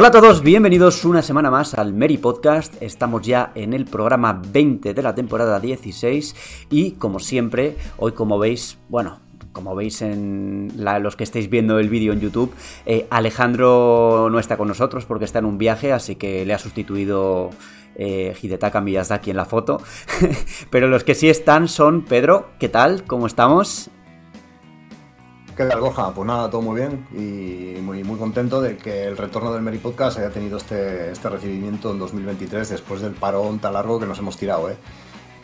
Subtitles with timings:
[0.00, 2.74] Hola a todos, bienvenidos una semana más al Mary Podcast.
[2.82, 8.38] Estamos ya en el programa 20 de la temporada 16 y como siempre, hoy como
[8.38, 9.20] veis, bueno,
[9.52, 12.50] como veis en los que estáis viendo el vídeo en YouTube,
[12.86, 16.58] eh, Alejandro no está con nosotros porque está en un viaje, así que le ha
[16.58, 17.50] sustituido
[17.94, 19.82] eh, Hidetaka Miyazaki en la foto.
[20.70, 23.04] Pero los que sí están son Pedro, ¿qué tal?
[23.04, 23.90] ¿Cómo estamos?
[25.60, 26.10] ¿Qué tal, Goja?
[26.14, 29.76] Pues nada, todo muy bien y muy, muy contento de que el retorno del Mary
[29.76, 34.18] Podcast haya tenido este, este recibimiento en 2023 después del parón tan largo que nos
[34.20, 34.78] hemos tirado, ¿eh?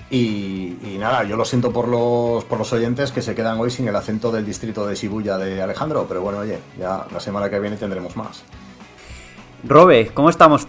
[0.09, 3.89] Y, nada, yo lo siento por los, por los oyentes que se quedan hoy sin
[3.89, 7.61] el acento del distrito de Shibuya de Alejandro, pero bueno, oye, ya la semana que
[7.61, 8.43] viene tendremos más.
[9.65, 10.67] Robe, ¿cómo estamos?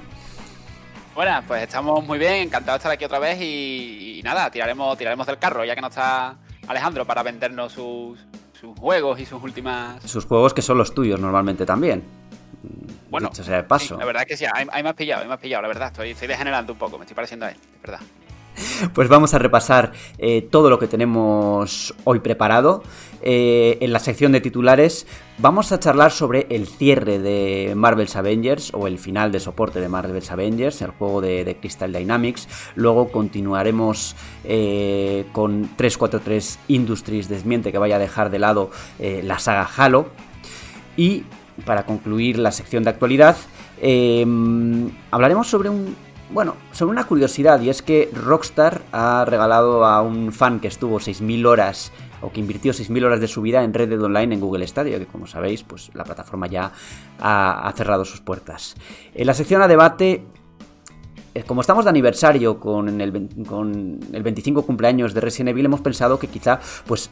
[1.16, 4.98] Bueno, pues estamos muy bien, encantados de estar aquí otra vez y, y nada, tiraremos,
[4.98, 6.36] tiraremos del carro ya que no está
[6.68, 8.20] Alejandro para vendernos sus,
[8.60, 10.04] sus juegos y sus últimas.
[10.04, 12.04] Sus juegos que son los tuyos normalmente también.
[13.10, 13.98] Bueno, sea de paso.
[13.98, 15.88] la verdad es que sí, hay, más pillado, hay más pillado, la verdad.
[15.88, 18.00] Estoy, estoy degenerando un poco, me estoy pareciendo a él, es verdad.
[18.94, 22.84] Pues vamos a repasar eh, todo lo que tenemos hoy preparado.
[23.22, 25.08] Eh, en la sección de titulares
[25.40, 29.90] vamos a charlar sobre el cierre de Marvel's Avengers o el final de soporte de
[29.90, 32.48] Marvel's Avengers, el juego de, Crystal Dynamics.
[32.76, 39.68] Luego continuaremos eh, con 343 Industries, desmiente que vaya a dejar de lado la saga
[39.76, 40.08] Halo.
[40.96, 41.24] Y
[41.66, 43.38] para concluir la sección de actualidad,
[45.12, 45.96] hablaremos sobre un
[46.30, 51.00] bueno, sobre una curiosidad, y es que Rockstar ha regalado a un fan que estuvo
[51.00, 54.42] 6.000 horas o que invirtió 6.000 horas de su vida en Red Dead Online en
[54.42, 56.72] Google Stadia, que como sabéis, pues la plataforma ya
[57.20, 58.76] ha, cerrado sus puertas.
[59.14, 60.26] En la sección a debate,
[61.34, 65.82] eh, como estamos de aniversario con el, con el 25 cumpleaños de Resident Evil, hemos
[65.82, 67.10] pensado que quizá, pues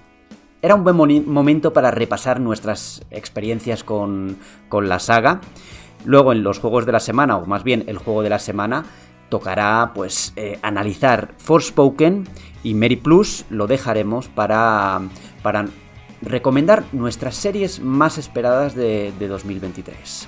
[0.62, 4.38] era un buen momento para repasar nuestras experiencias con,
[4.68, 5.40] con la saga.
[6.06, 8.86] Luego en los juegos de la semana, o más bien el juego de la semana,
[9.30, 12.28] tocará pues eh, analizar Forspoken
[12.63, 15.02] y Mary Plus lo dejaremos para,
[15.41, 15.68] para
[16.22, 20.28] recomendar nuestras series más esperadas de, 2023.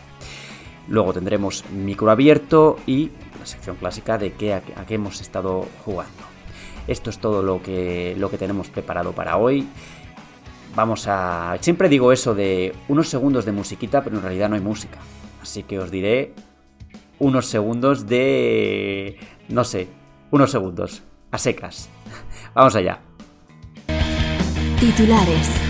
[0.88, 6.14] Luego tendremos micro abierto y la sección clásica de qué, a, qué hemos estado jugando.
[6.88, 9.68] Esto es todo lo que, lo que tenemos preparado para hoy.
[10.75, 11.58] Vamos a...
[11.59, 15.00] Siempre digo eso de unos segundos de musiquita, pero en realidad no hay música.
[15.41, 16.34] Así que os diré
[17.19, 19.17] unos segundos de...
[19.50, 19.88] no sé,
[20.31, 21.89] unos segundos, a secas.
[22.55, 23.01] Vamos allá.
[24.79, 25.67] Titulares.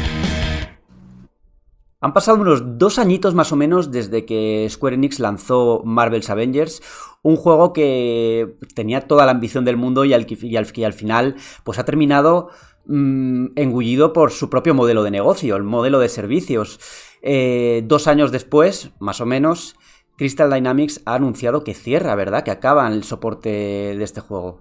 [1.99, 6.83] Han pasado unos dos añitos más o menos desde que Square Enix lanzó Marvel's Avengers,
[7.23, 11.79] un juego que tenía toda la ambición del mundo y al, y al, final pues
[11.79, 12.49] ha terminado
[12.85, 16.79] mm, engullido por su propio modelo de negocio, el modelo de servicios.
[17.23, 19.75] Eh, dos años después, más o menos,
[20.17, 22.43] Crystal Dynamics ha anunciado que cierra, ¿verdad?
[22.43, 24.59] Que acaba el soporte de este juego.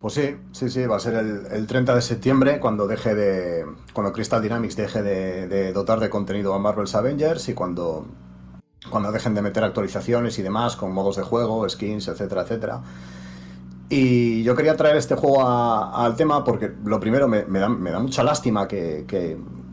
[0.00, 3.64] Pues sí, sí, sí, va a ser el, 30 de septiembre cuando deje de.
[3.92, 8.06] cuando Crystal Dynamics deje de, dotar de contenido a Marvel's Avengers y cuando.
[8.90, 12.82] cuando dejen de meter actualizaciones y demás con modos de juego, skins, etcétera, etcétera.
[13.88, 18.66] Y yo quería traer este juego al tema porque lo primero me, da, mucha lástima
[18.68, 19.06] que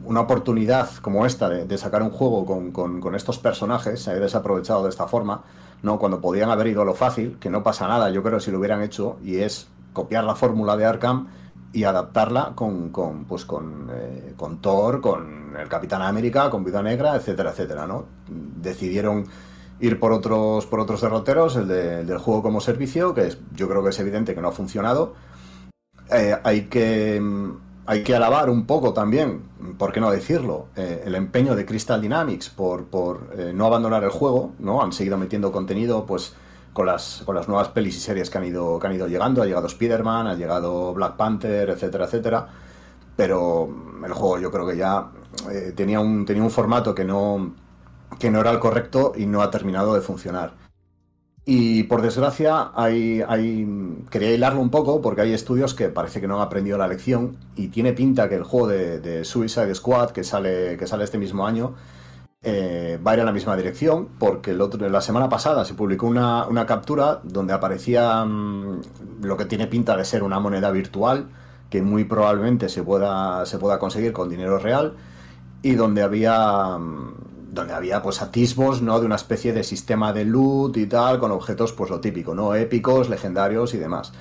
[0.06, 4.90] una oportunidad como esta de, sacar un juego con, estos personajes se haya desaprovechado de
[4.90, 5.44] esta forma,
[5.84, 6.00] ¿no?
[6.00, 8.60] Cuando podían haber ido a lo fácil, que no pasa nada, yo creo si lo
[8.60, 11.28] hubieran hecho, y es copiar la fórmula de Arkham
[11.74, 12.92] y adaptarla con,
[13.28, 18.06] pues con, eh, con Thor, con el Capitán América, con Vida Negra, etcétera, etcétera, ¿no?
[18.28, 19.26] Decidieron
[19.80, 23.84] ir por otros, por otros derroteros, el del juego como servicio, que es, yo creo
[23.84, 25.14] que es evidente que no ha funcionado.
[26.12, 27.20] Eh, hay que
[27.88, 29.44] hay que alabar un poco también,
[29.78, 34.04] por qué no decirlo, eh, el empeño de Crystal Dynamics por, por eh, no abandonar
[34.04, 34.82] el juego, ¿no?
[34.82, 36.34] Han seguido metiendo contenido, pues,
[36.74, 39.42] con las, con las nuevas pelis y series que han ido, que han ido llegando.
[39.42, 42.48] Ha llegado Spider-Man, ha llegado Black Panther, etcétera, etcétera.
[43.16, 43.70] Pero
[44.04, 45.08] el juego yo creo que ya
[45.52, 47.54] eh, tenía, un, tenía un formato que no,
[48.20, 50.65] que no era el correcto y no ha terminado de funcionar.
[51.48, 53.24] Y por desgracia, hay,
[54.10, 57.38] quería hilarlo un poco porque hay estudios que parece que no han aprendido la lección
[57.56, 61.46] y tiene pinta que el juego de, Suicide Squad que sale, que sale este mismo
[61.46, 61.76] año
[62.42, 66.66] eh, va a ir en la misma dirección porque la semana pasada se publicó una,
[66.68, 68.82] captura donde aparecía mm,
[69.22, 71.28] lo que tiene pinta de ser una moneda virtual
[71.70, 74.96] que muy probablemente se pueda, se pueda conseguir con dinero real
[75.62, 79.00] y donde había mm, donde había pues atisbos, ¿no?
[79.00, 82.54] De una especie de sistema de loot y tal, con objetos, pues lo típico, ¿no?
[82.54, 84.14] Épicos, legendarios y demás.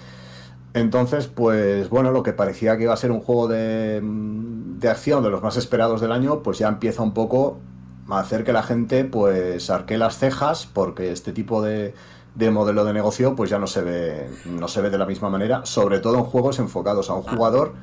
[0.72, 5.22] Entonces, pues bueno, lo que parecía que iba a ser un juego de, de acción
[5.22, 7.58] de los más esperados del año, pues ya empieza un poco
[8.08, 11.94] a hacer que la gente pues arque las cejas porque este tipo de,
[12.34, 15.30] de modelo de negocio pues ya no se ve no se ve de la misma
[15.30, 17.74] manera, sobre todo en juegos enfocados a un jugador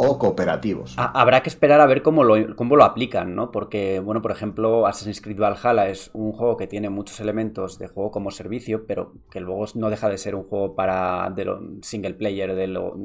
[0.00, 0.94] o cooperativos.
[0.96, 3.50] Habrá que esperar a ver cómo lo, cómo lo aplican, ¿no?
[3.50, 7.88] Porque, bueno, por ejemplo, Assassin's Creed Valhalla es un juego que tiene muchos elementos de
[7.88, 11.60] juego como servicio, pero que luego no deja de ser un juego para de lo,
[11.82, 12.96] single player de lo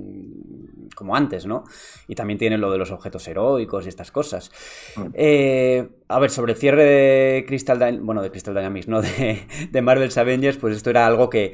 [0.96, 1.64] como antes, ¿no?
[2.08, 4.52] Y también tiene lo de los objetos heroicos y estas cosas.
[4.96, 5.02] Mm.
[5.16, 9.02] Eh, a ver, sobre el cierre de Crystal bueno, de Crystal Dynamics, ¿no?
[9.02, 11.54] De, de Marvel's Avengers, pues esto era algo que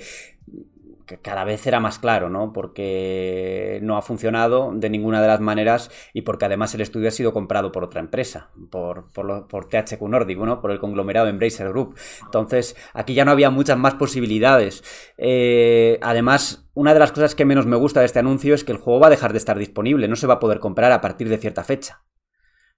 [1.17, 2.53] cada vez era más claro, ¿no?
[2.53, 7.11] Porque no ha funcionado de ninguna de las maneras y porque además el estudio ha
[7.11, 10.61] sido comprado por otra empresa, por, por, por THQ Nordic, ¿no?
[10.61, 11.95] Por el conglomerado Embracer Group.
[12.23, 14.83] Entonces, aquí ya no había muchas más posibilidades.
[15.17, 18.71] Eh, además, una de las cosas que menos me gusta de este anuncio es que
[18.71, 21.01] el juego va a dejar de estar disponible, no se va a poder comprar a
[21.01, 22.01] partir de cierta fecha.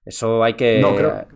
[0.04, 0.80] Eso hay que.
[0.80, 1.26] No, creo,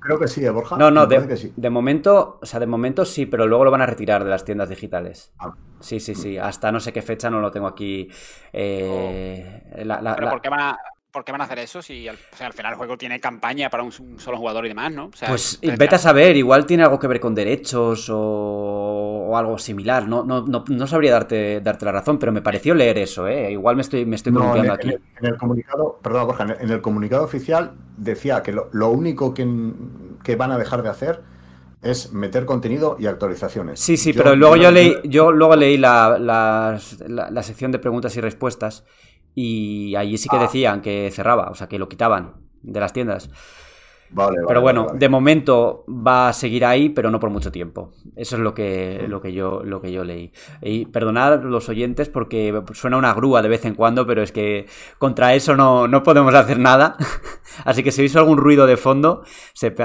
[0.00, 0.76] creo, que sí, ¿eh, Borja.
[0.76, 4.24] No, no, de, momento, o sea, de momento sí, pero luego lo van a retirar
[4.24, 5.32] de las tiendas digitales.
[5.38, 5.54] Ah.
[5.80, 6.38] Sí, sí, sí.
[6.38, 8.08] Hasta no sé qué fecha, no lo tengo aquí.
[8.52, 10.78] Eh, ¿Pero ¿por, qué van a,
[11.14, 13.84] ¿por, qué van a, hacer eso si al, al, final el juego tiene campaña para
[13.84, 15.10] un, solo jugador y demás, ¿no?
[15.26, 20.06] pues vete a saber, igual tiene algo que ver con derechos o, algo similar.
[20.06, 23.52] No, no, no, sabría darte, darte la razón, pero me pareció leer eso, ¿eh?
[23.52, 24.32] Igual me estoy, me estoy
[24.70, 24.90] aquí.
[24.90, 29.46] En el, comunicado, perdón, Borja, en el comunicado oficial decía que lo, lo único que,
[30.22, 31.22] que van a dejar de hacer
[31.84, 33.78] es meter contenido y actualizaciones.
[33.78, 38.20] Sí, sí, pero luego yo, leí, yo luego leí la, la, sección de preguntas y
[38.20, 38.84] respuestas
[39.34, 40.42] y allí sí que ah.
[40.42, 43.30] decían que cerraba, o sea, que lo quitaban de las tiendas
[44.46, 47.92] pero bueno, de momento va a seguir ahí, pero no por mucho tiempo.
[48.14, 50.32] Eso es lo que, lo que, yo, lo que yo leí.
[50.62, 54.66] Y perdonad los oyentes porque suena una grúa de vez en cuando, pero es que
[54.98, 56.96] contra eso no, no podemos hacer nada.
[57.64, 59.22] Así que si oís algún ruido de fondo,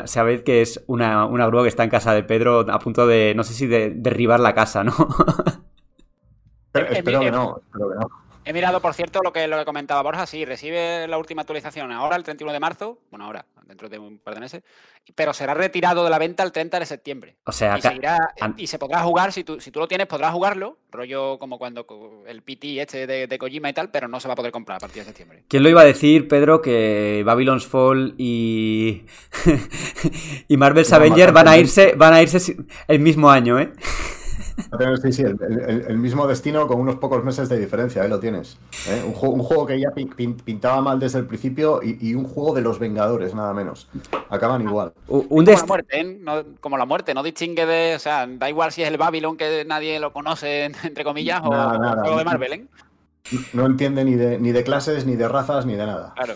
[0.06, 3.34] sabéis que es una, una, grúa que está en casa de Pedro a punto de,
[3.36, 4.94] no sé si de derribar la casa, ¿no?
[6.74, 8.29] espero que no, espero que no.
[8.50, 10.26] He mirado, por cierto, lo que, lo que comentaba Borja.
[10.26, 12.98] Sí, recibe la última actualización ahora, el 31 de marzo.
[13.12, 14.64] Bueno, ahora, dentro de un par de meses.
[15.14, 17.36] Pero será retirado de la venta el 30 de septiembre.
[17.44, 20.80] O sea, y, y se podrá jugar, si tú, si tú lo tienes, podrás jugarlo.
[20.90, 21.86] Rollo como cuando
[22.26, 24.78] el PT este de, de, Kojima y tal, pero no se va a poder comprar
[24.78, 25.44] a partir de septiembre.
[25.48, 29.06] ¿Quién lo iba a decir, Pedro, que Babylon's Fall y,
[30.48, 32.58] y Marvel's Avengers van a irse, van a irse
[32.88, 33.72] el mismo año, ¿eh?
[35.02, 38.58] Sí, sí, el, mismo destino con unos pocos meses de diferencia, ahí lo tienes.
[38.88, 39.04] ¿eh?
[39.06, 43.34] Un, juego, que ya pintaba mal desde el principio y, un juego de los Vengadores,
[43.34, 43.88] nada menos.
[44.30, 44.94] Acaban igual.
[45.08, 46.20] Un como, la muerte, ¿eh?
[46.22, 47.96] no, como la muerte, no distingue de.
[47.96, 51.54] O sea, da igual si es el Babylon que nadie lo conoce, entre comillas, o
[51.54, 52.66] el juego de Marvel, ¿eh?
[53.54, 56.14] No entiende ni de, ni de clases, ni de razas, ni de nada.
[56.16, 56.34] Claro.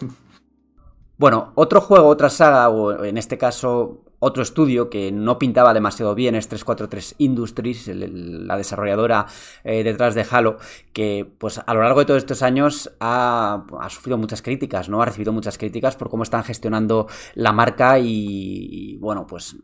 [1.18, 6.16] Bueno, otro juego, otra saga, o en este caso otro estudio que no pintaba demasiado
[6.16, 9.26] bien es 343 Industries, la desarrolladora
[9.66, 10.58] eh, detrás de Halo,
[10.94, 15.02] que pues a lo largo de todos estos años ha, sufrido muchas críticas, ¿no?
[15.02, 19.58] Ha recibido muchas críticas por cómo están gestionando la marca y bueno, pues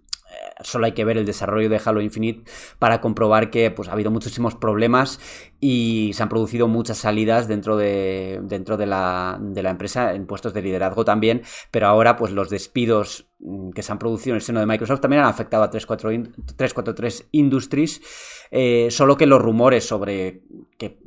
[0.62, 4.12] solo hay que ver el desarrollo de Halo Infinite para comprobar que pues, ha habido
[4.12, 5.20] muchísimos problemas
[5.60, 10.26] y se han producido muchas salidas dentro de, dentro de la, de la empresa en
[10.26, 14.38] puestos de liderazgo también, pero ahora pues los despidos mm, que se han producido en
[14.38, 18.02] el seno de Microsoft también han afectado a 343 Industries,
[18.52, 20.44] eh, solo que los rumores sobre
[20.78, 21.00] que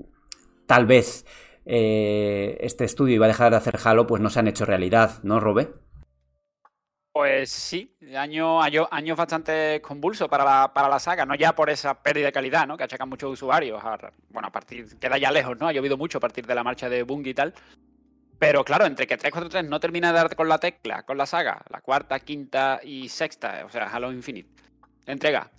[0.66, 1.26] tal vez
[1.64, 5.22] eh, este estudio iba a dejar de hacer Halo pues no se han hecho realidad,
[5.22, 5.72] ¿no, Robe?
[7.12, 11.71] Pues sí, año, año, años bastante convulso para la, para la saga, no ya por
[11.71, 12.76] esa pérdida de calidad, ¿no?
[12.76, 13.83] Que achacan muchos usuarios.
[14.31, 15.69] bueno, a partir, queda ya lejos, ¿no?
[15.69, 17.54] Ha llovido mucho a partir de la marcha de Bungie y tal.
[18.38, 21.62] Pero claro, entre que 343 no termina de dar con la tecla, con la saga,
[21.71, 24.50] la cuarta, quinta y sexta, o sea, Halo Infinite,
[25.07, 25.50] entrega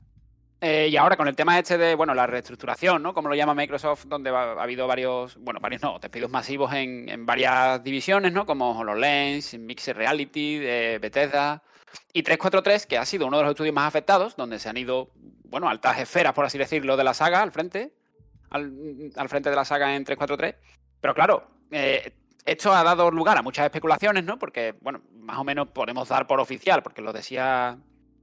[0.66, 3.14] eh, y ahora con el tema este de, bueno, la reestructuración, ¿no?
[3.14, 7.84] Como lo llama Microsoft, donde ha, habido varios, bueno, varios no, despidos masivos en, varias
[7.84, 8.46] divisiones, ¿no?
[8.46, 11.62] Como HoloLens, Mixed Reality, de Bethesda.
[12.14, 15.12] Y 343, que ha sido uno de los estudios más afectados, donde se han ido
[15.46, 17.94] bueno, altas esferas, por así decirlo, de la saga al frente,
[18.50, 20.56] al, frente de la saga en 343.
[21.00, 22.12] Pero claro, eh,
[22.46, 24.40] esto ha dado lugar a muchas especulaciones, ¿no?
[24.40, 27.78] Porque, bueno, más o menos podemos dar por oficial, porque lo decía,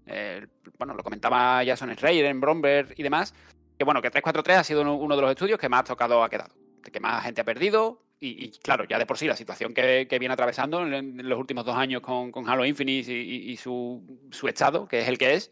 [0.07, 0.47] eh,
[0.79, 3.33] bueno, lo comentaba Jason Schreier en Bromberg y demás,
[3.79, 6.53] que bueno, que 343 ha sido uno, de los estudios que más tocado ha quedado,
[6.83, 10.35] que más gente ha perdido, y, claro, ya de por sí la situación que, viene
[10.35, 14.03] atravesando en, los últimos dos años con, Halo Infinite y, su,
[14.47, 15.50] estado, que es el que es.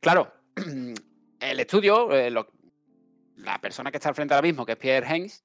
[0.00, 0.32] Claro,
[1.40, 5.44] el estudio, eh, la persona que está al frente ahora mismo, que es Pierre Hens,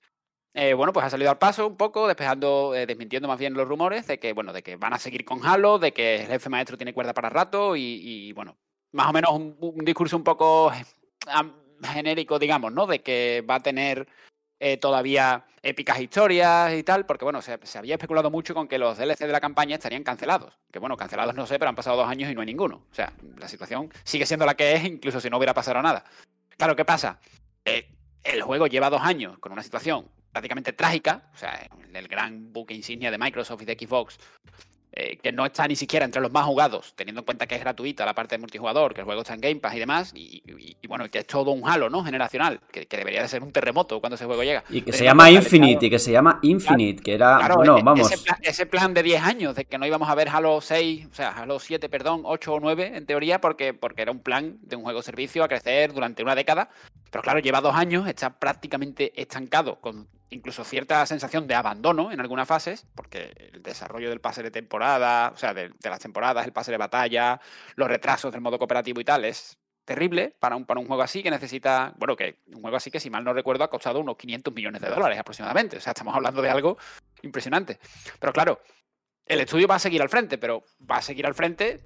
[0.55, 3.67] eh, bueno, pues ha salido al paso un poco, despejando, eh, desmintiendo más bien los
[3.67, 6.49] rumores de que, bueno, de que van a seguir con Halo, de que el jefe
[6.49, 8.57] maestro tiene cuerda para rato y, bueno,
[8.91, 10.71] más o menos un, discurso un poco
[11.83, 12.87] genérico, digamos, ¿no?
[12.87, 14.07] De que va a tener
[14.65, 18.97] eh, todavía épicas historias y tal, porque bueno, se, había especulado mucho con que los
[18.97, 20.57] DLC de la campaña estarían cancelados.
[20.71, 22.85] Que bueno, cancelados no sé, pero han pasado dos años y no hay ninguno.
[22.89, 26.05] O sea, la situación sigue siendo la que es, incluso si no hubiera pasado nada.
[26.55, 27.19] Claro, ¿qué pasa?
[27.65, 32.73] el juego lleva dos años con una situación prácticamente trágica, o sea, el gran buque
[32.73, 34.17] insignia de Microsoft y de Xbox,
[34.95, 37.61] eh, que no está ni siquiera entre los más jugados, teniendo en cuenta que es
[37.61, 40.43] gratuita la parte de multijugador, que el juego está en Game Pass y demás, y,
[40.87, 42.03] bueno, que es todo un halo, ¿no?
[42.03, 44.63] Generacional, que, debería de ser un terremoto cuando ese juego llega.
[44.69, 48.11] Y que se llama Infinite, y que se llama Infinite, que era, bueno, e, vamos.
[48.43, 51.29] Ese plan, de 10 años, de que no íbamos a ver Halo 6, o sea,
[51.29, 54.83] Halo 7, perdón, 8 o 9, en teoría, porque, porque era un plan de un
[54.83, 56.69] juego servicio a crecer durante una década,
[57.13, 62.19] pero claro, lleva dos años, está prácticamente estancado, con incluso cierta sensación de abandono en
[62.19, 66.53] algunas fases, porque el desarrollo del pase de temporada, o sea, de, las temporadas, el
[66.53, 67.39] pase de batalla,
[67.75, 71.21] los retrasos del modo cooperativo y tal, es terrible para un, para un juego así
[71.21, 74.17] que necesita, bueno, que un juego así que si mal no recuerdo ha costado unos
[74.17, 76.79] 500 millones de dólares aproximadamente, o sea, estamos hablando de algo
[77.21, 77.77] impresionante.
[78.19, 78.59] Pero claro,
[79.27, 81.85] el estudio va a seguir al frente, pero va a seguir al frente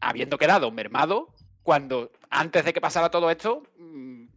[0.00, 4.27] habiendo quedado mermado cuando antes de que pasara todo esto mm,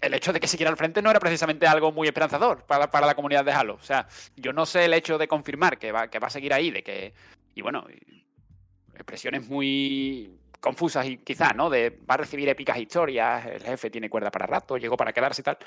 [0.00, 3.14] el hecho de que siguiera al frente no era precisamente algo muy esperanzador para, la
[3.14, 3.74] comunidad de Halo.
[3.74, 6.52] O sea, yo no sé el hecho de confirmar que va, que va a seguir
[6.52, 7.12] ahí, de que.
[7.54, 7.84] Y bueno,
[8.94, 11.70] expresiones muy confusas y quizás, ¿no?
[11.70, 15.42] De va a recibir épicas historias, el jefe tiene cuerda para rato, llegó para quedarse
[15.42, 15.58] y tal.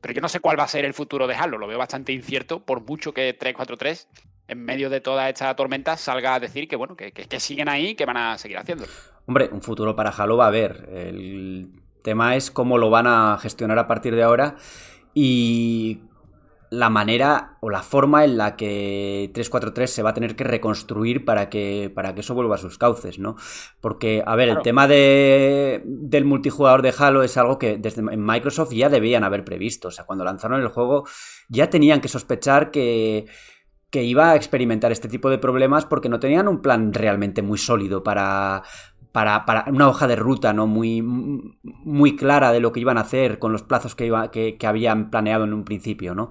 [0.00, 2.12] Pero yo no sé cuál va a ser el futuro de Halo, lo veo bastante
[2.12, 4.08] incierto, por mucho que 343,
[4.48, 7.94] en medio de toda esta tormenta, salga a decir que, bueno, que, que, siguen ahí
[7.94, 8.90] que van a seguir haciéndolo.
[9.26, 10.88] Hombre, un futuro para Halo va a haber.
[10.92, 14.56] El tema es cómo lo van a gestionar a partir de ahora
[15.14, 16.02] y
[16.72, 21.22] la manera o la forma en la que 343 se va a tener que reconstruir
[21.22, 23.36] para que, para que eso vuelva a sus cauces, ¿no?
[23.82, 28.72] Porque, a ver, el tema de, del multijugador de Halo es algo que desde Microsoft
[28.72, 29.88] ya debían haber previsto.
[29.88, 31.04] O sea, cuando lanzaron el juego
[31.50, 33.26] ya tenían que sospechar que,
[33.90, 37.58] que iba a experimentar este tipo de problemas porque no tenían un plan realmente muy
[37.58, 38.62] sólido para,
[39.12, 43.02] para, para, una hoja de ruta no muy, muy clara de lo que iban a
[43.02, 46.30] hacer con los plazos que, iba, que, que habían planeado en un principio, ¿no?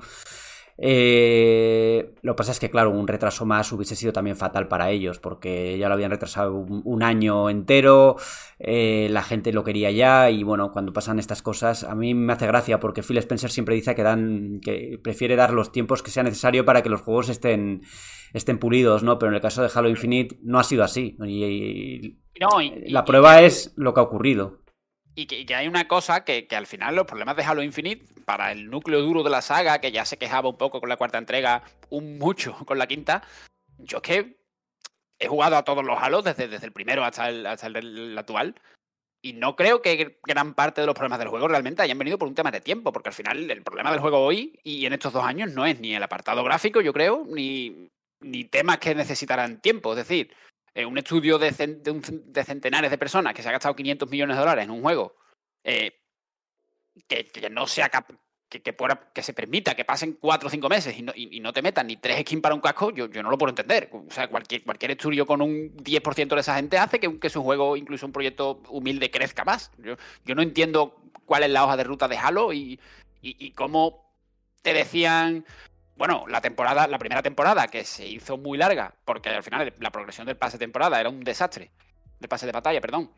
[0.84, 4.90] Eh, lo que pasa es que, claro, un retraso más hubiese sido también fatal para
[4.90, 8.16] ellos, porque ya lo habían retrasado un, año entero,
[8.58, 12.34] eh, la gente lo quería ya, y bueno, cuando pasan estas cosas, a mí me
[12.34, 16.10] hace gracia, porque Phil Spencer siempre dice que dan, que prefiere dar los tiempos que
[16.10, 17.84] sea necesario para que los juegos estén,
[18.34, 19.20] estén pulidos, ¿no?
[19.20, 21.16] Pero en el caso de Halo Infinite no ha sido así.
[21.28, 22.18] Y,
[22.88, 24.61] la prueba es lo que ha ocurrido.
[25.14, 28.70] Y que, hay una cosa que, al final los problemas de Halo Infinite, para el
[28.70, 31.64] núcleo duro de la saga, que ya se quejaba un poco con la cuarta entrega,
[31.90, 33.24] un mucho con la quinta,
[33.78, 34.38] yo es que
[35.20, 38.56] he jugado a todos los Halo, desde, desde el primero hasta el, hasta el, actual,
[39.22, 42.28] y no creo que gran parte de los problemas del juego realmente hayan venido por
[42.28, 45.14] un tema de tiempo, porque al final el problema del juego hoy y en estos
[45.14, 47.92] dos años no es ni el apartado gráfico, yo creo, ni,
[48.22, 49.92] ni temas que necesitarán tiempo.
[49.92, 50.34] Es decir,
[50.74, 54.66] eh, un estudio de, centenares de personas que se ha gastado 500 millones de dólares
[54.66, 55.16] en un juego
[55.64, 56.00] eh,
[57.08, 57.90] que, no sea
[58.50, 61.98] que, que, se permita que pasen 4 o 5 meses y no, te metan ni
[61.98, 63.90] 3 skins para un casco, yo, no lo puedo entender.
[63.92, 68.06] O sea, cualquier, estudio con un 10% de esa gente hace que, su juego, incluso
[68.06, 69.72] un proyecto humilde, crezca más.
[69.78, 69.96] Yo,
[70.36, 72.80] no entiendo cuál es la hoja de ruta de Halo y
[73.56, 74.12] cómo
[74.62, 75.46] te decían
[76.02, 79.92] bueno, la temporada, la primera temporada que se hizo muy larga, porque al final la
[79.92, 81.70] progresión del pase de temporada era un desastre,
[82.20, 83.12] del pase de batalla, perdón.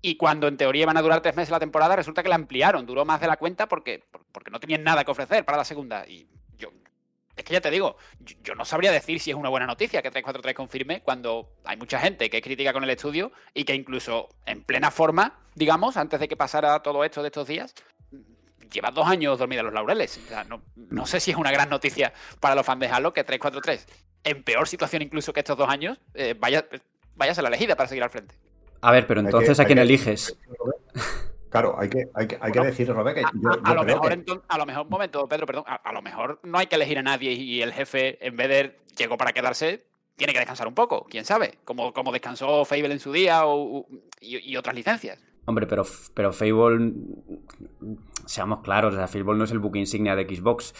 [0.00, 2.86] Y cuando en teoría iban a durar tres meses la temporada, resulta que la ampliaron,
[2.86, 6.06] duró más de la cuenta porque, porque no tenían nada que ofrecer para la segunda.
[6.06, 6.68] Y yo,
[7.34, 10.12] es que ya te digo, yo, no sabría decir si es una buena noticia que
[10.12, 14.62] 343 confirme cuando hay mucha gente que crítica con el estudio y que incluso en
[14.62, 17.74] plena forma, digamos, antes de que pasara todo esto de estos días,
[18.72, 20.20] lleva dos años dormida en los laureles.
[20.90, 23.86] no, sé si es una gran noticia para los fans de Halo que 343,
[24.24, 26.66] en peor situación incluso que estos dos años, eh, vaya,
[27.16, 28.34] vaya a ser la elegida para seguir al frente.
[28.80, 30.36] A ver, pero entonces, ¿a quién eliges?
[31.50, 33.82] Claro, hay que, hay que, hay que decir, Robert, que A, yo, a yo lo
[33.82, 36.56] creo mejor, que- a lo mejor, un momento, Pedro, perdón, a, a lo mejor no
[36.58, 39.84] hay que elegir a nadie y el jefe, en vez de llegó para quedarse,
[40.16, 43.80] tiene que descansar un poco, quién sabe, como, como descansó Fable en su día o-
[43.80, 43.86] o-
[44.20, 45.18] y, y otras licencias.
[45.44, 46.92] Hombre, pero, pero Fable,
[48.26, 50.74] seamos claros, o sea, no es el book insignia de Xbox.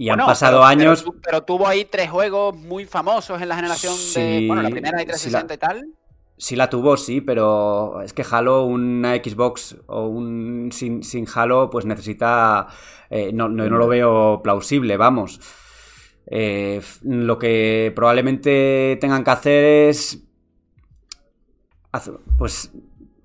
[0.00, 1.02] Y Bueno, han pasado pero- años.
[1.02, 3.98] Pero, tu- pero tuvo ahí tres juegos muy famosos en la generación de.
[4.40, 5.88] Sí, Bueno, la primera de sí la- 360 y tal.
[6.40, 11.68] Sí la tuvo, sí, pero es que Halo, una Xbox o un sin, sin Halo,
[11.68, 12.68] pues necesita...
[13.10, 15.40] eh, no, no, no lo veo plausible, vamos.
[16.30, 20.22] Eh, lo que probablemente tengan que hacer es...
[22.38, 22.70] Pues,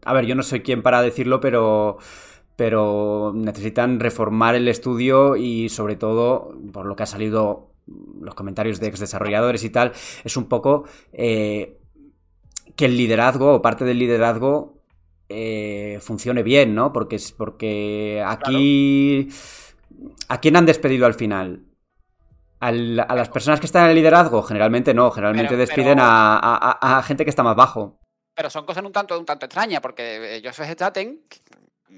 [0.06, 1.98] a ver, yo no soy quien para decirlo, pero...
[2.56, 7.72] Pero necesitan reformar el estudio y sobre todo, por lo que ha salido
[8.22, 9.92] los comentarios de ex desarrolladores y tal,
[10.24, 10.84] es un poco...
[11.12, 11.80] eh,
[12.76, 14.80] que el liderazgo o parte del liderazgo
[15.30, 16.92] eh, funcione bien, ¿no?
[16.92, 19.30] Porque es porque aquí
[20.28, 21.66] ¿a quién han despedido al final?
[22.60, 26.08] Al- a las personas que están en el liderazgo, generalmente no, generalmente Pero- despiden pero-
[26.08, 26.38] a,
[26.82, 28.00] a- a gente que está más bajo.
[28.36, 31.22] Pero son cosas un tanto, un tanto extrañas, porque Joseph Staten,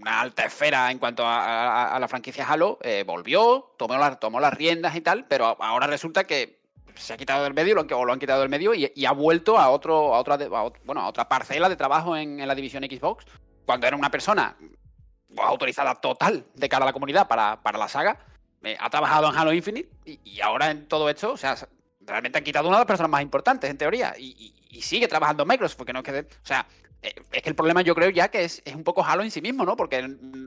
[0.02, 4.16] una alta esfera en cuanto a, a- a la franquicia Halo, eh, volvió, tomó, la-
[4.20, 6.60] tomó las riendas y tal, pero ahora resulta que
[6.96, 9.06] se ha quitado del medio lo han- o lo han quitado del medio y, y
[9.06, 12.48] ha vuelto a otro a otra a bueno a otra parcela de trabajo en, en
[12.48, 13.26] la división Xbox
[13.66, 14.56] cuando era una persona
[15.28, 18.18] pues, autorizada total de cara a la comunidad para, para la saga.
[18.64, 21.56] Eh, ha trabajado en Halo Infinite y, y ahora en todo esto o sea
[22.02, 25.44] realmente han quitado una de las personas más importantes en teoría y, y- sigue trabajando
[25.44, 26.66] en Microsoft porque no es que de- o sea
[27.32, 29.42] es que el problema yo creo ya que es, es un poco Halo en sí
[29.42, 30.46] mismo no porque mm,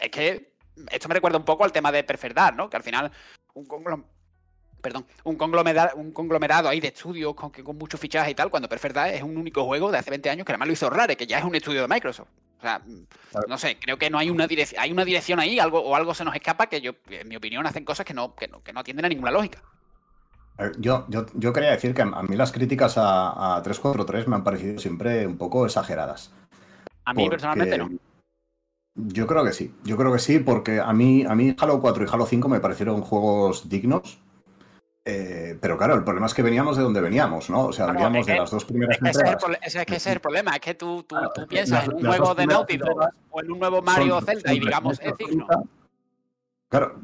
[0.00, 0.52] es que
[0.90, 2.68] esto me recuerda un poco al tema de Perferdad, ¿no?
[2.70, 3.10] Que al final
[3.54, 4.04] un conglom-
[4.80, 8.50] perdón, un conglomerado, un conglomerado ahí de estudios con, que- con muchos fichajes y tal,
[8.50, 11.16] cuando Perferdad es un único juego de hace 20 años que además lo hizo Rare,
[11.16, 12.28] que ya es un estudio de Microsoft.
[12.58, 13.06] O sea, mm,
[13.48, 16.14] no sé, creo que no hay una dirección, hay una dirección ahí, algo, o algo
[16.14, 18.72] se nos escapa que yo, en mi opinión, hacen cosas que no, que no, que
[18.72, 19.62] no atienden a ninguna lógica.
[20.78, 24.44] Yo, yo, yo quería decir que a mí las críticas a, a 343 me han
[24.44, 26.32] parecido siempre un poco exageradas.
[27.04, 27.90] A mí personalmente no.
[28.94, 32.04] Yo creo que sí, yo creo que sí, porque a mí, a mí Halo 4
[32.04, 34.20] y Halo 5 me parecieron juegos dignos.
[35.04, 37.64] eh, pero claro, el problema es que veníamos de donde veníamos, ¿no?
[37.66, 39.42] O sea, veníamos de que- las dos primeras Es que ese es, el entregas.
[39.44, 41.88] prole- ese es que ese es el problema, es que tú, tú, Claro, piensas las-
[41.88, 45.16] en un juego de Naughty Dog o en un nuevo Mario Zelda y digamos es
[45.18, 45.46] digno.
[46.68, 47.00] Claro,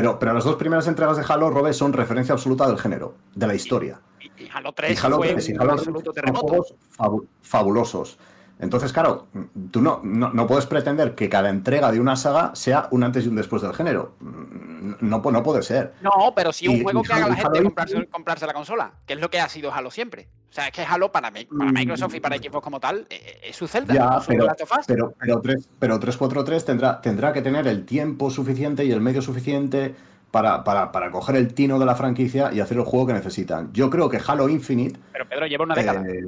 [0.00, 3.46] pero, pero las dos primeras entregas de Halo, Robe, son referencia absoluta del género, de
[3.46, 4.00] la historia.
[4.20, 6.46] Y, y Halo Y 3 Halo fue 3 y un Halo 3 absoluto son terremoto.
[6.48, 8.18] juegos fabu- fabulosos.
[8.58, 9.26] Entonces, claro,
[9.70, 13.24] tú no, no, no puedes pretender que cada entrega de una saga sea un antes
[13.26, 14.14] y un después del género.
[14.20, 15.92] Mm, No, no puede ser.
[16.00, 17.62] No, pero sí un Y- juego que haga a la gente
[18.10, 20.28] comprarse, la consola, que es lo que ha sido Halo siempre.
[20.48, 21.72] O sea, es que Halo para, Mm.
[21.72, 24.46] Microsoft y para Xbox como tal eh, es su Zelda, Ya, su pero,
[24.86, 29.20] pero, pero, 3, pero 343 tendrá, tendrá que tener el tiempo suficiente y el medio
[29.22, 29.94] suficiente
[30.30, 33.70] para, para, para coger el tino de la franquicia y hacer el juego que necesitan.
[33.72, 34.98] Yo creo que Halo Infinite.
[35.12, 36.02] Pero Pedro lleva una década.
[36.08, 36.24] eh,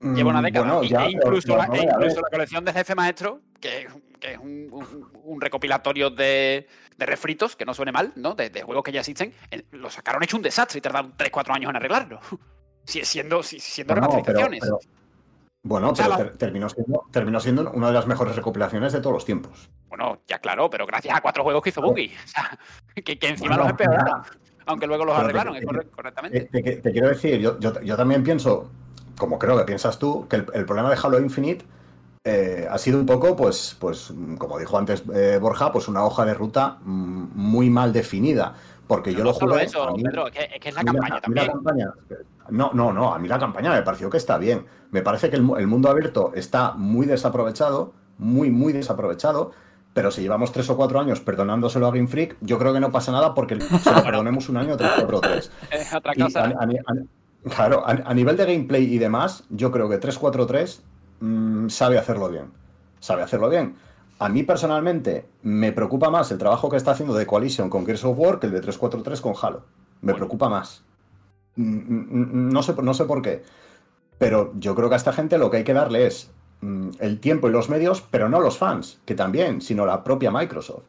[0.00, 0.66] lleva una mm, década.
[0.66, 2.72] bueno, y- ya, e incluso, pero la, no, e a ver, incluso la colección de
[2.72, 7.92] Jefe Maestro, que, que es un, un- un recopilatorio de, de refritos, que no suene
[7.92, 8.34] mal, ¿no?
[8.34, 9.32] De, de juegos que ya existen,
[9.72, 12.20] lo sacaron hecho un desastre y tardaron 3-4 años en arreglarlo.
[12.84, 14.60] Siendo, siendo No, remasterizaciones.
[14.60, 14.78] pero-
[15.62, 18.94] bueno, O sea, pero la- ter- terminó, siendo, terminó siendo una de las mejores recopilaciones
[18.94, 19.70] de todos los tiempos.
[19.88, 22.10] Bueno, ya claro, pero gracias a cuatro juegos que hizo Bungie.
[22.24, 22.58] O sea,
[23.04, 24.22] que, que encima Bueno, los empeoraron.
[24.66, 26.40] Aunque luego los arreglaron, te- correctamente.
[26.40, 28.72] Te, te- te quiero decir, yo, yo- yo también pienso,
[29.20, 31.64] como creo que piensas tú, que el, el problema de Halo Infinite
[32.24, 36.24] eh, ha sido un poco, pues, pues como dijo antes eh, Borja, pues una hoja
[36.24, 38.54] de ruta mm, muy mal definida.
[38.88, 39.64] Porque yo no lo solo jugué.
[39.66, 41.46] eso, a mí- Pedro, es que, es que es la campaña la también.
[41.46, 41.94] campaña-
[42.50, 44.66] no, no, no, a mí la campaña me pareció que está bien.
[44.90, 49.52] Me parece que el, mu- el mundo abierto está muy desaprovechado, muy, muy desaprovechado.
[49.94, 52.90] Pero si llevamos tres o cuatro años perdonándoselo a Game Freak, yo creo que no
[52.92, 55.50] pasa nada porque se lo perdonemos un año, tres, cuatro, tres.
[55.70, 56.40] Es otra cosa.
[56.42, 60.82] a- a- a- claro, a, a nivel de gameplay y demás, yo creo que 343
[61.20, 62.52] mm, sabe hacerlo bien.
[63.00, 63.76] Sabe hacerlo bien.
[64.18, 68.04] A mí personalmente me preocupa más el trabajo que está haciendo de Coalition con Gears
[68.04, 69.62] of War que el de 343 con Halo.
[70.02, 70.16] Me Bueno.
[70.16, 70.84] preocupa más.
[71.56, 73.42] No sé, no sé por qué.
[74.18, 77.20] Pero yo creo que a esta gente lo que hay que darle es mm, el
[77.20, 80.84] tiempo y los medios, pero no los fans, que también, sino la propia Microsoft.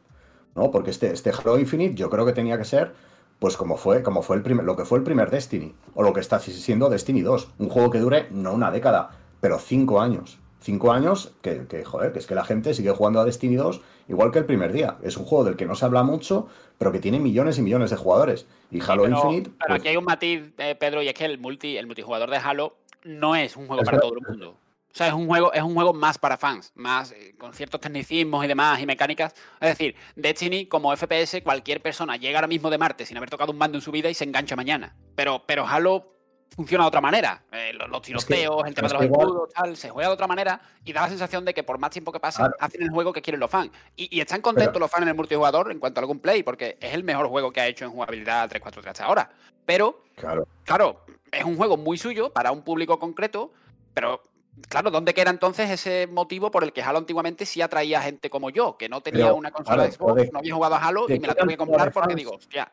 [0.54, 0.70] ¿no?
[0.70, 2.92] Porque este, este Halo Infinite yo creo que tenía que ser
[3.42, 6.12] pues como fue, como fue el primer, lo que fue el primer Destiny, o lo
[6.12, 10.38] que está siendo Destiny 2, un juego que dure no una década, pero cinco años.
[10.60, 13.80] Cinco años que, que, joder, que es que la gente sigue jugando a Destiny 2
[14.06, 14.96] igual que el primer día.
[15.02, 16.46] Es un juego del que no se habla mucho,
[16.78, 18.46] pero que tiene millones y millones de jugadores.
[18.70, 19.50] Y Halo pero, Infinite.
[19.58, 22.30] pero pues, aquí hay un matiz, eh, Pedro, y es que el multi, el multijugador
[22.30, 24.56] de Halo no es un juego Es para todo el mundo.
[24.92, 27.80] O sea, es un juego, es un juego más para fans, más eh, con ciertos
[27.80, 29.34] tecnicismos y demás y mecánicas.
[29.58, 33.52] Es decir, Destiny como FPS, cualquier persona llega ahora mismo de Marte sin haber tocado
[33.52, 34.94] un mando en su vida y se engancha mañana.
[35.14, 36.12] Pero, pero Halo
[36.54, 37.42] funciona de otra manera.
[37.52, 40.60] Eh, los, los tiroteos, el tema de los escudos, tal, se juega de otra manera
[40.84, 43.22] y da la sensación de que por más tiempo que pase, hacen el juego que
[43.22, 43.70] quieren los fans.
[43.96, 46.76] Y, y están contentos los fans en el multijugador en cuanto a algún play, porque
[46.80, 49.30] es el mejor juego que ha hecho en jugabilidad 343 hasta ahora.
[49.64, 50.46] Pero, claro.
[50.64, 53.52] claro, es un juego muy suyo para un público concreto,
[53.94, 54.22] pero
[54.68, 58.50] Claro, ¿dónde queda entonces ese motivo por el que Halo antiguamente sí atraía gente como
[58.50, 61.26] yo, que no tenía una consola de Xbox, no había jugado a Halo y me
[61.26, 62.70] la tuve que comprar porque digo, hostia.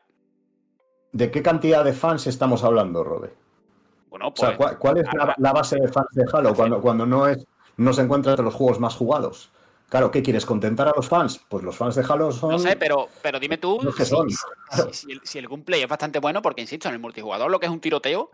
[1.12, 3.34] ¿De qué cantidad de fans estamos hablando, Robe?
[4.10, 7.46] Bueno, pues, ¿cuál, es la, base de fans de Halo cuando, cuando no, es,
[7.78, 9.52] no se encuentra entre los juegos más jugados?
[9.90, 10.46] Claro, ¿qué quieres?
[10.46, 11.42] ¿Contentar a los fans?
[11.50, 12.52] Pues los fans de Halo son.
[12.52, 13.80] No sé, pero, pero dime tú
[14.92, 17.80] si, el, gameplay es bastante bueno, porque insisto, en el multijugador lo que es un
[17.80, 18.30] tiroteo,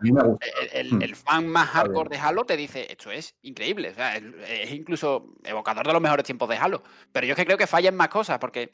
[0.72, 1.02] el, hmm.
[1.02, 3.90] el, fan más hardcore de Halo te dice, esto es increíble.
[3.90, 6.82] O sea, es, incluso evocador de los mejores tiempos de Halo.
[7.10, 8.72] Pero yo es que creo que fallan más cosas, porque.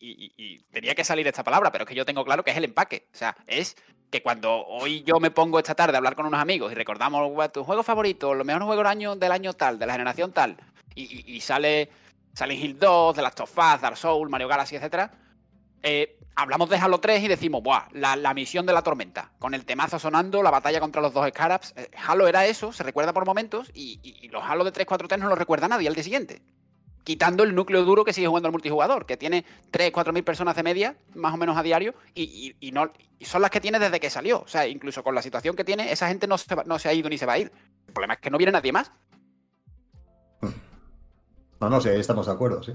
[0.00, 2.56] Y, y, tenía que salir esta palabra, pero es que yo tengo claro que es
[2.56, 3.08] el empaque.
[3.14, 3.76] O sea, es
[4.10, 7.52] que cuando hoy yo me pongo esta tarde a hablar con unos amigos y recordamos
[7.52, 10.56] tu juego favorito, los mejores juegos del año, del año tal, de la generación tal,
[10.94, 11.88] y, y sale
[12.34, 15.10] Silent Hill 2, The Last of Us, Dark Souls, Mario Galaxy, etc.
[15.82, 17.86] Eh, hablamos de Halo 3 y decimos, ¡buah!
[17.92, 19.30] La, misión de la tormenta.
[19.38, 21.74] Con el temazo sonando, la batalla contra los dos Scarabs.
[21.76, 25.36] Eh, Halo era eso, se recuerda por momentos, y, los Halo de 343 no lo
[25.36, 26.42] recuerda nadie al día siguiente.
[27.04, 30.56] Quitando el núcleo duro que sigue jugando el multijugador, que tiene 3, 4 mil personas
[30.56, 34.08] de media, más o menos a diario, y, no, son las que tiene desde que
[34.08, 34.40] salió.
[34.40, 37.10] O sea, incluso con la situación que tiene, esa gente no no se ha ido
[37.10, 37.52] ni se va a ir.
[37.86, 38.90] El problema es que no viene nadie más.
[41.68, 42.72] No, no estamos de acuerdo, sí.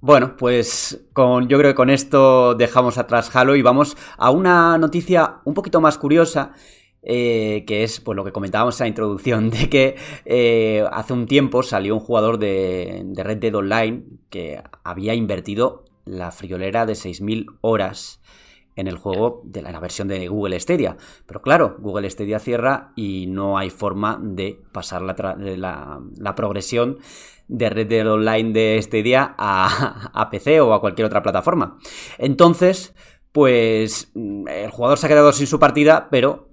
[0.00, 4.76] Bueno, pues con, yo creo que con esto dejamos atrás Halo y vamos a una
[4.76, 6.52] noticia un poquito más curiosa.
[7.04, 11.26] Eh, que es pues, lo que comentábamos en la introducción, de que eh, hace un
[11.26, 16.92] tiempo salió un jugador de, de, Red Dead Online que había invertido la friolera de
[16.92, 18.20] 6.000 horas
[18.76, 20.96] en el juego de la, versión de Google Stadia.
[21.26, 25.14] Pero claro, Google Stadia cierra y no hay forma de pasar la,
[26.18, 26.98] la, progresión
[27.48, 31.78] de Red Dead Online de Stadia a, a, PC o a cualquier otra plataforma.
[32.18, 32.94] Entonces,
[33.32, 36.48] pues el jugador se ha quedado sin su partida, pero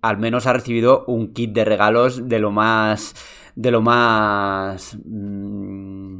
[0.00, 3.14] al menos ha recibido un kit de regalos de lo más
[3.58, 6.16] de lo más mmm,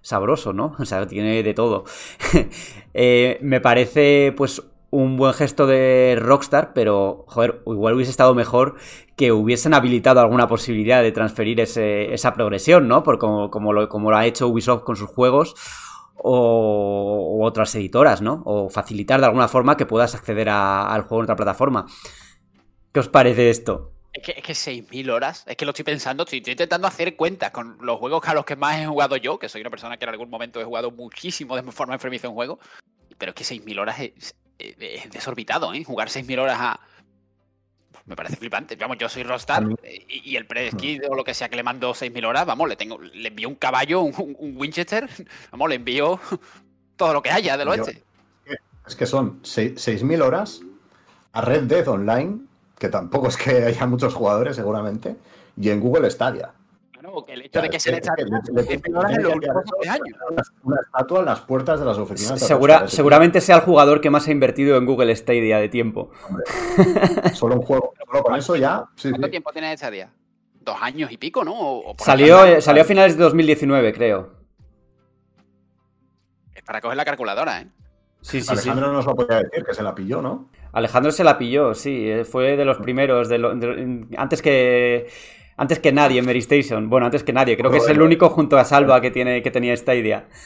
[0.00, 0.74] sabroso, ¿no?
[0.78, 1.84] O sea, tiene de todo.
[2.94, 8.76] eh, me parece, pues, un buen gesto de Rockstar, pero, joder, igual hubiese estado mejor
[9.16, 13.02] que hubiesen habilitado alguna posibilidad de transferir esa progresión, ¿no?
[13.02, 15.54] Por como, lo, como lo ha hecho Ubisoft con sus juegos
[16.16, 18.42] o, otras editoras, ¿no?
[18.44, 21.86] O facilitar de alguna forma que puedas acceder al juego en otra plataforma.
[22.92, 23.92] ¿Qué os parece esto?
[24.12, 27.52] Es que, es que 6.000 horas, es que lo estoy pensando, estoy, intentando hacer cuentas
[27.52, 30.04] con los juegos a los que más he jugado yo, que soy una persona que
[30.04, 32.58] en algún momento he jugado muchísimo de forma enfermiza en juego,
[33.18, 34.34] pero es que 6.000 horas es,
[34.78, 35.84] es desorbitado, ¿eh?
[35.84, 36.80] Jugar 6.000 horas a...
[38.06, 38.76] Me parece flipante.
[38.76, 39.64] Vamos, yo soy Rostar
[40.08, 40.70] y, el pre
[41.08, 43.54] o lo que sea que le mando 6.000 horas, vamos, le tengo le envío un
[43.54, 45.08] caballo, un, Winchester,
[45.52, 46.18] vamos, le envío
[46.96, 48.02] todo lo que haya del oeste.
[48.86, 50.60] es que son 6.000 horas
[51.32, 52.40] a Red Dead Online,
[52.78, 55.16] que tampoco es que haya muchos jugadores seguramente,
[55.56, 56.52] y en Google Stadia.
[57.10, 57.24] ¿No?
[57.24, 58.14] Que el hecho de que se le echa
[60.62, 62.40] Una estatua en las puertas de las oficinas.
[62.40, 66.10] Segura, seguramente sea el jugador que más ha invertido en Google Stadia de tiempo.
[67.34, 67.94] solo un juego.
[68.06, 68.84] Solo con eso ya.
[69.00, 70.10] ¿Cuánto tiempo tiene Stadia?
[70.60, 71.82] Dos años y pico, ¿no?
[71.98, 74.30] salió, eh, salió a finales de 2019, creo.
[76.54, 77.66] Es para coger la calculadora, ¿eh?
[78.22, 80.50] Sí, sí, Alejandro no nos lo podía decir, que se la pilló, ¿no?
[80.72, 82.10] Alejandro se la pilló, sí.
[82.10, 83.28] Eh, fue de los primeros.
[83.28, 85.08] De antes que
[85.60, 86.88] antes que nadie en Mary Station.
[86.88, 87.58] Bueno, antes que nadie.
[87.58, 90.26] Creo que es el único junto a Salva que, tiene, que tenía esta idea.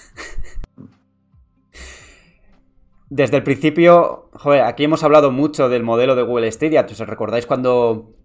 [3.10, 6.84] Desde el principio, joder, aquí hemos hablado mucho del modelo de Google Stadia.
[6.90, 8.16] ¿Os recordáis cuando,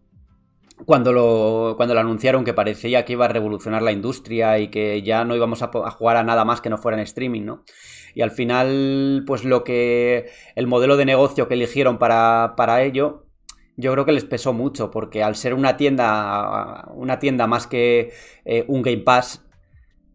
[0.83, 5.03] cuando, lo, cuando lo anunciaron que parecía que iba a revolucionar la industria y que
[5.03, 7.65] ya no íbamos a, a jugar a nada más que no fuera en streaming, ¿no?
[8.15, 10.31] Y al final, pues lo que.
[10.55, 13.28] El modelo de negocio que eligieron para, para ello
[13.79, 18.11] yo creo que les pesó mucho, porque al ser una tienda, una tienda más que
[18.43, 19.45] eh, un Game Pass,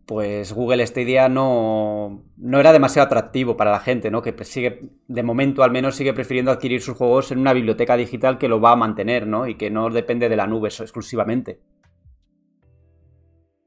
[0.05, 4.21] pues Google Stadia no, no era demasiado atractivo para la gente, ¿no?
[4.21, 8.37] Que sigue, de momento al menos sigue prefiriendo adquirir sus juegos en una biblioteca digital
[8.37, 9.47] que lo va a mantener, ¿no?
[9.47, 11.59] Y que no depende de la nube exclusivamente.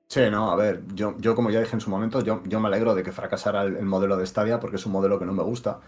[0.09, 2.67] Sí, no, a ver, yo, yo como ya dije en su momento, yo, yo me
[2.67, 5.33] alegro de que fracasara el, el modelo de Stadia porque es un modelo que no
[5.33, 5.79] me gusta.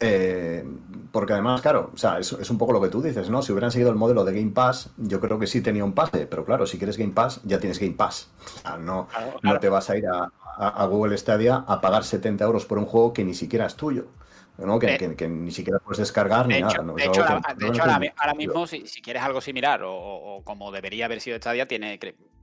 [0.00, 0.64] Eh,
[1.12, 3.42] porque además, claro, o sea, es, es, un poco lo que tú dices, ¿no?
[3.42, 6.26] Si hubieran seguido el modelo de Game Pass, yo creo que sí tenía un pase,
[6.26, 8.30] pero claro, si quieres Game Pass, ya tienes Game Pass.
[8.44, 9.54] O sea, no, claro, claro.
[9.54, 12.78] no te vas a ir a, a, a, Google Stadia a pagar 70 euros por
[12.78, 14.08] un juego que ni siquiera es tuyo.
[14.58, 14.78] ¿no?
[14.78, 16.82] Que, eh, que, que, ni siquiera puedes descargar ni hecho, nada.
[16.82, 16.94] ¿no?
[16.94, 20.44] De hecho, ahora, de hecho ahora, ahora, mismo, si, si, quieres algo similar o, o,
[20.44, 21.98] como debería haber sido Stadia, tiene,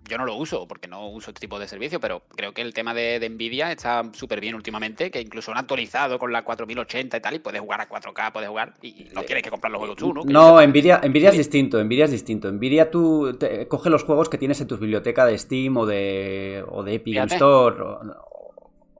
[0.08, 2.74] yo no lo uso porque no uso este tipo de servicio, pero creo que el
[2.74, 7.18] tema de, de Nvidia está súper bien últimamente, que incluso han actualizado con la 4080
[7.18, 9.80] y tal, y puedes jugar a 4K, puedes jugar y no tienes que comprar los
[9.80, 10.24] juegos tú, ¿no?
[10.26, 12.52] No, Nvidia, Nvidia es distinto, Nvidia es distinto.
[12.52, 16.64] Nvidia tú te, coge los juegos que tienes en tu biblioteca de Steam o de,
[16.70, 18.32] o de Epic Game Store o,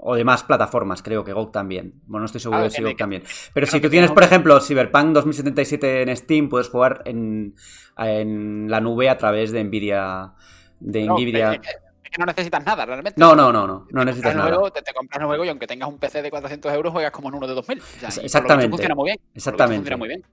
[0.04, 2.02] o de más plataformas, creo que GOG también.
[2.08, 3.24] Bueno, no estoy seguro ah, de si GOG que, también.
[3.54, 7.56] Pero si tú tienes, por ejemplo, Cyberpunk 2077 en Steam, puedes jugar en,
[7.98, 10.34] en la nube a través de Nvidia.
[10.82, 11.54] De no, Nvidia.
[11.54, 13.20] Es que no necesitas nada, realmente.
[13.20, 14.50] No, no, no, no, no necesitas nada.
[14.50, 17.12] Juego, te, te, compras un juego y aunque tengas un PC de 400 euros, juegas
[17.12, 17.80] como en uno de 2000.
[17.80, 18.70] O sea, Exactamente.
[18.70, 19.20] funciona muy bien.
[19.34, 19.78] Exactamente.
[19.78, 20.26] Funciona muy bien.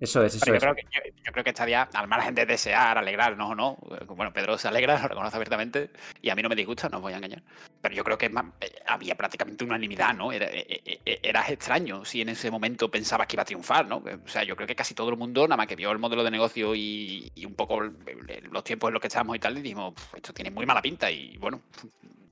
[0.00, 0.62] Eso es, eso Pero es.
[0.62, 3.76] yo, creo que, yo, yo, creo que estaría, al margen de desear, alegrarnos o no,
[4.06, 5.90] bueno, Pedro se alegra, lo reconoce abiertamente,
[6.22, 7.42] y a mí no me disgusta, no os voy a engañar.
[7.80, 10.30] Pero yo creo que más, eh, había prácticamente unanimidad, ¿no?
[10.30, 13.96] Era, eh, eras extraño si en ese momento pensabas que iba a triunfar, ¿no?
[13.96, 16.22] O sea, yo creo que casi todo el mundo, nada más que vio el modelo
[16.22, 19.62] de negocio y, y un poco los tiempos en los que estábamos y tal, y
[19.62, 21.62] dijimos, esto tiene muy mala pinta, y bueno,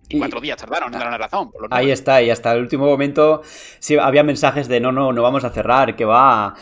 [0.08, 1.50] y cuatro días tardaron en dar una razón.
[1.50, 3.42] Por ahí está, y hasta el último momento
[3.78, 6.54] sí había mensajes de no, no, no vamos a cerrar, que va.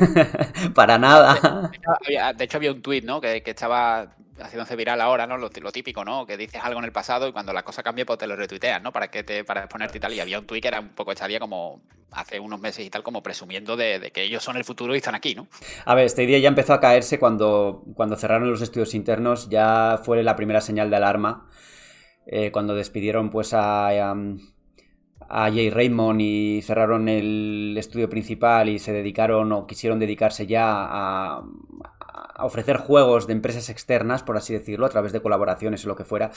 [0.74, 1.70] Para nada.
[1.70, 3.20] De hecho, de hecho, había un tuit, ¿no?
[3.20, 5.36] Que, que, estaba haciéndose viral ahora, ¿no?
[5.36, 6.26] Lo, lo, típico, ¿no?
[6.26, 8.82] Que dices algo en el pasado y cuando la cosa cambia, pues te lo retuiteas,
[8.82, 8.92] ¿no?
[8.92, 10.12] Para que te, para exponerte y tal.
[10.12, 12.90] Y había un tuit que era un poco esta día como hace unos meses y
[12.90, 15.46] tal, como presumiendo de, de, que ellos son el futuro y están aquí, ¿no?
[15.84, 20.00] A ver, este día ya empezó a caerse cuando, cuando cerraron los estudios internos, ya
[20.02, 21.46] fue la primera señal de alarma
[22.26, 24.16] eh, cuando despidieron pues a, a,
[25.28, 30.64] a, Jay Raymond y cerraron el estudio principal y se dedicaron o quisieron dedicarse ya
[30.68, 31.44] a,
[32.12, 35.96] a, ofrecer juegos de empresas externas, por así decirlo, a través de colaboraciones o lo
[35.96, 36.30] que fuera,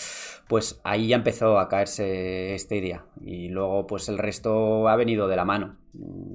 [0.47, 5.35] pues ahí ya empezó a caerse Stadia y luego pues el resto ha venido de
[5.35, 5.77] la mano.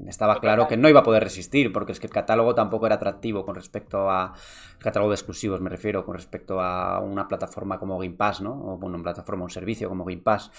[0.06, 2.94] Estaba claro que no iba a poder resistir, porque es que el catálogo tampoco era
[2.94, 4.32] atractivo con respecto a.
[4.76, 8.52] El catálogo de exclusivos, me refiero, con respecto a una plataforma como Game Pass, ¿no?
[8.52, 10.52] O bueno, una plataforma, un servicio como Game Pass.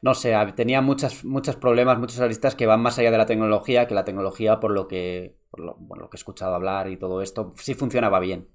[0.00, 3.86] No sé, tenía muchas, muchos problemas, muchas aristas que van más allá de la tecnología,
[3.86, 6.96] que la tecnología, por lo que, por lo, bueno, lo que he escuchado hablar y
[6.96, 8.48] todo esto, sí funcionaba bien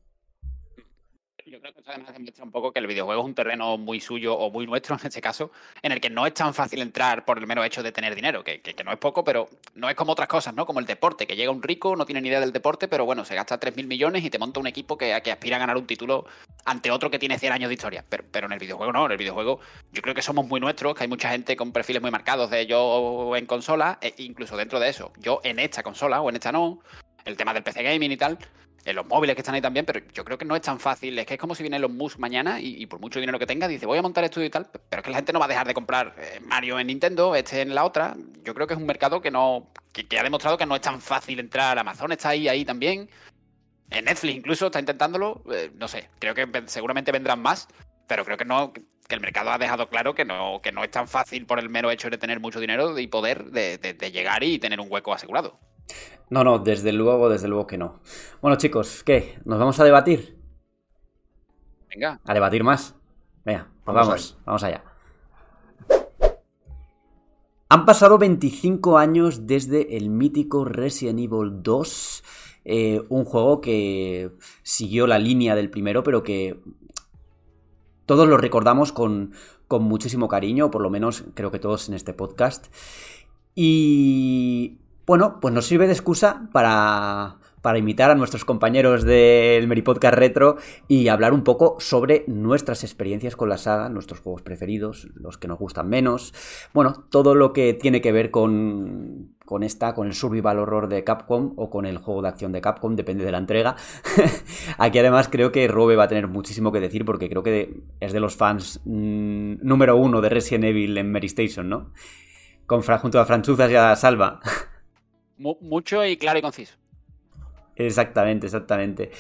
[1.54, 4.00] yo creo que eso además demuestra un poco que el videojuego es un terreno muy
[4.02, 5.52] suyo o muy nuestro en este caso,
[5.84, 8.44] en el que no es tan fácil entrar por el mero hecho de tener dinero,
[8.44, 10.66] que, que, no es poco, pero no es como otras cosas, ¿no?
[10.66, 13.24] Como el deporte, que llega un rico, no tiene ni idea del deporte, pero bueno,
[13.24, 15.86] se gasta 3.000 millones y te monta un equipo que, que, aspira a ganar un
[15.86, 16.26] título
[16.66, 18.04] ante otro que tiene 100 años de historia.
[18.10, 19.60] Pero, pero en el videojuego no, en el videojuego
[19.92, 22.66] yo creo que somos muy nuestros, que hay mucha gente con perfiles muy marcados de
[22.66, 26.52] yo en consola, e incluso dentro de eso, yo en esta consola o en esta
[26.52, 26.80] no,
[27.26, 28.40] el tema del PC gaming y tal,
[28.86, 31.18] en los móviles que están ahí también, pero yo creo que no es tan fácil.
[31.18, 33.68] Es que es como si viene los Musk mañana y, por mucho dinero que tenga,
[33.68, 35.50] dice, voy a montar estudio y tal, pero es que la gente no va a
[35.50, 38.16] dejar de comprar eh, Mario en Nintendo, este en la otra.
[38.44, 41.00] Yo creo que es un mercado que no que, ha demostrado que no es tan
[41.00, 41.78] fácil entrar.
[41.80, 43.10] Amazon está ahí, ahí también.
[43.90, 45.44] En Netflix incluso está intentándolo.
[45.52, 47.68] Eh, no sé, creo que seguramente vendrán más,
[48.08, 50.92] pero creo que no que el mercado ha dejado claro que no, que no es
[50.92, 54.12] tan fácil por el mero hecho de tener mucho dinero y poder de, de, de
[54.12, 55.60] llegar y tener un hueco asegurado.
[56.30, 58.00] No, no, desde luego, desde luego que no.
[58.42, 59.40] Bueno, chicos, ¿qué?
[59.46, 60.38] ¿Nos vamos a debatir?
[61.90, 62.20] Venga.
[62.26, 62.96] A debatir más.
[63.46, 64.84] Venga, pues vamos, vamos, vamos allá.
[67.74, 72.24] Han pasado 25 años desde el mítico Resident Evil 2,
[72.66, 76.62] eh, un juego que siguió la línea del primero, pero que
[78.06, 79.34] todos lo recordamos con,
[79.68, 82.68] con muchísimo cariño, por lo menos creo que todos en este podcast.
[83.56, 90.16] Y bueno, pues nos sirve de excusa para, para imitar a nuestros compañeros del Meripodcast
[90.16, 90.58] Retro
[90.90, 95.48] y hablar un poco sobre nuestras experiencias con la saga, nuestros juegos preferidos, los que
[95.48, 96.34] nos gustan menos,
[96.74, 101.06] bueno, todo lo que tiene que ver con, con esta, con el survival horror de
[101.06, 103.78] Capcom o con el juego de acción de Capcom, depende de la entrega.
[104.78, 108.12] Aquí además creo que Robe va a tener muchísimo que decir porque creo que es
[108.12, 111.92] de los fans mmm, número uno de Resident Evil en Mary Station, ¿no?
[112.66, 114.42] Con, junto a Franchuzas y a Salva.
[115.38, 116.76] Mucho y claro y conciso.
[117.76, 119.12] Exactamente, exactamente.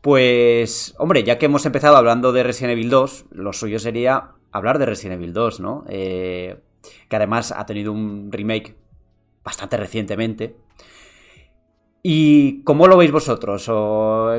[0.00, 4.78] Pues, hombre, ya que hemos empezado hablando de Resident Evil 2, lo suyo sería hablar
[4.78, 5.84] de Resident Evil 2, ¿no?
[5.88, 6.58] Eh,
[7.08, 8.76] que además ha tenido un remake
[9.44, 10.56] bastante recientemente.
[12.02, 13.66] ¿Y cómo lo veis vosotros?
[13.68, 14.30] ¿O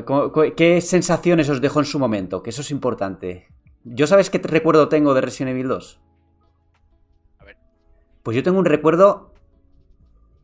[0.57, 2.43] ¿Qué sensaciones os dejó en su momento?
[2.43, 3.47] Que eso es importante.
[3.85, 6.01] ¿Yo sabes qué recuerdo tengo de Resident Evil 2?
[7.39, 7.57] A ver.
[8.21, 9.32] Pues yo tengo un recuerdo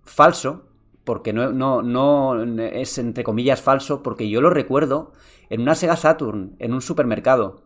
[0.09, 0.65] falso,
[1.03, 5.13] porque no, no, es entre comillas falso, porque yo lo recuerdo
[5.49, 7.63] en una Sega Saturn, en un supermercado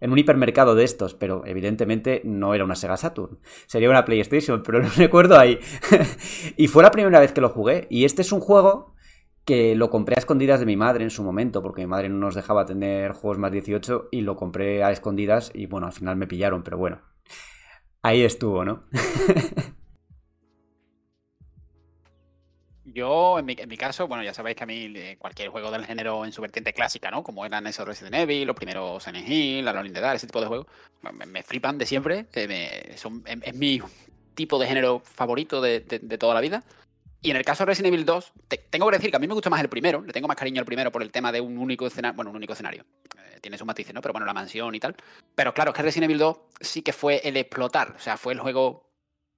[0.00, 3.38] en un hipermercado de estos, pero evidentemente no era una Sega Saturn.
[3.66, 5.60] Sería una PlayStation, pero lo recuerdo ahí.
[6.56, 7.86] y fue la primera vez que lo jugué.
[7.88, 8.96] Y este es un juego
[9.44, 12.16] que lo compré a escondidas de mi madre en su momento, porque mi madre no
[12.16, 16.16] nos dejaba tener juegos más 18 y lo compré a escondidas y bueno, al final
[16.16, 17.00] me pillaron, pero bueno.
[18.02, 18.82] Ahí estuvo, ¿no?
[22.92, 25.86] Yo, en mi, en mi, caso, bueno, ya sabéis que a mí cualquier juego del
[25.86, 27.22] género en su vertiente clásica, ¿no?
[27.22, 30.46] Como eran esos Resident Evil, los primeros Silent Hill, in the Dark, ese tipo de
[30.46, 30.66] juegos,
[31.26, 32.26] me, flipan de siempre.
[32.34, 33.80] Me, son, es, mi
[34.34, 36.64] tipo de género favorito de, de, toda la vida.
[37.22, 39.28] Y en el caso de Resident Evil 2, te, tengo que decir que a mí
[39.28, 41.40] me gusta más el primero, le tengo más cariño al primero por el tema de
[41.40, 42.84] un único escenario, bueno, un único escenario,
[43.16, 44.02] eh, tiene sus matices, ¿no?
[44.02, 44.96] Pero bueno, la mansión y tal.
[45.34, 48.32] Pero claro, es que Resident Evil 2 sí que fue el explotar, o sea, fue
[48.32, 48.91] el juego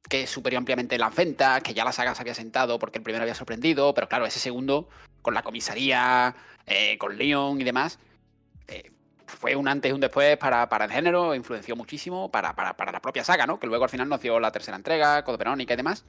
[0.08, 3.22] que superó ampliamente las ventas, que ya la saga se había sentado porque el primero
[3.22, 4.88] había sorprendido, pero claro, ese segundo,
[5.22, 6.34] con la comisaría,
[6.66, 7.98] eh, con Leon y demás,
[8.68, 8.90] eh,
[9.26, 12.92] fue un antes y un después para, para el género, influenció muchísimo para, para, para,
[12.92, 13.58] la propia saga, ¿no?
[13.58, 16.04] Que luego al final nos dio la tercera entrega, Code Verónica y demás.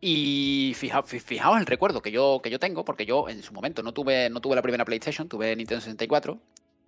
[0.00, 3.82] Y fijaos, fijaos el recuerdo que yo, que yo tengo, porque yo en su momento
[3.82, 6.40] no tuve, no tuve la primera PlayStation, tuve Nintendo 64,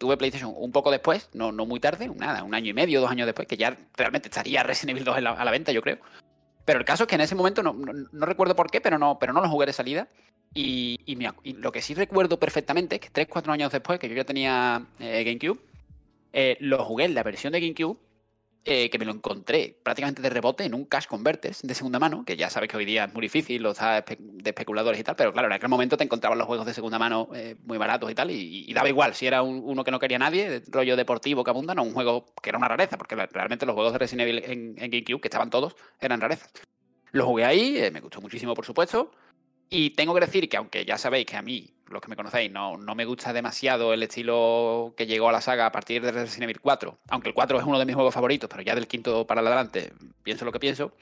[0.03, 3.09] tuve PlayStation un poco después, no, no muy tarde, nada, un año y medio, dos
[3.09, 5.99] años después, que ya realmente estaría Resident Evil 2 la, a la venta, yo creo.
[6.65, 9.21] Pero el caso es que en ese momento no, no, recuerdo por qué, pero no,
[9.21, 10.09] pero no lo jugué de salida.
[10.55, 14.25] Y, y, lo que sí recuerdo perfectamente es que 3-4 años después, que yo ya
[14.25, 15.61] tenía eh, GameCube,
[16.33, 17.97] eh, lo jugué en la versión de GameCube
[18.65, 22.25] eh, que me lo encontré prácticamente de rebote en un cash converters de segunda mano,
[22.25, 25.17] que ya sabes que hoy día es muy difícil, lo está de especuladores y tal,
[25.17, 28.09] pero claro, en aquel momento te encontrabas los juegos de segunda mano eh, muy baratos
[28.11, 31.43] y tal, y, daba igual si era un, uno que no quería nadie, rollo deportivo
[31.43, 34.29] que abunda, no un juego que era una rareza, porque realmente los juegos de Resident
[34.29, 36.53] Evil en, en GameCube, que estaban todos, eran rarezas.
[37.11, 39.11] Lo jugué ahí, eh, me gustó muchísimo, por supuesto,
[39.69, 42.51] y tengo que decir que aunque ya sabéis que a mí los que me conocéis,
[42.51, 46.13] no, no me gusta demasiado el estilo que llegó a la saga a partir de
[46.13, 48.87] Resident Evil 4, aunque el 4 es uno de mis juegos favoritos, pero ya del
[48.87, 50.93] quinto para adelante pienso lo que pienso.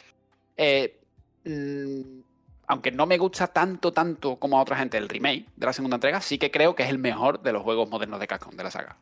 [0.57, 1.01] Eh,
[1.45, 2.21] mmm,
[2.67, 5.97] aunque no me gusta tanto, tanto como a otra gente el remake de la segunda
[5.97, 8.63] entrega, sí que creo que es el mejor de los juegos modernos de Capcom de
[8.63, 8.97] la saga.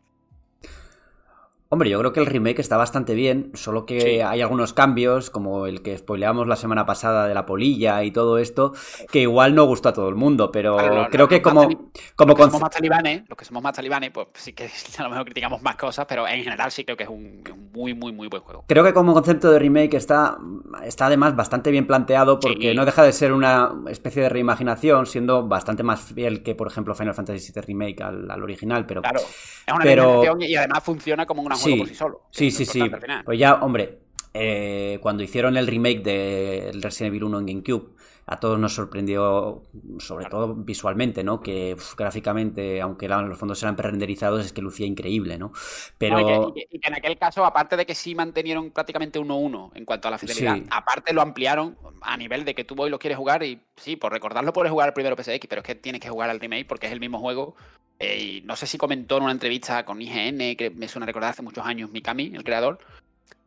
[1.70, 4.20] Hombre, yo creo que el remake está bastante bien, solo que sí.
[4.20, 8.38] hay algunos cambios, como el que spoileamos la semana pasada de la polilla y todo
[8.38, 8.72] esto,
[9.12, 11.68] que igual no gustó a todo el mundo, pero claro, creo que como...
[12.16, 14.64] como los que somos más talibanes, los que somos más talibanes, pues sí que
[14.98, 17.70] a lo mejor criticamos más cosas, pero en general sí creo que es un, un
[17.70, 18.64] muy, muy, muy buen juego.
[18.66, 20.38] Creo que como concepto de remake está,
[20.83, 22.74] está además bastante bien planteado, porque sí.
[22.74, 26.94] no deja de ser una especie de reimaginación, siendo bastante más fiel que, por ejemplo,
[26.94, 29.02] Final Fantasy VII Remake al, al original, pero...
[29.02, 30.22] Claro, es una pero...
[30.40, 32.23] y además funciona como una sí, por sí solo.
[32.31, 32.81] Sí, sí, sí.
[33.25, 33.99] Pues ya, hombre,
[34.35, 37.90] eh, cuando hicieron el remake de Resident Evil 1 en GameCube,
[38.31, 39.62] a todos nos sorprendió,
[39.99, 41.41] sobre todo visualmente, ¿no?
[41.41, 45.53] Que uf, gráficamente, aunque la, los fondos eran pre-renderizados, es que lucía increíble, ¿no?
[45.97, 46.21] Pero...
[46.21, 49.71] No, y, que, y, que, en aquel caso, aparte de que sí mantenieron prácticamente 1-1
[49.75, 50.64] en cuanto a la fidelidad, sí.
[50.71, 54.12] aparte lo ampliaron a nivel de que tú hoy lo quieres jugar y sí, por
[54.12, 56.87] recordarlo puedes jugar el primero PSX, pero es que tienes que jugar al remake porque
[56.87, 57.57] es el mismo juego
[57.99, 61.31] eh, y no sé si comentó en una entrevista con IGN, que me suena recordar
[61.31, 62.79] hace muchos años, Mikami, el creador,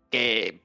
[0.10, 0.60] que,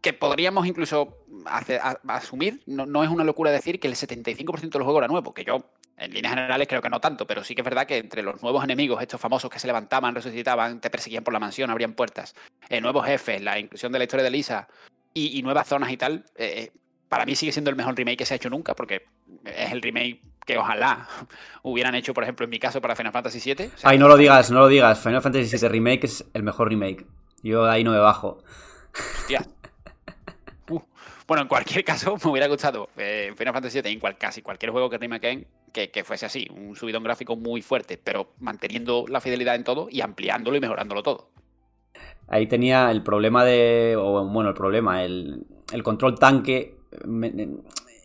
[0.00, 4.70] que podríamos incluso hacer, a, asumir, no, no, es una locura decir que el 75%
[4.70, 7.42] de los juegos era nuevo, que yo en líneas generales creo que no tanto, pero
[7.42, 10.80] sí que es verdad que entre los nuevos enemigos, estos famosos que se levantaban, resucitaban,
[10.80, 12.34] te perseguían por la mansión, abrían puertas,
[12.68, 14.68] eh, nuevos jefes, la inclusión de la historia de Lisa
[15.12, 16.70] y, y nuevas zonas y tal, eh,
[17.08, 19.06] para mí sigue siendo el mejor remake que se ha hecho nunca, porque
[19.44, 21.06] es el remake que ojalá
[21.62, 23.66] hubieran hecho, por ejemplo, en mi caso, para Final Fantasy VII.
[23.66, 24.98] O sea, Ay, no lo digas, no lo digas.
[25.00, 27.06] Final Fantasy VII Remake es el mejor remake.
[27.42, 28.42] Yo ahí no me bajo.
[29.20, 29.46] Hostia.
[31.28, 34.72] Bueno, en cualquier caso, me hubiera gustado eh, Final Fantasy VII en cual, casi cualquier
[34.72, 39.20] juego que remaken que, que fuese así, un subidón gráfico muy fuerte, pero manteniendo la
[39.20, 41.28] fidelidad en todo y ampliándolo y mejorándolo todo.
[42.28, 46.76] Ahí tenía el problema de, o bueno, el problema, el, el control tanque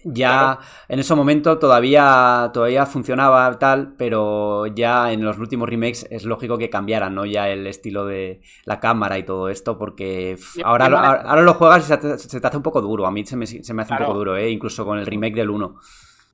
[0.04, 0.60] ya claro.
[0.88, 6.58] en ese momento todavía, todavía funcionaba tal, pero ya en los últimos remakes es lógico
[6.58, 7.26] que cambiaran, ¿no?
[7.26, 11.86] Ya el estilo de la cámara y todo esto, porque ahora, ahora, ahora, lo juegas
[11.86, 13.06] y se te, se te, hace un poco duro.
[13.06, 14.06] A mí se me, se me hace claro.
[14.06, 14.50] un poco duro, ¿eh?
[14.50, 15.80] Incluso con el remake del 1.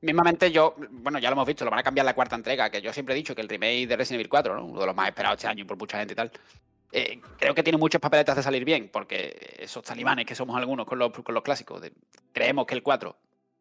[0.02, 2.82] Mismamente yo, bueno, ya lo hemos visto, lo van a cambiar la cuarta entrega, que
[2.82, 4.66] yo siempre he dicho que el remake de Resident Evil 4, ¿no?
[4.66, 6.32] uno de los más esperados este año por mucha gente y tal,
[6.92, 10.86] eh, creo que tiene muchas papeletas de salir bien, porque esos talibanes que somos algunos
[10.86, 11.92] con los, con los clásicos, de,
[12.32, 13.16] creemos que el 4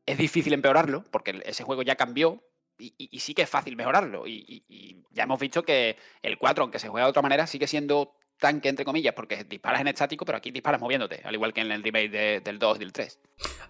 [0.09, 2.43] es difícil empeorarlo, porque ese juego ya cambió
[2.79, 4.27] y, y, y sí que es fácil mejorarlo.
[4.27, 7.67] Y, y, ya hemos visto que el 4, aunque se juega de otra manera, sigue
[7.67, 11.61] siendo tanque, entre comillas, porque disparas en estático, pero aquí disparas moviéndote, al igual que
[11.61, 13.21] en el remake del 2 y del 3.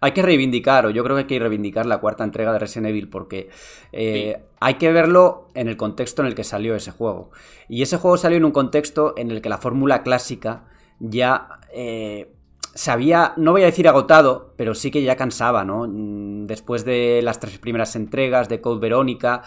[0.01, 2.91] Hay que reivindicar, o yo creo que hay que reivindicar la cuarta entrega de Resident
[2.91, 3.49] Evil, porque
[3.93, 7.31] eh, hay que verlo en el contexto en el que salió ese juego.
[7.69, 10.69] Y ese juego salió en un contexto en el que la fórmula clásica
[11.01, 12.35] ya eh,
[12.79, 15.89] se había, no voy a decir agotado, pero sí que ya cansaba, ¿no?
[15.89, 19.43] Mm, después de las tres primeras entregas de Code Verónica,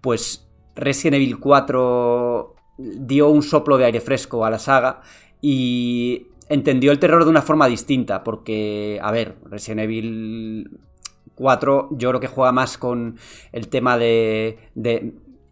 [0.00, 5.00] pues Resident Evil 4 dio un soplo de aire fresco a la saga
[5.40, 10.78] y entendió el terror de una forma distinta, porque, a ver, Resident Evil
[11.34, 13.16] 4 yo creo que juega más con
[13.50, 14.56] el tema de,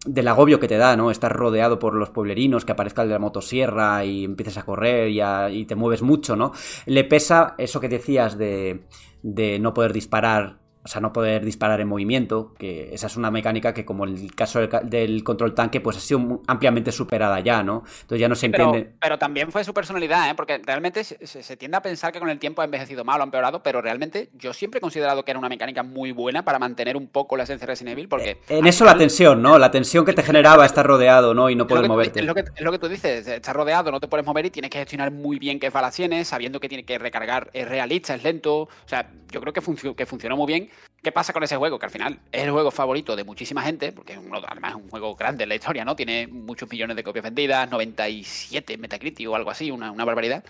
[0.07, 1.11] del agobio que te da, ¿no?
[1.11, 5.09] Estar rodeado por los pueblerinos, que aparezca el de la motosierra y empieces a correr
[5.09, 5.21] y,
[5.59, 6.51] y te mueves mucho, ¿no?
[6.85, 8.85] Le pesa eso que decías de,
[9.21, 13.29] de no poder disparar o sea, no poder disparar en movimiento, que esa es una
[13.29, 17.83] mecánica que como el caso del, control tanque, pues ha sido ampliamente superada ya, ¿no?
[18.03, 18.93] Entonces ya no se entiende.
[19.01, 20.33] Pero, también fue su personalidad, ¿eh?
[20.33, 23.25] Porque realmente se, tiende a pensar que con el tiempo ha envejecido mal o ha
[23.25, 26.95] empeorado, pero realmente yo siempre he considerado que era una mecánica muy buena para mantener
[26.95, 28.29] un poco la esencia de Resident Evil, porque...
[28.29, 29.59] Eh, en eso la tensión, ¿no?
[29.59, 31.49] La tensión que te generaba estar rodeado, ¿no?
[31.49, 32.21] Y no poder moverte.
[32.21, 34.51] Es lo, que, es lo que tú dices, estás rodeado, no te puedes mover y
[34.51, 38.23] tienes que gestionar muy bien qué balaciones, sabiendo que tiene que recargar, es realista, es
[38.23, 39.61] lento, o sea, yo creo que,
[39.95, 40.69] que funcionó muy bien.
[41.01, 41.79] ¿Qué pasa con ese juego?
[41.79, 45.15] Que al final es el juego favorito de muchísima gente, porque además es un juego
[45.15, 45.95] grande en la historia, ¿no?
[45.95, 50.43] Tiene muchos millones de copias vendidas, 97 Metacritic o algo así, una, barbaridad.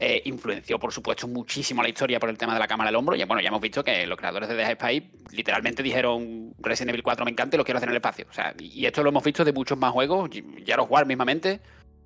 [0.00, 3.16] Eh, influenció, por supuesto, muchísimo la historia por el tema de la cámara al hombro.
[3.16, 7.02] Y bueno, ya hemos visto que los creadores de Dead Space literalmente dijeron Resident Evil
[7.02, 8.26] 4 me encanta y lo quiero hacer en el espacio.
[8.30, 10.30] O sea, y esto lo hemos visto de muchos más juegos,
[10.64, 11.60] ya los War mismamente.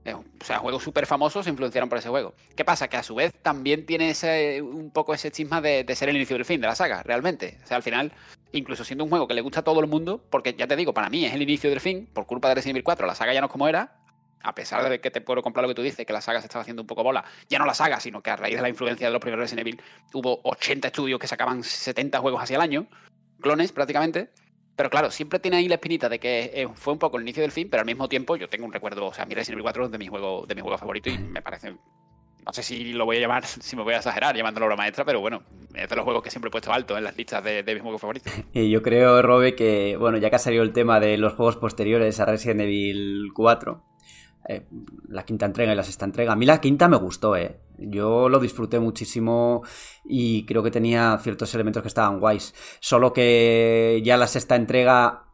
[0.04, 2.34] O sea, juegos súper famosos se influenciaron por ese juego.
[2.56, 2.88] ¿Qué pasa?
[2.88, 6.36] Que a su vez también tiene ese, un poco ese chisma de, ser el inicio
[6.36, 7.58] del fin de la saga, realmente.
[7.62, 8.12] O sea, al final,
[8.52, 10.92] incluso siendo un juego que le gusta a todo el mundo, porque ya te digo,
[10.92, 13.32] para mí es el inicio del fin, por culpa de Resident Evil 4, la saga
[13.32, 13.96] ya no es como era,
[14.42, 16.46] a pesar de que te puedo comprar lo que tú dices, que la saga se
[16.46, 18.68] estaba haciendo un poco bola, ya no la saga, sino que a raíz de la
[18.68, 19.80] influencia de los primeros Resident Evil
[20.14, 22.88] hubo 80 estudios que sacaban 70 juegos hacia el año,
[23.40, 24.30] clones prácticamente,
[24.76, 27.42] pero claro, siempre tiene ahí la espinita de que eh, fue un poco el inicio
[27.42, 29.64] del fin, pero al mismo tiempo yo tengo un recuerdo, o sea, mi Resident Evil
[29.64, 31.74] 4 es de mi juego, de mi juego favorito y me parece.
[32.44, 35.04] No sé si lo voy a llamar, si me voy a exagerar llamándolo obra maestra,
[35.04, 35.42] pero bueno,
[35.74, 37.82] es de los juegos que siempre he puesto alto en las listas de, de mis
[37.82, 38.32] juegos favoritos.
[38.52, 41.56] Y yo creo, Robe, que, bueno, ya que ha salido el tema de los juegos
[41.56, 43.82] posteriores a Resident Evil 4,
[44.48, 44.66] eh,
[45.08, 46.32] la quinta entrega y la sexta entrega.
[46.32, 47.60] A mí la quinta me gustó, ¿eh?
[47.78, 49.62] Yo lo disfruté muchísimo
[50.04, 52.54] y creo que tenía ciertos elementos que estaban guays.
[52.80, 55.24] Solo que ya la sexta entrega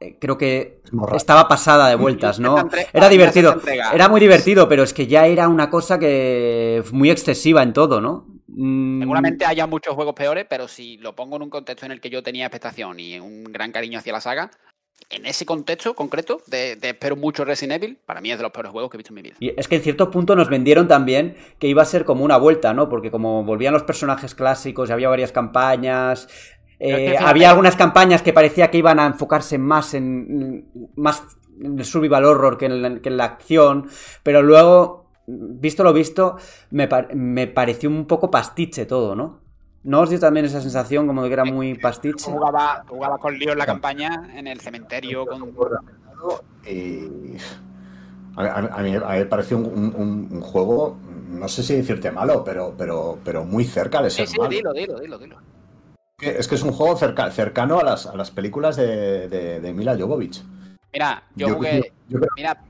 [0.00, 0.82] eh, creo que
[1.14, 2.56] estaba pasada de vueltas, ¿no?
[2.92, 3.60] Era divertido,
[3.92, 8.00] era muy divertido, pero es que ya era una cosa que muy excesiva en todo,
[8.00, 8.26] ¿no?
[8.48, 9.00] Mm.
[9.00, 12.10] Seguramente haya muchos juegos peores, pero si lo pongo en un contexto en el que
[12.10, 14.50] yo tenía expectación y un gran cariño hacia la saga,
[15.08, 18.70] en ese contexto concreto de, espero mucho Resident Evil, para mí es de los peores
[18.70, 19.34] juegos que he visto en mi vida.
[19.40, 22.36] Y es que en cierto punto nos vendieron también que iba a ser como una
[22.36, 22.88] vuelta, ¿no?
[22.88, 26.28] Porque como volvían los personajes clásicos y había varias campañas,
[26.78, 31.22] eh, había algunas campañas que parecía que iban a enfocarse más en más
[31.60, 33.88] en el survival horror que en, la, que en la acción,
[34.22, 36.36] pero luego, visto lo visto,
[36.70, 39.40] me, me pareció un poco pastiche todo, ¿no?
[39.82, 42.30] ¿No os dio también esa sensación como de que era muy pastiche?
[42.30, 45.24] Jugaba, jugaba con lío en la campaña, en el cementerio.
[45.24, 45.42] Con...
[48.36, 50.98] a, mí, me pareció un, juego,
[51.30, 54.72] no sé si decirte malo, pero, pero, pero muy cerca de ser sí, sí, Dilo,
[54.74, 55.38] dilo, dilo, dilo.
[56.20, 60.42] Es que es un juego cercano a las, a las películas de, de, Mila Jovovich.
[60.92, 61.90] Mira, yo, jugué.
[62.36, 62.62] mira,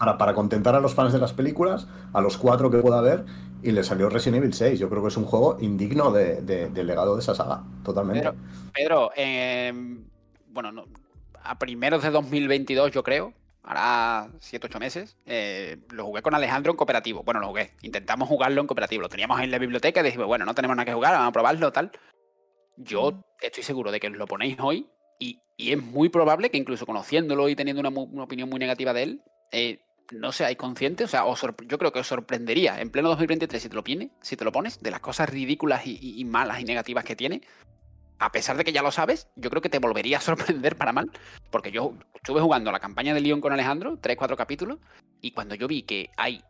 [0.00, 3.26] para, para contentar a los fans de las películas, a los cuatro que pueda haber,
[3.62, 4.80] y le salió Resident Evil 6.
[4.80, 8.30] Yo creo que es un juego indigno de, del legado de esa saga, totalmente.
[8.72, 10.02] Pedro, em,
[10.48, 10.86] bueno,
[11.42, 16.72] a primeros de 2022 yo creo, hará 7 8 meses, eh, lo jugué con Alejandro
[16.72, 17.22] en cooperativo.
[17.22, 19.02] Bueno, lo jugué, intentamos jugarlo en cooperativo.
[19.02, 21.32] Lo teníamos en la biblioteca y dijimos, bueno, no tenemos nada que jugar, vamos a
[21.32, 21.90] probarlo, tal.
[22.78, 24.88] Yo estoy seguro de que lo ponéis hoy
[25.18, 28.94] y, y es muy probable que incluso conociéndolo y teniendo una, una opinión muy negativa
[28.94, 29.22] de él,
[29.52, 29.80] eh,
[30.12, 31.24] no seáis conscientes, o sea,
[31.66, 33.84] yo creo que os sorprendería en pleno 2023 si te lo,
[34.20, 37.42] si te lo pones, de las cosas ridículas y, malas y negativas que tiene,
[38.18, 40.92] a pesar de que ya lo sabes, yo creo que te volvería a sorprender para
[40.92, 41.10] mal,
[41.50, 44.78] porque yo estuve jugando la campaña de León con Alejandro, 3-4 capítulos,
[45.20, 46.42] y cuando yo vi que hay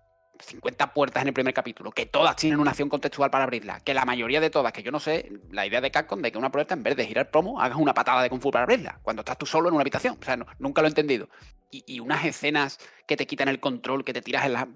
[0.42, 3.94] 50 puertas en el primer capítulo, que todas tienen una acción contextual para abrirla, que
[3.94, 6.50] la mayoría de todas, que yo no sé, la idea de Capcom de que una
[6.50, 9.20] puerta en vez de girar promo, hagas una patada de Kung Fu para abrirla, cuando
[9.20, 10.18] estás tú solo en una habitación.
[10.20, 11.28] O sea, nunca lo he entendido.
[11.70, 14.68] Y, unas escenas que te quitan el control, que te tiras en la...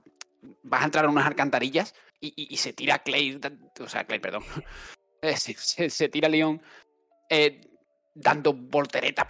[0.62, 3.40] Vas a entrar en unas alcantarillas y, se tira Clay,
[3.80, 4.42] o sea, Clay, perdón.
[5.22, 6.60] Eh, se, tira Leon.
[7.30, 7.62] Eh,
[8.14, 9.26] dando volteretas,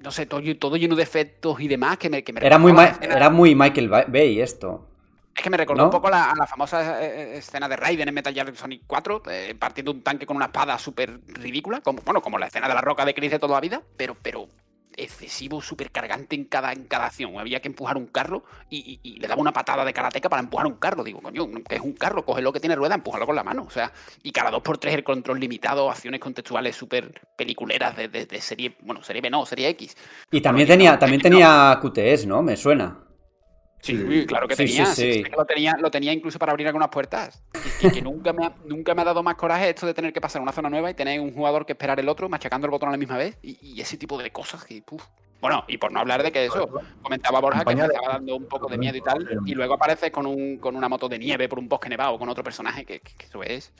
[0.00, 2.72] no sé, todo, todo lleno de efectos y demás que me, que me Era muy,
[3.02, 4.93] era muy Michael Ba- Bay esto.
[5.36, 5.84] Es que me recordó ¿no?
[5.86, 9.22] un poco la, a la famosa eh, escena de Raiden en Metal Gear Sonic 4,
[9.28, 12.74] eh, partiendo un tanque con una espada súper ridícula, como, bueno, como la escena de
[12.74, 14.48] la roca de Chris de toda la vida, pero, pero
[14.96, 17.36] excesivo, súper cargante en cada, en cada acción.
[17.36, 20.40] Había que empujar un carro y, y- y le daba una patada de karateca para
[20.40, 21.02] empujar un carro.
[21.02, 23.64] Digo, coño, que es un carro, coge lo que tiene rueda, empújalo con la mano.
[23.66, 28.06] O sea, y cada dos por tres el control limitado, acciones contextuales súper peliculeras de,
[28.06, 29.96] de- de serie, bueno, serie B no, serie X.
[30.30, 31.22] Y también tenía, no, también no.
[31.24, 32.42] tenía QTS, ¿no?
[32.42, 33.00] Me suena.
[33.84, 34.26] Sí, Sí.
[34.26, 34.86] claro que Sí, tenía.
[34.86, 35.18] sí, sí, sí.
[35.18, 35.76] sí que lo tenía.
[35.78, 37.42] Lo tenía incluso para abrir algunas puertas.
[37.54, 40.12] Y que, que nunca, me ha, nunca me ha dado más coraje esto de tener
[40.12, 42.70] que pasar una zona nueva y tener un jugador que esperar el otro, machacando el
[42.70, 43.36] botón a la misma vez.
[43.42, 44.80] Y, y ese tipo de cosas que.
[44.82, 45.04] puf.
[45.40, 46.66] Bueno, y por no hablar de que eso,
[47.02, 50.10] comentaba Borja que Acompañado- empezaba dando un poco de miedo y tal, y luego apareces
[50.10, 53.00] con, un, con una moto de nieve por un bosque nevado con otro personaje que,
[53.00, 53.70] que- que eso es.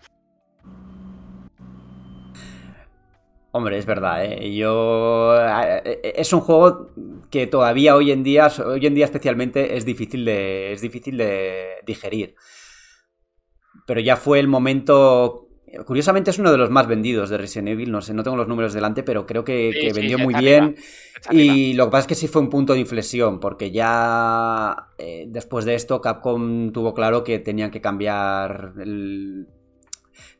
[3.56, 4.52] Hombre, es verdad, ¿eh?
[4.52, 5.32] Yo...
[5.84, 6.90] eh, Es un juego
[7.30, 11.68] que todavía hoy en día, hoy en día especialmente, es difícil de, es difícil de
[11.86, 12.34] digerir.
[13.86, 15.46] Pero ya fue el momento...
[15.86, 18.48] Curiosamente es uno de los más vendidos de Resident Evil, no sé, no tengo los
[18.48, 20.74] números delante, pero creo que, Sí, que sí, vendió muy bien.
[21.26, 21.54] Arriba.
[21.54, 25.26] Y lo que pasa es que sí fue un punto de inflexión, porque ya eh,
[25.28, 29.46] después de esto Capcom tuvo claro que tenían que cambiar el...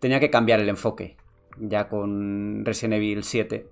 [0.01, 1.17] tenía que cambiar el enfoque,
[1.59, 3.67] ya con Resident Evil 7.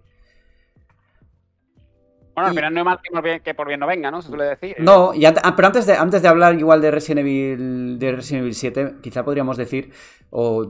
[2.35, 4.11] Bueno, al y- final no es mal que por bien, que por bien no venga,
[4.11, 4.23] ¿no?
[4.23, 4.77] Se suele decir.
[4.79, 8.13] No, y ant- ah, pero antes de, antes de hablar igual de Resident Evil, de
[8.13, 9.93] Resident Evil 7, quizá podríamos decir,
[10.31, 10.67] o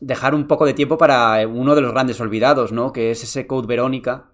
[0.00, 2.92] dejar un poco de tiempo para uno de los grandes olvidados, ¿no?
[2.92, 4.26] Que es ese Code Verónica.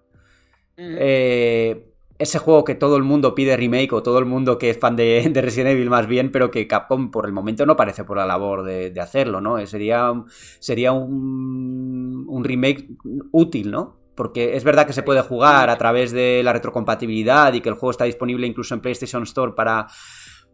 [0.77, 4.79] Eh, ese juego que todo el mundo pide remake o todo el mundo que es
[4.79, 8.03] fan de, de Resident Evil más bien, pero que Capcom por el momento no parece
[8.03, 9.57] por la labor de, hacerlo, ¿no?
[9.57, 10.13] Eh, Sería,
[10.59, 12.89] sería un, remake
[13.31, 13.97] útil, ¿no?
[14.15, 17.75] Porque es verdad que se puede jugar a través de la retrocompatibilidad y que el
[17.75, 19.87] juego está disponible incluso en PlayStation Store para,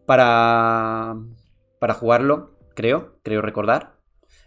[0.06, 1.16] para,
[1.78, 3.98] para jugarlo, creo, creo recordar.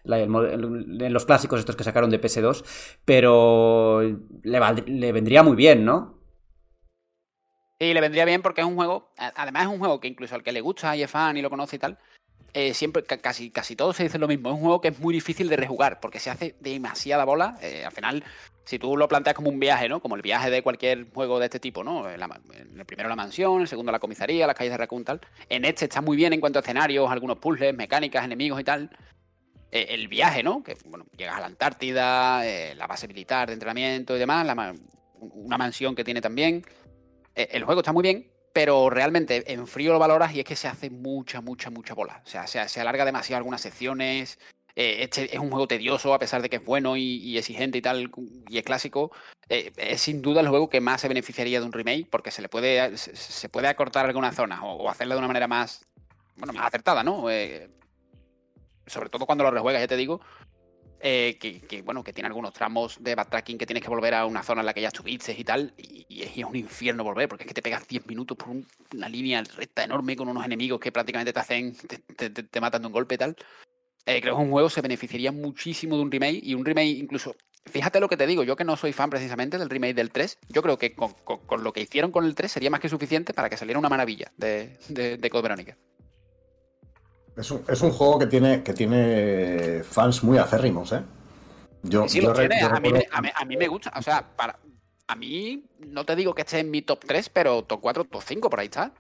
[0.06, 2.64] En los clásicos estos que sacaron de PS2,
[3.06, 4.02] pero
[4.44, 6.23] le vendría muy bien, ¿no?
[7.84, 10.42] Sí, le vendría bien porque es un juego, además es un juego que incluso al
[10.42, 11.98] que le gusta y es fan y lo conoce y tal,
[12.54, 15.00] eh, siempre, ca- casi, casi todos se dicen lo mismo, es un juego que es
[15.02, 18.24] muy difícil de rejugar porque se hace demasiada bola, eh, al final,
[18.64, 20.00] si tú lo planteas como un viaje, ¿no?
[20.00, 22.10] Como el viaje de cualquier juego de este tipo, ¿no?
[22.10, 25.20] En la el primero la mansión, el segundo la comisaría, las calles de Raccoon tal,
[25.50, 28.92] en este está muy bien en cuanto a escenarios, algunos puzzles, mecánicas, enemigos y tal,
[29.74, 30.64] eh, el viaje, ¿no?
[30.64, 34.48] Que bueno, llegas a la Antártida, eh, la base militar de entrenamiento y demás,
[35.20, 36.64] una mansión que tiene también.
[37.36, 40.56] Eh, el juego está muy bien, pero realmente en frío lo valoras y es que
[40.56, 42.22] se hace mucha, mucha, mucha bola.
[42.26, 44.40] O sea, se, alarga demasiado algunas secciones.
[44.76, 47.82] eh, este es un juego tedioso, a pesar de que es bueno y, exigente y
[47.82, 48.12] tal,
[48.50, 49.12] y es clásico.
[49.50, 52.42] eh, es sin duda el juego que más se beneficiaría de un remake, porque se
[52.42, 55.86] le puede, se, puede acortar algunas zonas o, o hacerlo de una manera más,
[56.38, 57.26] bueno, más acertada, ¿no?
[58.86, 60.22] Sobre todo cuando lo rejuegas, ya te digo,
[61.06, 64.42] eh, que, bueno, que tiene algunos tramos de backtracking que tienes que volver a una
[64.42, 67.48] zona en la que ya estuviste y tal, y, es, un infierno volver, porque es
[67.50, 70.94] que te pegas 10 minutos por un- una línea recta enorme con unos enemigos que
[70.94, 73.36] prácticamente te hacen, te, te- matan de un golpe y tal.
[74.06, 77.36] Eh, creo que un juego se beneficiaría muchísimo de un remake, y un remake incluso,
[77.66, 80.40] fíjate lo que te digo, yo que no soy fan precisamente del remake del 3,
[80.48, 83.50] yo creo que con lo que hicieron con el 3 sería más que suficiente para
[83.50, 85.78] que saliera una maravilla de, de, de Code Verónica.
[87.36, 91.02] Es un, es un juego que tiene, que tiene fans muy acérrimos, ¿eh?
[91.82, 93.92] Yo, Sí, yo lo tiene, yo a, mí me, a, mí, a mí me gusta.
[93.98, 94.58] O sea, para,
[95.08, 98.22] a mí no te digo que esté en mi top 3, pero top 4, top
[98.24, 98.92] 5, por ahí está.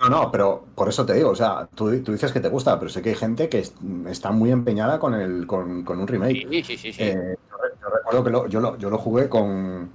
[0.00, 2.78] No, no, pero por eso te digo, o sea, tú, tú dices que te gusta,
[2.78, 3.74] pero sé que hay gente que es-
[4.08, 6.46] está muy empeñada con, el, con, con un remake.
[6.50, 6.92] Sí, sí, sí.
[6.92, 7.02] sí.
[7.02, 9.90] Eh, yo, yo recuerdo que lo- yo, lo, yo lo jugué con,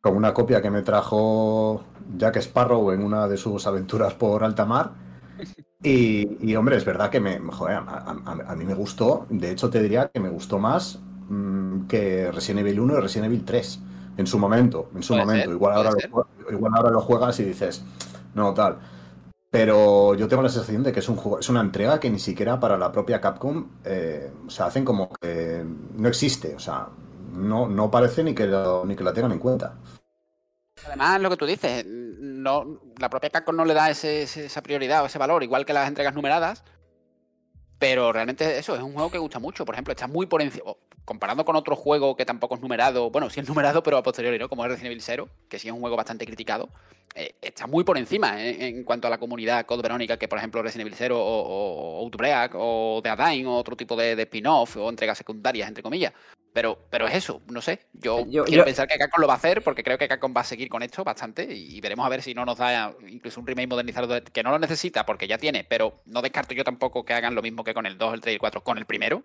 [0.00, 1.82] con una copia que me trajo
[2.16, 5.05] Jack Sparrow en una de sus aventuras por alta mar.
[5.82, 9.26] Y, y, hombre, es verdad que me, joder, a, a- a mí me gustó.
[9.30, 13.26] De hecho, te diría que me gustó más mm, que Resident Evil 1 y Resident
[13.26, 13.80] Evil 3
[14.16, 14.90] en su momento.
[14.94, 15.44] En su Puede momento.
[15.50, 17.84] ser, igual, ahora lo, igual ahora lo juegas y dices,
[18.34, 18.78] no, tal.
[19.50, 22.18] Pero yo tengo la sensación de que es un juego, es una entrega que ni
[22.18, 25.64] siquiera para la propia Capcom, eh, o sea, hacen como que
[25.96, 26.88] no existe, o sea,
[27.32, 29.76] no, no parece ni que, lo- ni que la tengan en cuenta.
[30.86, 31.84] Además, lo que tú dices,
[32.46, 35.72] no, la propia Capcom no le da ese- esa prioridad o ese valor, igual que
[35.74, 36.64] las entregas numeradas.
[37.78, 39.66] Pero realmente eso es un juego que gusta mucho.
[39.66, 40.64] Por ejemplo, está muy por encima.
[41.04, 44.38] Comparando con otro juego que tampoco es numerado, bueno, sí es numerado, pero a posteriori,
[44.38, 44.48] ¿no?
[44.48, 46.68] Como es Resident Evil 0, que sí es un juego bastante criticado,
[47.14, 50.38] eh, está muy por encima en, en cuanto a la comunidad Code Verónica que, por
[50.38, 54.78] ejemplo, Resident Evil 0 o, Outbreak o The Dying o otro tipo de, de spin-off
[54.78, 56.12] o entregas secundarias, entre comillas.
[56.56, 57.80] Pero, pero es eso, no sé.
[57.92, 60.44] Yo, quiero pensar que Capcom lo va a hacer porque creo que Capcom va a
[60.44, 63.68] seguir con esto bastante y veremos a ver si no nos da incluso un remake
[63.68, 67.34] modernizado que no lo necesita porque ya tiene, pero no descarto yo tampoco que hagan
[67.34, 69.22] lo mismo que con el 2, el 3 y el 4, con el primero.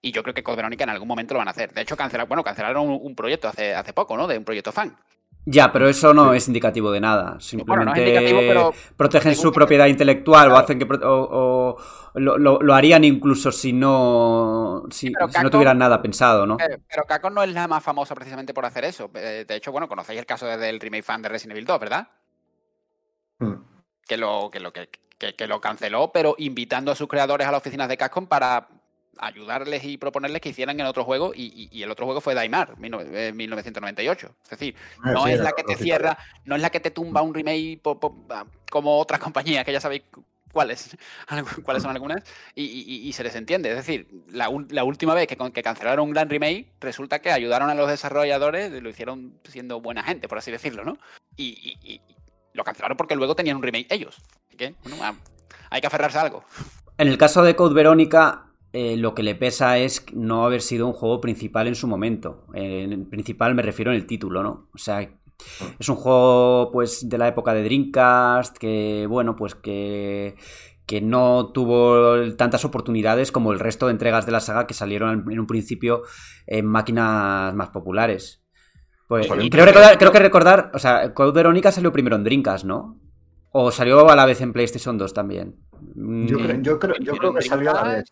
[0.00, 1.72] Y yo creo que con Verónica en algún momento lo van a hacer.
[1.72, 4.28] De hecho, cancelaron, bueno, cancelaron un, proyecto hace, hace poco, ¿no?
[4.28, 4.96] De un proyecto fan.
[5.44, 7.40] Ya, pero eso no es indicativo de nada.
[7.40, 11.76] Simplemente protegen su propiedad intelectual o hacen que o,
[12.14, 16.58] lo, harían incluso si no si, no tuvieran nada pensado, ¿no?
[16.58, 16.78] Pero,
[17.08, 19.10] pero no es la más famosa precisamente por hacer eso.
[19.14, 22.08] Eh, de hecho, bueno, conocéis el caso del remake fan de Resident Evil 2, ¿verdad?
[23.40, 23.54] Hmm.
[24.06, 27.60] Que lo que lo que, que, lo canceló, pero invitando a sus creadores a las
[27.60, 28.68] oficinas de Capcom para
[29.18, 34.26] ayudarles y proponerles que hicieran en otro juego y, el otro juego fue Daimar, 1998.
[34.26, 36.90] Eh, es decir, ah, no es la que te cierra, no es la que te
[36.90, 37.80] tumba un remake
[38.30, 40.02] ah, como otras compañías que ya sabéis
[40.52, 40.96] cuáles,
[41.64, 42.22] cuáles son algunas,
[42.54, 43.70] y, se les entiende.
[43.70, 47.74] Es decir, la, última vez que, que, cancelaron un gran remake, resulta que ayudaron a
[47.74, 50.98] los desarrolladores, lo hicieron siendo buena gente, por así decirlo, ¿no?
[51.36, 52.00] Y,
[52.54, 54.18] lo cancelaron porque luego tenían un remake ellos.
[54.46, 55.14] Así que, bueno, ah,
[55.70, 56.44] hay que aferrarse a algo.
[56.98, 60.86] En el caso de Code Verónica, eh, lo que le pesa es no haber sido
[60.86, 62.46] un juego principal en su momento.
[62.54, 64.68] en principal me refiero en el título, ¿no?
[64.74, 65.00] O sea,
[65.78, 70.36] es un juego pues de la época de Dreamcast que, bueno, pues que
[70.86, 75.24] que no tuvo tantas oportunidades como el resto de entregas de la saga que salieron
[75.30, 76.02] en un principio
[76.46, 78.42] en máquinas más populares.
[79.08, 82.98] Pues, creo, recordar, creo que recordar, o sea, Code Verónica salió primero en Dreamcast, ¿no?
[83.52, 85.56] ¿O salió a la vez en PlayStation 2 también?
[85.94, 86.38] Yo
[86.78, 88.04] creo, yo creo que salió a la vez.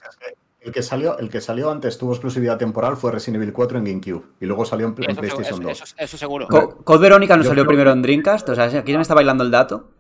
[0.61, 3.84] El que, salió, el que salió antes tuvo exclusividad temporal fue Resident Evil 4 en
[3.84, 5.94] GameCube y luego salió en, PlayStation 2.
[5.96, 6.48] Eso, seguro.
[6.48, 8.46] ¿Code Verónica no salió primero en Dreamcast?
[8.50, 9.90] O sea, aquí ya me está bailando el dato.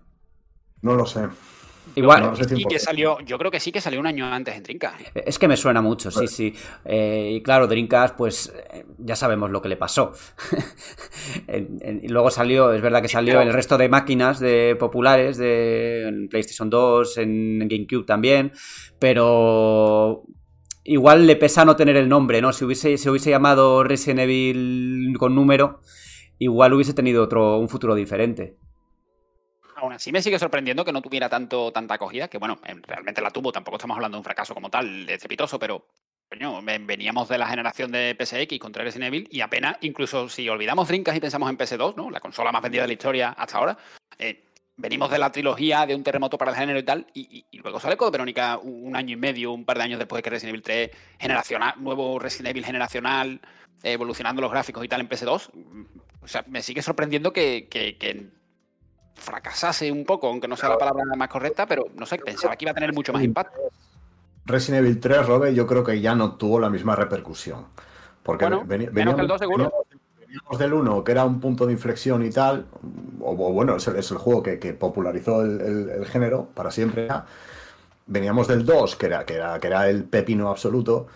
[0.82, 1.28] No lo sé.
[1.94, 2.34] Igual.
[2.56, 5.00] y que salió, yo creo que sí que salió un año antes en Dreamcast.
[5.14, 6.54] Es que me suena mucho, sí, sí.
[6.84, 10.12] Eh, y claro, Dreamcast, pues eh, ya sabemos lo que le pasó.
[11.48, 16.06] y luego salió, es verdad que salió en el resto de máquinas de populares, de
[16.06, 18.52] en PlayStation 2, en GameCube también,
[18.98, 20.24] pero
[20.90, 22.52] igual le pesa no tener el nombre, ¿no?
[22.52, 25.80] Si hubiese, se hubiese llamado Resident Evil con número,
[26.40, 28.56] igual hubiese tenido otro, un futuro diferente.
[29.76, 33.30] Aún así me sigue sorprendiendo que no tuviera tanto, tanta acogida, que bueno, realmente la
[33.30, 35.86] tuvo, tampoco estamos hablando de un fracaso como tal, estrepitoso, pero
[36.82, 41.16] veníamos de la generación de PSX contra Resident Evil y apenas, incluso si olvidamos Drinkas
[41.16, 42.10] y pensamos en PS2, ¿no?
[42.10, 43.78] La consola más vendida de la historia hasta ahora,
[44.18, 44.42] eh,
[44.80, 47.96] venimos de la trilogía de un terremoto para el género y tal, y, luego sale
[47.96, 50.62] Code Verónica un año y medio, un par de años después de que Resident Evil
[50.62, 53.40] 3, generacional, nuevo Resident Evil generacional,
[53.82, 55.50] evolucionando los gráficos y tal en PS2.
[56.22, 57.68] O sea, me sigue sorprendiendo que,
[59.14, 62.64] fracasase un poco, aunque no sea la palabra más correcta, pero no sé, pensaba que
[62.64, 63.58] iba a tener mucho más impacto.
[64.46, 67.66] Resident Evil 3, Robe, yo creo que ya no tuvo la misma repercusión.
[68.22, 69.72] Porque bueno, menos que el 2 seguro
[70.30, 72.66] veníamos del 1, que era un punto de inflexión y tal,
[73.20, 77.08] o, bueno, es el, juego que, popularizó el, género para siempre.
[78.06, 81.08] Veníamos del 2, que era, que, era, que era el pepino absoluto,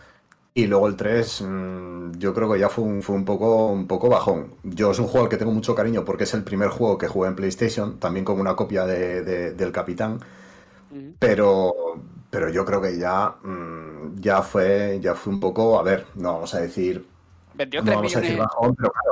[0.53, 3.87] y luego el 3, mm, yo creo que ya fue un, fue un, poco, un
[3.87, 4.55] poco bajón.
[4.65, 7.09] Yo es un juego al que tengo mucho cariño porque es el primer juego que
[7.09, 10.21] jugué en PlayStation, también con una copia de, del Capitán.
[11.19, 11.75] Pero,
[12.31, 16.35] pero yo creo que ya, mm, ya, fue, ya fue un poco, a ver, no
[16.35, 17.14] vamos a decir
[17.55, 18.39] Vendió 3 millones,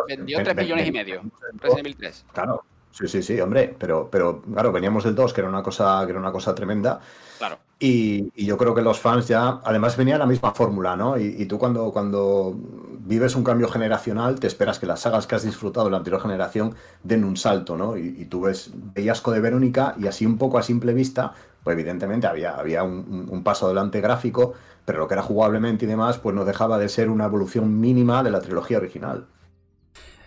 [0.09, 1.23] vendió 3 millones y medio.
[1.55, 2.27] Resident Evil 3.
[2.33, 2.65] Claro.
[2.93, 6.11] Sí, sí, sí, hombre, pero, pero claro, veníamos del 2, que era una cosa, que
[6.11, 7.01] era una cosa tremenda.
[7.39, 7.59] Claro.
[7.79, 11.19] Y, yo creo que los fans ya, además venía la misma fórmula, ¿no?
[11.19, 12.55] Y, tú cuando, cuando
[13.01, 16.21] vives un cambio generacional, te esperas que las sagas que has disfrutado de la anterior
[16.21, 17.97] generación den un salto, ¿no?
[17.97, 21.33] Y, tú ves, veías de Verónica y así un poco a simple vista,
[21.63, 24.55] pues evidentemente había, había un paso adelante gráfico,
[24.85, 28.23] pero lo que era jugablemente y demás, pues no dejaba de ser una evolución mínima
[28.23, 29.27] de la trilogía original.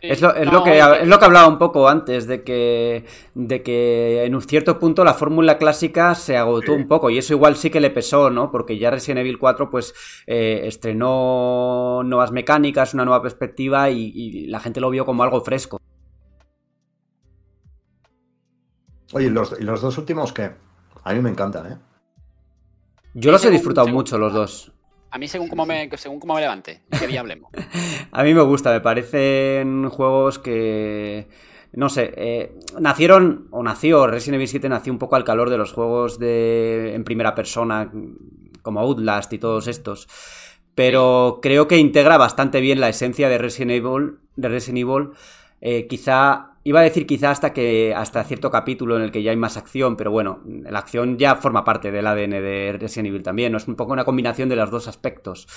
[0.10, 3.64] Es lo, es, lo que, es lo que hablaba un poco antes, de que, de
[3.64, 7.56] que en un cierto punto la fórmula clásica se agotó un poco y eso igual
[7.56, 8.52] sí que le pesó, ¿no?
[8.52, 9.94] Porque ya Resident Evil 4 pues
[10.28, 15.80] eh, estrenó nuevas mecánicas, una nueva perspectiva y, la gente lo vio como algo fresco.
[19.14, 20.52] Oye, ¿y los, ¿y los dos últimos qué?
[21.06, 21.78] A mí me encantan, ¿eh?
[23.14, 24.72] Yo los he disfrutado mucho, los dos.
[25.12, 27.52] A mí, según cómo me, según cómo me levante, qué día hablemos.
[28.12, 31.30] a mí me gusta, me parecen juegos que.
[31.74, 35.58] No sé, eh, nacieron, o nació, Resident Evil 7 nació un poco al calor de
[35.58, 37.92] los juegos de en primera persona,
[38.64, 40.08] como Outlast y todos estos.
[40.74, 44.18] Pero creo que integra bastante bien la esencia de Resident Evil.
[44.36, 45.10] De Resident Evil.
[45.62, 49.30] Eh, quizá Iba a decir quizá hasta que hasta cierto capítulo en el que ya
[49.30, 53.22] hay más acción, pero bueno, la acción ya forma parte del ADN de Resident Evil
[53.22, 53.60] también, ¿no?
[53.60, 55.48] es un poco una combinación de los dos aspectos.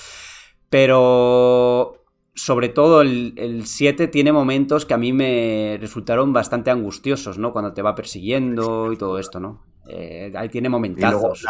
[0.69, 2.05] Pero
[2.35, 7.53] sobre todo el, 7 tiene momentos que a mí me resultaron bastante angustiosos, ¿no?
[7.53, 9.63] Cuando te va persiguiendo y todo esto, ¿no?
[9.87, 11.43] Eh, ahí tiene momentazos.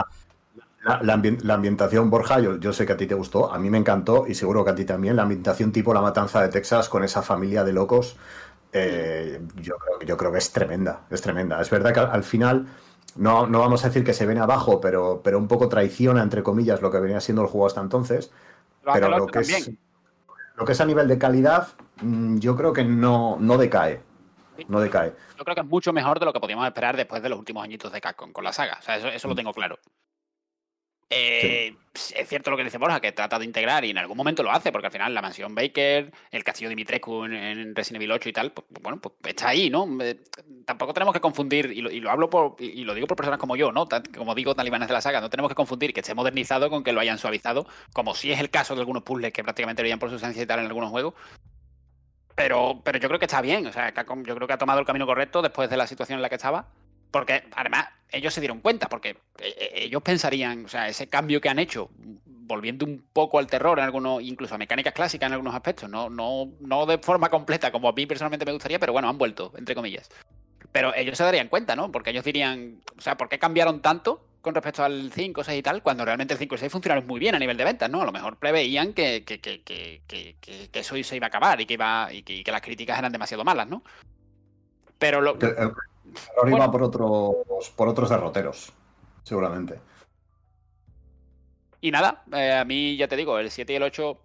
[1.04, 1.14] La,
[1.54, 4.64] ambientación, Borja, yo, sé que a ti te gustó, a mí me encantó y seguro
[4.64, 5.18] que a ti también.
[5.18, 8.16] La ambientación tipo La Matanza de Texas con esa familia de locos,
[8.72, 11.62] eh, yo, creo, yo creo que es tremenda, es tremenda.
[11.62, 12.68] Es verdad que al, final,
[13.16, 16.44] no, no, vamos a decir que se ven abajo, pero, pero un poco traiciona, entre
[16.44, 18.32] comillas, lo que venía siendo el juego hasta entonces.
[18.94, 19.72] pero lo que, es,
[20.56, 21.70] lo que es a nivel de calidad,
[22.02, 24.02] mm, yo creo que no, no decae.
[24.68, 25.14] No decae.
[25.38, 27.64] Yo creo que es mucho mejor de lo que podíamos esperar después de los últimos
[27.64, 28.78] añitos de Capcom con la saga.
[28.80, 29.38] O sea, eso, eso lo mm.
[29.38, 29.80] tengo claro.
[31.10, 34.44] Eh, es cierto lo que dice Borja, que trata de integrar y en algún momento
[34.44, 38.12] lo hace, porque al final la mansión Baker, el castillo Dimitrescu en, en Resident Evil
[38.12, 39.88] 8 y tal, pues, pues, bueno, pues está ahí, ¿no?
[40.02, 40.20] Eh,
[40.66, 43.72] tampoco tenemos que confundir, y lo, hablo por, y lo digo por personas como yo,
[43.72, 43.88] ¿no?
[44.16, 46.94] como digo, talibanes de la saga, no tenemos que confundir que esté modernizado con que
[46.94, 50.10] lo hayan suavizado, como si es el caso de algunos puzzles que prácticamente veían por
[50.10, 51.16] su esencia y tal en algunos juegos.
[52.36, 54.86] Pero, pero yo creo que está bien, o sea, yo creo que ha tomado el
[54.86, 56.68] camino correcto después de la situación en la que estaba.
[57.12, 59.18] Porque además ellos se dieron cuenta, porque eh,
[59.58, 63.78] eh, ellos pensarían, o sea, ese cambio que han hecho, volviendo un poco al terror
[63.80, 67.72] en algunos, incluso a mecánicas clásicas en algunos aspectos, no, no, no de forma completa
[67.72, 70.10] como a mí personalmente me gustaría, pero bueno, han vuelto, entre comillas.
[70.72, 71.92] Pero ellos se darían cuenta, ¿no?
[71.92, 75.64] Porque ellos dirían, o sea, ¿por qué cambiaron tanto con respecto al 5, 6 y
[75.64, 78.02] tal, cuando realmente el 5 y 6 funcionaron muy bien a nivel de ventas, ¿no?
[78.02, 81.74] A lo mejor preveían que, que, que, que eso se iba a acabar y que,
[81.74, 83.84] iba, y que, las críticas eran demasiado malas, ¿no?
[84.98, 85.38] Pero lo...
[86.38, 88.72] Ahora iba por otros, por otros derroteros,
[89.24, 89.80] seguramente.
[91.82, 94.18] Y nada, eh, a mí ya te digo, el 7 y el 8,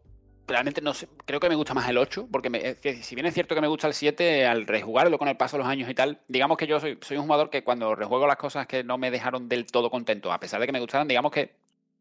[0.49, 3.55] realmente no sé, creo que me gusta más el 8, porque si bien es cierto
[3.55, 6.20] que me gusta el 7, al rejugarlo con el paso de los años y tal,
[6.26, 9.11] digamos que yo soy, soy un jugador que cuando rejuego las cosas que no me
[9.11, 11.55] dejaron del todo contento, a pesar de que me gustaron, digamos que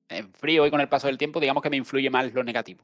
[0.09, 2.83] en frío y con el paso del tiempo, digamos que me influye más lo negativo.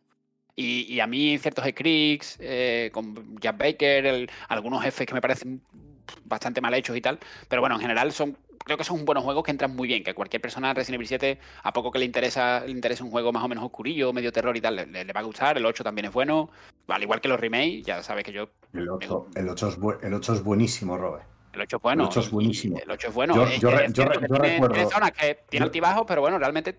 [0.55, 5.61] Y, a mí ciertos scripts, eh, con Jack Baker, algunos jefes que me parecen
[6.25, 7.19] bastante mal hechos y tal.
[7.47, 10.13] Pero bueno, en general son creo que son buenos juegos que entran muy bien, que
[10.13, 13.31] cualquier persona de Resident Evil 7, a poco que le interesa, le interesa un juego
[13.31, 15.57] más o menos oscurillo, medio terror y tal, le, va a gustar.
[15.57, 16.51] El 8 también es bueno,
[16.87, 18.49] al igual que los remakes, ya sabes que yo...
[18.73, 21.25] El 8, el 8, es, el 8 es buenísimo, Robert.
[21.53, 22.03] El 8 es bueno.
[22.03, 22.77] El 8 es buenísimo.
[22.77, 23.35] El 8 es bueno.
[23.35, 24.89] Yo, yo, tiene, recuerdo...
[24.89, 26.77] zonas que tiene altibajos, pero bueno, realmente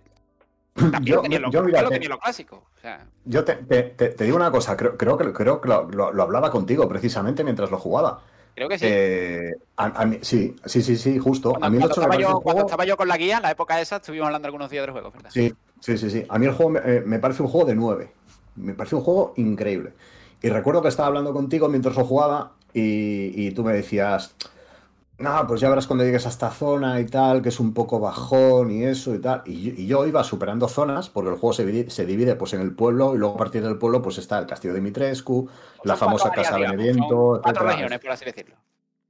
[0.74, 2.68] también yo, tenía lo, yo, mira, tenía lo clásico.
[2.76, 3.04] O sea.
[3.24, 6.50] Yo te, te, te, digo una cosa, creo, creo que, creo que lo, lo, hablaba
[6.50, 8.22] contigo precisamente mientras lo jugaba.
[8.60, 8.84] Creo que sí.
[8.86, 9.54] Eh,
[10.20, 11.52] sí, sí, sí, sí, justo.
[11.52, 13.52] Cuando, a mí el 8 estaba, yo, cuando estaba yo con la guía, en la
[13.52, 15.30] época esa, estuvimos hablando algunos días del juego, ¿verdad?
[15.32, 16.26] Sí, sí, sí, sí.
[16.28, 18.12] A mí el juego me, eh, me parece un juego de 9.
[18.56, 19.94] Me parece un juego increíble.
[20.42, 24.34] Y recuerdo que estaba hablando contigo mientras lo jugaba y, y tú me decías,
[25.20, 28.00] no, pues ya verás cuando llegues a esta zona y tal, que es un poco
[28.00, 29.42] bajón y eso y tal.
[29.44, 32.74] Y, yo iba superando zonas, porque el juego se divide, se divide, pues en el
[32.74, 35.48] pueblo, y luego a partir del pueblo pues está el castillo de Mitrescu,
[35.84, 37.40] la famosa casa de Beneviento.
[37.42, 38.56] Cuatro regiones, por así decirlo.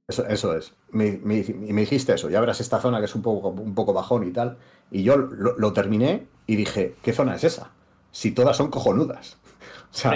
[0.07, 0.73] Eso, eso es.
[0.89, 3.93] Me, me, me, dijiste eso, ya verás esta zona que es un poco, un poco
[3.93, 4.57] bajón y tal.
[4.91, 7.71] Y yo lo, terminé y dije, ¿qué zona es esa?
[8.11, 9.37] Si todas son cojonudas.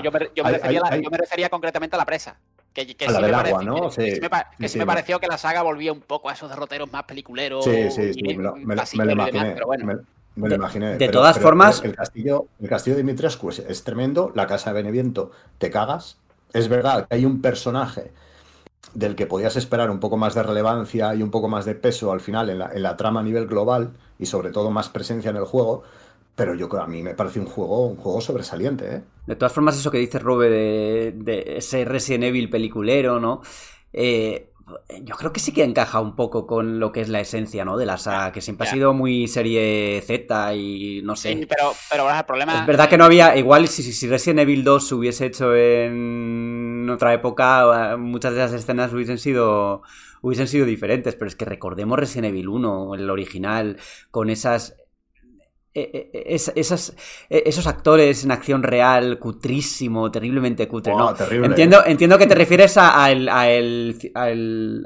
[0.04, 2.38] yo, me, refería, concretamente a la presa.
[2.76, 3.90] Que, que sí me agua, ¿no?
[3.90, 7.04] Sí, que sí me, pareció que la saga volvía un poco a esos derroteros más
[7.04, 7.64] peliculeros.
[7.64, 9.16] Sí, sí, sí, me, lo, imaginé.
[10.36, 10.98] Me, lo imaginé.
[10.98, 11.82] De, todas formas.
[11.86, 14.34] El, castillo, el castillo de Dimitrescu es, tremendo.
[14.36, 16.18] La casa de Beneviento, te cagas.
[16.52, 18.12] Es verdad que hay un personaje
[18.94, 22.12] del que podías esperar un poco más de relevancia y un poco más de peso
[22.12, 25.32] al final en la, en la trama a nivel global y sobre todo más presencia
[25.32, 25.84] en el juego
[26.36, 29.02] pero yo a mí me parece un juego, un juego sobresaliente, ¿eh?
[29.26, 33.42] De todas formas, eso que dice Robe de, ese Resident Evil peliculero, ¿no?
[33.94, 34.52] Eh,
[35.04, 37.78] yo creo que sí que encaja un poco con lo que es la esencia, ¿no?
[37.78, 41.34] De la saga, que siempre ha sido muy serie Z y no sé.
[41.34, 42.62] Sí, pero, pero el problema.
[42.62, 43.38] Es verdad que no había.
[43.38, 48.54] Igual si, si Resident Evil 2 se hubiese hecho en otra época, muchas de esas
[48.54, 49.84] escenas hubiesen sido
[50.22, 53.78] hubiesen sido diferentes, pero es que recordemos Resident Evil 1, el original,
[54.10, 54.76] con esas
[55.76, 56.96] es, esas,
[57.30, 61.14] eh, esos actores en acción real, cutrísimo, terriblemente cutre, ¿no?
[61.30, 64.86] Entiendo, entiendo que te refieres al, al,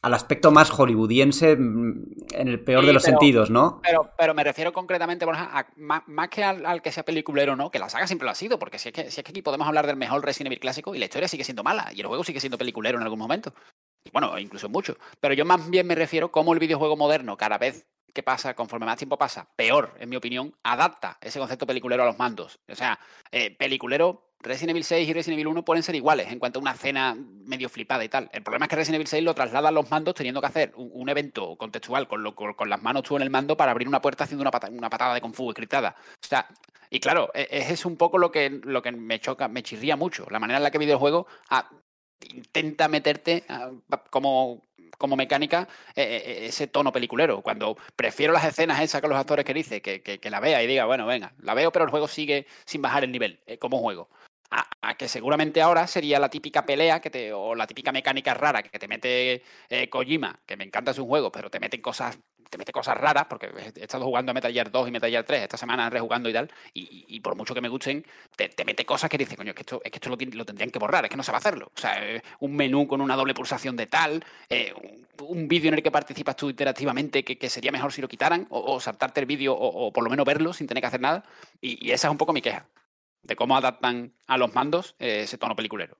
[0.00, 2.04] aspecto más hollywoodiense mm,
[2.34, 3.80] en el peor de los sentidos, ¿no?
[3.82, 7.72] Pero, pero me refiero concretamente, más, que al, que sea peliculero, ¿no?
[7.72, 9.42] Que la saga siempre lo ha sido, porque si es, que, si es que aquí
[9.42, 12.06] podemos hablar del mejor Resident Evil clásico y la historia sigue siendo mala y el
[12.06, 13.52] juego sigue siendo peliculero en algún momento.
[14.12, 14.96] Bueno, incluso mucho.
[15.20, 18.54] Pero yo más bien me refiero cómo el videojuego moderno cada vez ¿qué pasa?
[18.54, 22.60] Conforme más tiempo pasa, peor, en mi opinión, adapta ese concepto peliculero a los mandos.
[22.68, 22.98] O sea,
[23.30, 26.62] eh, peliculero, Resident Evil 6 y Resident Evil 1 pueden ser iguales en cuanto a
[26.62, 28.28] una escena medio flipada y tal.
[28.32, 30.72] El problema es que Resident Evil 6 lo traslada a los mandos teniendo que hacer
[30.76, 34.00] un, evento contextual con, lo, con, las manos tú en el mando para abrir una
[34.00, 35.94] puerta haciendo una, patada, una patada de Kung Fu escritada.
[35.98, 36.46] O sea,
[36.90, 40.26] Y claro, e, es un poco lo que, lo que me choca, me chirría mucho.
[40.30, 41.70] La manera en la que videojuego ah,
[42.34, 43.70] intenta meterte ah,
[44.10, 44.64] como,
[44.98, 47.42] como mecánica eh, eh, eh, ese tono peliculero.
[47.42, 50.66] Cuando prefiero las escenas esas con los actores que dice, que, que, la vea y
[50.66, 54.08] diga, bueno, venga, la veo, pero el juego sigue sin bajar el nivel como juego.
[54.50, 58.62] A, que seguramente ahora sería la típica pelea que te, o la típica mecánica rara
[58.62, 59.42] que te mete
[59.88, 62.18] Kojima, que me encanta su juego, pero te meten cosas
[62.52, 65.24] te mete cosas raras, porque he estado jugando a Metal Gear 2 y Metal Gear
[65.24, 68.04] 3 esta semana rejugando y tal, y, por mucho que me gusten,
[68.36, 70.78] te, mete cosas que dices, coño, es que esto, es que esto lo, tendrían que
[70.78, 71.72] borrar, es que no se va a hacerlo.
[71.74, 74.74] O sea, eh, un menú con una doble pulsación de tal, eh,
[75.22, 78.78] un, vídeo en el que participas tú interactivamente que, sería mejor si lo quitaran, o,
[78.80, 81.24] saltarte el vídeo, o, por lo menos verlo sin tener que hacer nada.
[81.62, 82.66] Y, esa es un poco mi queja,
[83.22, 85.96] de cómo adaptan a los mandos eh, ese tono peliculero.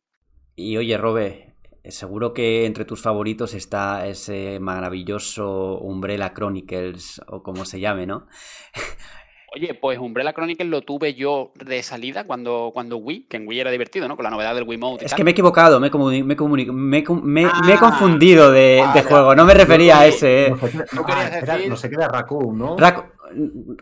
[0.54, 1.51] Y oye, Robe,
[1.88, 8.26] Seguro que entre tus favoritos está ese maravilloso Umbrella Chronicles o como se llame, ¿no?
[9.54, 13.60] Oye, pues Umbrella Chronicles lo tuve yo de salida cuando, cuando Wii, que en Wii
[13.60, 14.16] era divertido, ¿no?
[14.16, 15.04] Con la novedad del Wii Mode.
[15.04, 19.52] es que me he equivocado, me, he, me, he ah, confundido de, juego, no me
[19.52, 20.54] refería a ese.
[21.68, 22.76] No, sé, qué de Raccoon, ¿no?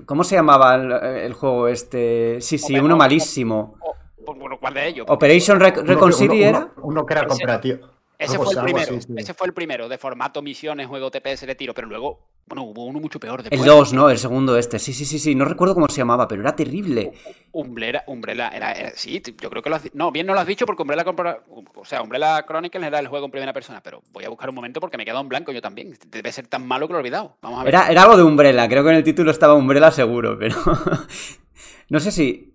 [0.07, 2.41] ¿Cómo se llamaba el, juego este?
[2.41, 3.77] Sí, sí, uno malísimo.
[4.61, 5.07] ¿cuál de ellos?
[5.09, 6.73] ¿Operation Recon City era?
[6.83, 7.90] Uno, que era cooperativo.
[8.21, 11.73] Ese fue el primero, ese fue el primero, de formato misiones, juego TPS de tiro,
[11.73, 13.43] pero luego, bueno, hubo uno mucho peor.
[13.49, 14.11] El 2, ¿no?
[14.11, 14.79] El segundo este.
[14.79, 17.13] Sí, sí, sí, sí, no recuerdo cómo se llamaba, pero era terrible.
[17.53, 20.67] Umbrella, Umbrella era, sí, yo creo que lo has No, bien no lo has dicho
[20.67, 24.29] porque Umbrella, o sea, Umbrella Chronicles era el juego en primera persona, pero voy a
[24.29, 25.97] buscar un momento porque me he quedado en blanco yo también.
[26.09, 27.39] Debe ser tan malo que lo he olvidado.
[27.41, 27.75] Vamos a ver.
[27.75, 30.57] Era, era algo de Umbrella, creo que en el título estaba Umbrella seguro, pero...
[31.89, 32.53] no sé si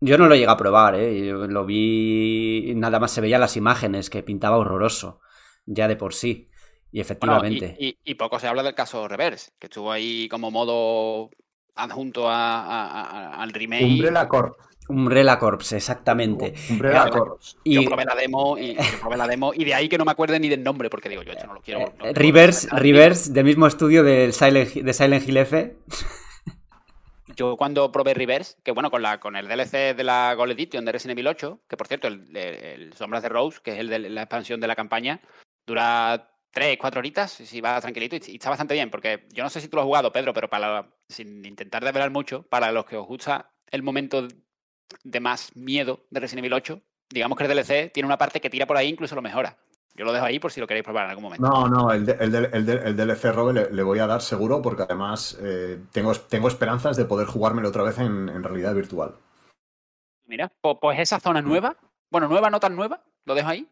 [0.00, 1.26] yo no lo llegué a probar, ¿eh?
[1.26, 5.20] Yo lo vi, nada más se veían las imágenes, que pintaba horroroso,
[5.66, 6.48] ya de por sí.
[6.90, 7.76] Y efectivamente.
[7.78, 11.30] y, poco se habla del caso Reverse, que estuvo ahí como modo
[11.74, 13.84] adjunto al remake.
[13.84, 14.56] Umbrella Corps.
[14.88, 16.54] Umbrella Corps, exactamente.
[16.70, 17.58] Umbrella Corps.
[17.62, 17.74] Y...
[17.74, 20.40] Yo probé la demo y probé la demo y de ahí que no me acuerde
[20.40, 21.92] ni del nombre porque digo yo esto no lo quiero.
[22.02, 25.76] Eh, Reverse, Reverse, del mismo estudio del Silent, de Silent Hill F.
[27.38, 31.16] Yo cuando probé Reverse, que bueno, con, el DLC de la Gold Edition de Resident
[31.16, 34.58] Evil 8, que por cierto, el, Sombras de Rose, que es el de la expansión
[34.58, 35.20] de la campaña,
[35.64, 39.60] dura 3, 4 horitas, si va tranquilito y, está bastante bien, porque yo no sé
[39.60, 42.96] si tú lo has jugado, Pedro, pero para sin intentar develar mucho, para los que
[42.96, 44.26] os gusta el momento
[45.04, 48.50] de más miedo de Resident Evil 8, digamos que el DLC tiene una parte que
[48.50, 49.56] tira por ahí, incluso lo mejora.
[49.98, 51.44] Yo lo dejo ahí por si lo queréis probar en algún momento.
[51.44, 56.14] No, no, el, el, DLC Robe le, voy a dar seguro porque además eh, tengo,
[56.14, 59.16] tengo esperanzas de poder jugármelo otra vez en, realidad virtual.
[60.26, 61.76] Mira, pues, esa zona nueva,
[62.12, 63.66] bueno, nueva, no tan nueva, lo dejo ahí.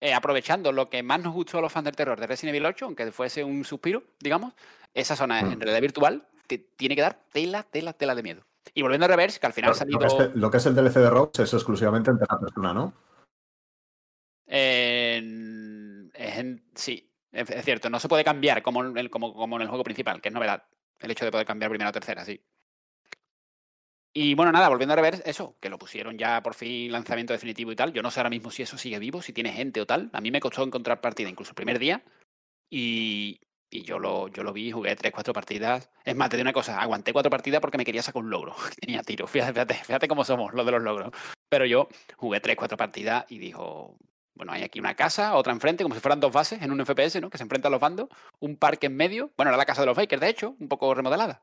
[0.00, 2.66] Eh, aprovechando lo que más nos gustó a los fans del terror de Resident Evil
[2.66, 4.54] 8, aunque fuese un suspiro, digamos,
[4.94, 5.60] esa zona en mm.
[5.60, 8.42] realidad virtual te tiene que dar tela, tela, tela de miedo.
[8.72, 9.98] Y volviendo a Reverse, que al final ha salido...
[10.34, 12.94] Lo que, es, el DLC de Rogue es exclusivamente en tercera persona, ¿no?
[16.74, 20.64] Sí, es, cierto, no se puede cambiar como, en el juego principal, que es novedad.
[21.00, 22.40] El hecho de poder cambiar primera o tercera, sí.
[24.14, 27.72] Y bueno, nada, volviendo a rever eso, que lo pusieron ya por fin lanzamiento definitivo
[27.72, 27.92] y tal.
[27.94, 30.10] Yo no sé ahora mismo si eso sigue vivo, si tiene gente o tal.
[30.12, 32.04] A mí me costó encontrar partida incluso el primer día.
[32.68, 35.90] Y, y yo lo, yo lo vi, jugué tres, cuatro partidas.
[36.04, 38.54] Es más, te digo una cosa, aguanté cuatro partidas porque me quería sacar un logro.
[38.80, 39.26] Tenía tiro.
[39.26, 41.10] Fíjate, fíjate, fíjate cómo somos los de los logros.
[41.48, 43.96] Pero yo jugué tres, cuatro partidas y dijo,
[44.34, 47.20] bueno, hay aquí una casa, otra enfrente, como si fueran dos bases en un FPS,
[47.20, 47.30] ¿no?
[47.30, 48.08] Que se enfrentan los bandos,
[48.40, 49.32] un parque en medio.
[49.36, 51.42] Bueno, era la casa de los Bakers, de hecho, un poco remodelada.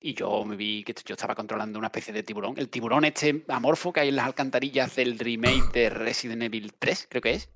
[0.00, 2.54] Y yo me vi que yo estaba controlando una especie de tiburón.
[2.56, 7.08] El tiburón este amorfo que hay en las alcantarillas del remake de Resident Evil 3,
[7.10, 7.50] creo que es.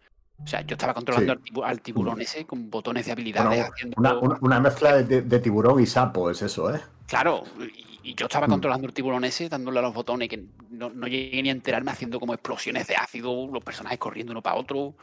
[0.45, 3.71] O sea, yo estaba controlando al, tiburón ese con botones de habilidades.
[4.41, 6.81] una, mezcla de, tiburón y sapo es eso, ¿eh?
[7.07, 7.45] Claro,
[8.03, 8.51] y, yo estaba mm.
[8.51, 12.19] controlando el tiburón ese, dándole a los botones que no, llegué ni a enterarme haciendo
[12.19, 14.95] como explosiones de ácido, los personajes corriendo uno para otro.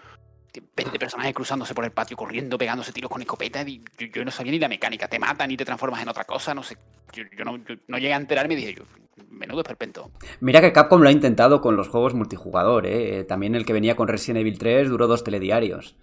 [0.76, 3.62] 20 personajes cruzándose por el patio, corriendo, pegándose tiros con escopeta.
[3.62, 3.82] Y
[4.14, 5.08] yo, no sabía ni la mecánica.
[5.08, 6.54] Te matan y te transformas en otra cosa.
[6.54, 6.78] No sé.
[7.14, 8.84] Yo, no, llegué a enterarme y dije yo,
[9.30, 10.12] menudo esperpento.
[10.40, 12.86] Mira que Capcom lo ha intentado con los juegos multijugador.
[12.88, 13.24] ¿eh?
[13.26, 15.96] También el que venía con Resident Evil 3 duró dos telediarios.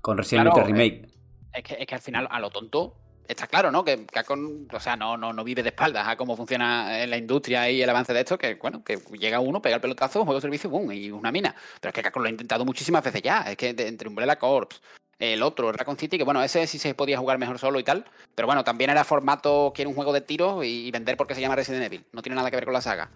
[0.00, 1.08] Con Resident Evil 3 Remake.
[1.52, 2.94] Es que, es que al final, a lo tonto,
[3.28, 3.84] está claro, ¿no?
[3.84, 7.70] Que Capcom, o sea, no, no, no vive de espaldas a cómo funciona la industria
[7.70, 10.42] y el avance de esto, que bueno, que llega uno, pega el pelotazo, juego de
[10.42, 11.54] servicio, boom, y una mina.
[11.80, 13.40] Pero es que Capcom lo ha intentado muchísimas veces ya.
[13.42, 14.80] Es que entre Umbrella Corps,
[15.18, 18.04] el otro, Raccoon City, que bueno, ese sí se podía jugar mejor solo y tal.
[18.34, 21.56] Pero bueno, también era formato, quiere un juego de tiro y vender porque se llama
[21.56, 22.04] Resident Evil.
[22.12, 23.10] No tiene nada que ver con la saga.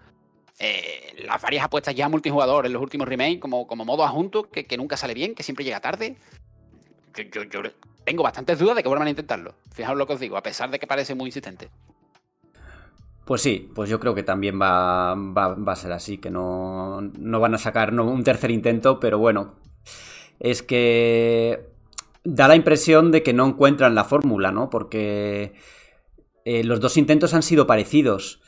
[0.59, 4.65] Eh, las varias apuestas ya multijugador en los últimos remakes, como, como modo adjunto, que,
[4.65, 6.17] que nunca sale bien, que siempre llega tarde.
[7.15, 7.61] Yo,
[8.03, 9.53] tengo bastantes dudas de que vuelvan a intentarlo.
[9.71, 11.69] Fijaos lo que os digo, a pesar de que parece muy insistente.
[13.25, 17.39] Pues sí, pues yo creo que también va, va, a ser así, que no, no
[17.39, 19.55] van a sacar un tercer intento, pero bueno,
[20.39, 21.69] es que
[22.23, 24.69] da la impresión de que no encuentran la fórmula, ¿no?
[24.69, 25.53] Porque
[26.45, 28.41] eh, los dos intentos han sido parecidos,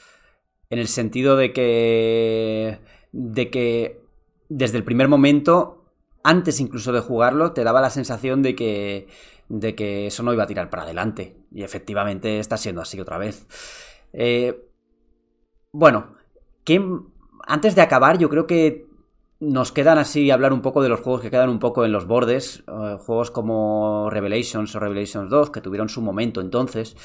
[0.70, 2.80] en el sentido de que,
[3.11, 4.01] de que
[4.49, 5.82] desde el primer momento,
[6.24, 9.07] antes incluso de jugarlo, te daba la sensación de que,
[9.49, 11.38] de que eso no iba a tirar para adelante.
[11.51, 13.45] Y efectivamente está siendo así otra vez.
[14.13, 14.69] Eh,
[15.71, 16.15] bueno,
[17.45, 18.88] antes de acabar, yo creo que
[19.39, 22.07] nos quedan así hablar un poco de los juegos que quedan un poco en los
[22.07, 22.63] bordes.
[22.67, 26.95] Eh, juegos como Revelations o Revelations 2, que tuvieron su momento entonces.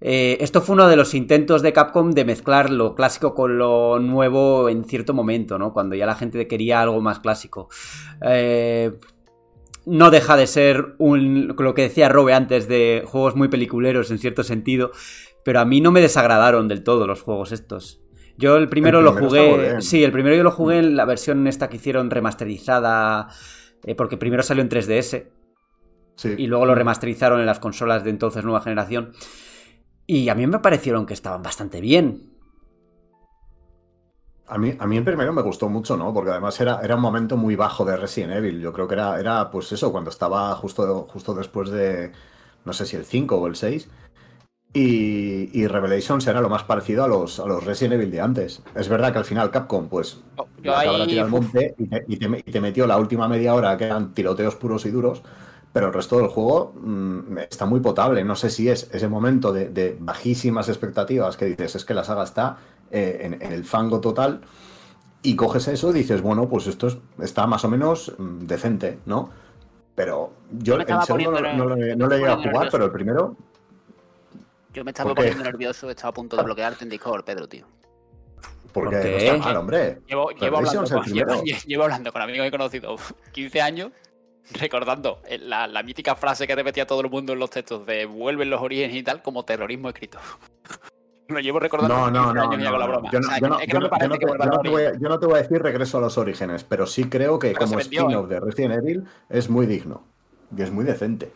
[0.00, 3.98] Eh, esto fue uno de los intentos de Capcom de mezclar lo clásico con lo
[3.98, 5.72] nuevo en cierto momento, ¿no?
[5.72, 7.68] Cuando ya la gente quería algo más clásico.
[8.22, 8.92] Eh,
[9.86, 14.18] no deja de ser un, lo que decía Robe antes de juegos muy peliculeros en
[14.18, 14.92] cierto sentido,
[15.44, 18.00] pero a mí no me desagradaron del todo los juegos estos.
[18.38, 19.82] Yo el primero, lo jugué.
[19.82, 23.28] Sí, el primero yo lo jugué en la versión esta que hicieron remasterizada.
[23.84, 25.26] Eh, porque primero salió en 3DS.
[26.16, 26.34] Sí.
[26.38, 29.12] Y luego lo remasterizaron en las consolas de entonces nueva generación.
[30.12, 32.32] Y a mí me parecieron que estaban bastante bien.
[34.48, 36.12] A mí, a mí el primero me gustó mucho, ¿no?
[36.12, 38.60] Porque además era, era un momento muy bajo de Resident Evil.
[38.60, 42.10] Yo creo que era, era pues eso, cuando estaba justo, justo después de,
[42.64, 43.88] no sé si el 5 o el 6.
[44.72, 48.64] Y, y, Revelations era lo más parecido a los, a los Resident Evil de antes.
[48.74, 51.76] Es verdad que al final Capcom, pues, oh, al monte
[52.08, 55.22] y te, metió la última media hora que eran tiroteos puros y duros,
[55.72, 58.24] pero el resto del juego mm, está muy potable.
[58.24, 62.24] No sé si es ese momento de, bajísimas expectativas que dices, es que la saga
[62.24, 62.58] está
[62.90, 64.40] eh, en, el fango total,
[65.22, 66.88] y coges eso y dices, bueno, pues esto
[67.20, 69.30] está más o menos mm, decente, ¿no?
[69.94, 73.36] Pero yo el segundo no, no, le he a jugar, pero el primero
[74.72, 77.66] yo me estaba poniendo nervioso, estaba a punto de bloquearte en Discord, Pedro, tío.
[78.72, 79.10] Porque ¿Por qué?
[79.10, 79.98] no está mal, hombre.
[80.06, 81.04] Llevo, llevo, hablando con,
[81.66, 82.96] llevo, hablando, con, amigos que he conocido
[83.32, 83.90] 15 años,
[84.52, 88.50] recordando la, la, mítica frase que repetía todo el mundo en los textos de vuelven
[88.50, 90.18] los orígenes y tal como terrorismo escrito.
[91.28, 93.10] Lo llevo recordando no, no, no, años y hago la broma.
[93.12, 93.20] Yo
[95.08, 98.24] no te voy a decir regreso a los orígenes, pero sí creo que como spin-off
[98.26, 98.34] ¿eh?
[98.34, 100.02] de Resident Evil es muy digno
[100.56, 101.32] y es muy decente.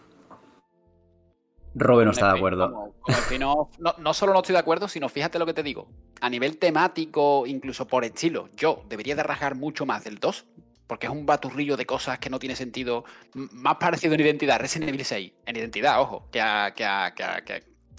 [1.76, 2.94] Robe no está de acuerdo.
[3.38, 5.88] no, no, solo no estoy de acuerdo, sino fíjate lo que te digo.
[6.20, 10.46] A nivel temático, incluso por estilo, yo debería de rajar mucho más del 2,
[10.94, 13.04] porque es un baturrillo de cosas que no tiene sentido.
[13.32, 16.84] Más parecido en identidad, Resident Evil 6, en identidad, ojo, que a, que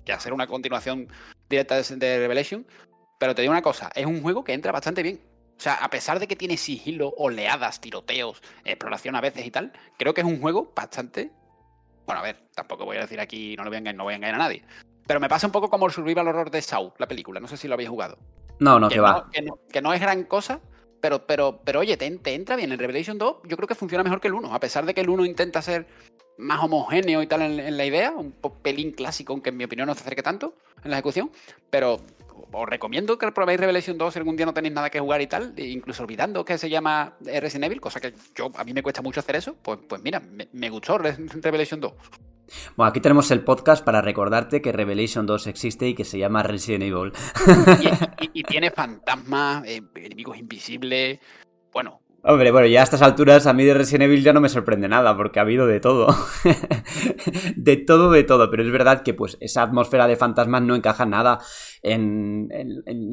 [0.05, 1.09] que hacer una continuación
[1.49, 2.65] directa de, Revelation.
[3.19, 5.19] Pero te digo una cosa, es un juego que entra bastante bien.
[5.57, 9.73] O sea, a pesar de que tiene sigilo, oleadas, tiroteos, exploración a veces y tal,
[9.97, 11.31] creo que es un juego bastante
[12.05, 14.13] bueno, a ver, tampoco voy a decir aquí, no, lo voy a engañar, no voy
[14.13, 14.63] a engañar a nadie.
[15.05, 17.41] Pero me pasa un poco como el Survival Horror de Saw, la película.
[17.41, 18.17] No sé si lo habéis jugado.
[18.59, 19.29] No, no, que, va.
[19.71, 20.61] Que no, es gran cosa,
[21.01, 22.71] pero, pero, pero oye, te, entra bien.
[22.71, 24.53] El Revelation 2 yo creo que funciona mejor que el 1.
[24.53, 25.87] A pesar de que el 1 intenta ser
[26.37, 29.95] más homogéneo y tal en, la idea, un pelín clásico, aunque en mi opinión no
[29.95, 31.31] se acerque tanto en la ejecución.
[31.69, 32.01] Pero
[32.51, 35.27] os recomiendo que probéis Revelation 2 si algún día no tenéis nada que jugar y
[35.27, 39.01] tal, incluso olvidando que se llama Resident Evil, cosa que yo a mí me cuesta
[39.01, 40.21] mucho hacer eso, pues, pues mira,
[40.51, 41.93] me, gustó Revelation 2.
[42.75, 46.43] Bueno, aquí tenemos el podcast para recordarte que Revelation 2 existe y que se llama
[46.43, 47.11] Resident Evil.
[48.33, 51.19] Y, tiene fantasmas, eh, enemigos invisibles.
[51.71, 54.49] Bueno, Hombre, bueno, ya a estas alturas a mí de Resident Evil ya no me
[54.49, 56.07] sorprende nada, porque ha habido de todo.
[57.55, 58.49] de todo, de todo.
[58.49, 61.38] Pero es verdad que pues esa atmósfera de fantasmas no encaja nada
[61.84, 62.49] en,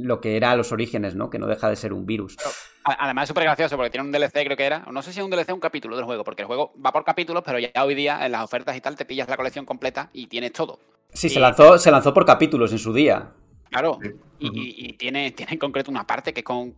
[0.02, 1.28] lo que era los orígenes, ¿no?
[1.28, 2.38] Que no deja de ser un virus.
[2.84, 4.86] además es súper gracioso porque tiene un DLC, creo que era.
[4.90, 6.90] No sé si es un DLC o un capítulo del juego, porque el juego va
[6.90, 9.66] por capítulos, pero ya hoy día en las ofertas y tal te pillas la colección
[9.66, 10.78] completa y tienes todo.
[11.12, 13.34] Sí, se, lanzó, se lanzó por capítulos en su día.
[13.68, 13.98] Claro,
[14.42, 16.76] y, tiene, tiene en concreto una parte que es con,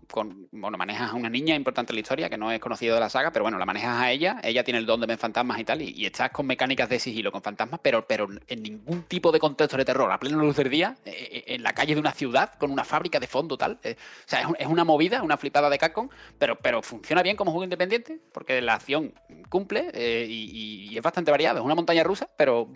[0.53, 3.09] bueno, manejas a una niña importante en la historia, que no es conocido de la
[3.09, 5.65] saga, pero bueno, la manejas a ella, ella tiene el don de ver fantasmas y
[5.65, 9.39] tal, y, estás con mecánicas de sigilo con fantasmas, pero, pero en ningún tipo de
[9.39, 12.13] contexto de terror, a pleno luz del día, eh, eh, en la calle de una
[12.13, 13.79] ciudad, con una fábrica de fondo tal.
[13.83, 16.09] Eh, o sea, es, una movida, una flipada de Capcom,
[16.39, 19.15] pero, pero funciona bien como juego independiente, porque la acción
[19.49, 19.91] cumple
[20.29, 22.69] y, y es bastante variado, es una montaña rusa, pero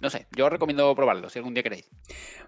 [0.00, 1.88] no sé, yo os recomiendo probarlo si algún día queréis.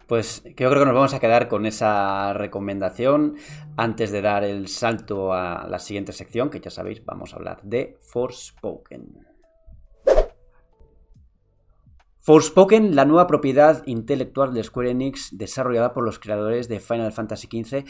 [0.07, 3.36] Pues yo creo que nos vamos a quedar con esa recomendación
[3.76, 7.61] antes de dar el salto a la siguiente sección, que ya sabéis, vamos a hablar
[7.62, 9.26] de Forspoken.
[12.20, 17.48] Forspoken, la nueva propiedad intelectual de Square Enix desarrollada por los creadores de Final Fantasy
[17.48, 17.84] XV,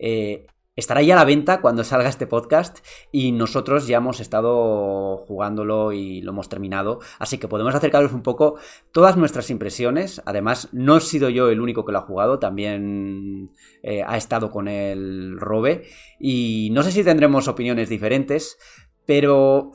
[0.00, 2.78] eh, estará ya a la venta cuando salga este podcast
[3.12, 8.22] y nosotros ya hemos estado jugándolo y lo hemos terminado, así que podemos acercaros un
[8.22, 8.58] poco
[8.92, 10.22] todas nuestras impresiones.
[10.26, 13.50] Además, no he sido yo el único que lo ha jugado, también
[13.82, 15.84] eh, ha estado con el Robe.
[16.18, 18.58] Y no sé si tendremos opiniones diferentes,
[19.06, 19.72] pero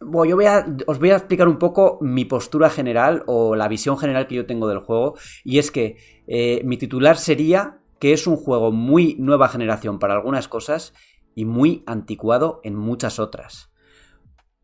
[0.00, 3.68] bueno, yo voy a, os voy a explicar un poco mi postura general o la
[3.68, 5.16] visión general que yo tengo del juego.
[5.44, 10.14] Y es que eh, mi titular sería que es un juego muy nueva generación para
[10.14, 10.92] algunas cosas
[11.34, 13.70] y muy anticuado en muchas otras.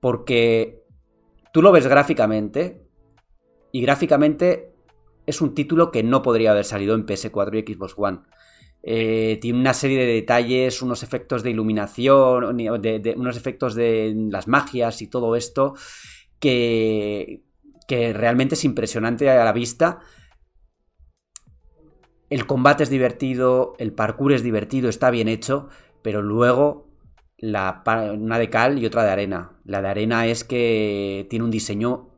[0.01, 0.83] Porque
[1.53, 2.87] tú lo ves gráficamente
[3.71, 4.75] y gráficamente
[5.27, 8.21] es un título que no podría haber salido en PS4 y Xbox One.
[8.83, 15.03] Eh, tiene una serie de detalles, unos efectos de iluminación, unos efectos de las magias
[15.03, 15.75] y todo esto
[16.41, 17.45] que,
[17.87, 20.01] que realmente es impresionante a la vista
[22.33, 25.69] el combate es divertido, el parkour es divertido, está bien hecho,
[26.01, 26.89] pero luego
[27.37, 27.83] la,
[28.15, 29.61] una de cal y otra de arena.
[29.67, 32.09] La de arena es que tiene un diseño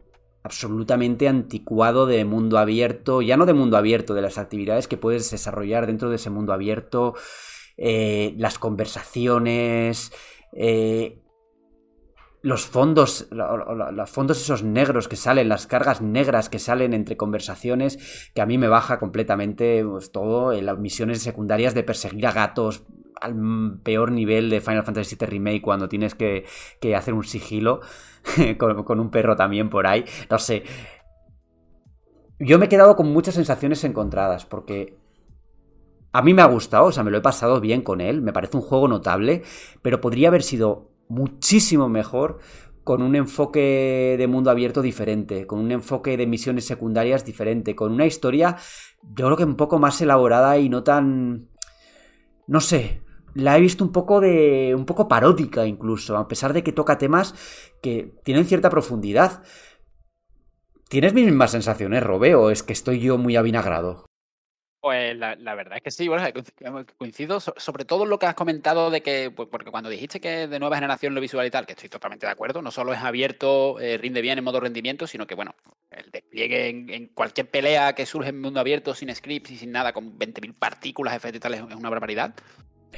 [0.45, 5.29] absolutamente anticuado de mundo abierto, ya no de mundo abierto, de las actividades que puedes
[5.33, 7.15] desarrollar dentro de ese mundo abierto,
[7.77, 10.13] eh, las conversaciones,
[10.53, 11.24] eh,
[12.45, 18.31] los fondos, los fondos esos negros que salen, las cargas negras que salen entre conversaciones,
[18.35, 22.33] que a mí me baja completamente pues, todo, en las misiones secundarias de perseguir a
[22.33, 22.85] gatos
[23.19, 26.45] al peor nivel de Final Fantasy VII Remake cuando tienes que,
[26.95, 27.81] hacer un sigilo
[28.59, 30.65] con, con un perro también por ahí, no sé.
[32.39, 34.99] Yo me he quedado con muchas sensaciones encontradas porque
[36.13, 38.35] a mí me ha gustado, o sea, me lo he pasado bien con él, me
[38.35, 39.41] parece un juego notable,
[39.81, 42.39] pero podría haber sido muchísimo mejor
[42.85, 47.93] con un enfoque de mundo abierto diferente, con un enfoque de misiones secundarias diferente, con
[47.93, 48.57] una historia
[49.03, 51.49] yo creo que un poco más elaborada y no tan...
[52.47, 53.03] no sé,
[53.35, 54.75] la he visto un poco de...
[54.77, 57.35] un poco paródica incluso, a pesar de que toca temas
[57.83, 59.43] que tienen cierta profundidad.
[60.89, 64.05] ¿Tienes mis mismas sensaciones, Robe, o es que estoy yo muy avinagrado?
[64.85, 66.27] Pues la, verdad es que sí, bueno,
[66.99, 70.59] coincido sobre todo lo que has comentado de que, pues, porque cuando dijiste que de
[70.59, 73.81] nueva generación lo visual y tal, que estoy totalmente de acuerdo, no solo es abierto,
[73.81, 75.55] eh, rinde bien en modo rendimiento, sino que, bueno,
[75.91, 79.95] el despliegue en, cualquier pelea que surge en mundo abierto, sin scripts y sin nada,
[79.95, 82.35] con 20.000 partículas, efectos y tal, es, una barbaridad.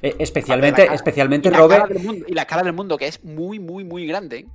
[0.02, 1.88] Eh, especialmente, especialmente, Robert.
[2.26, 4.48] y la escala del mundo, que es muy, muy, muy grande.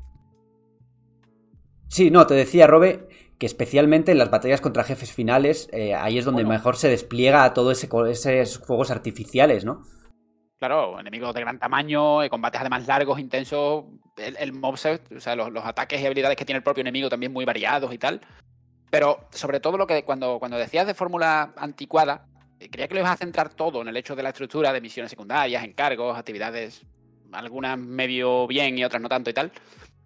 [1.88, 3.08] Sí, no, te decía, Robe,
[3.42, 7.56] que especialmente en las batallas contra jefes finales, eh, ahí es donde mejor se despliega
[7.56, 9.82] todo ese esos juegos artificiales, ¿no?
[10.60, 13.86] Claro, enemigos de gran tamaño, eh, combates además largos, intensos,
[14.18, 17.34] el, el moveset, o sea, los, ataques y habilidades que tiene el propio enemigo también
[17.34, 18.22] muy variados y tal.
[18.92, 22.28] Pero sobre todo lo que cuando, cuando decías de fórmula anticuada,
[22.60, 24.82] eh, creía que lo ibas a centrar todo en el hecho de la estructura de
[24.82, 26.86] misiones secundarias, encargos, actividades,
[27.32, 29.52] algunas medio bien y otras no tanto y tal.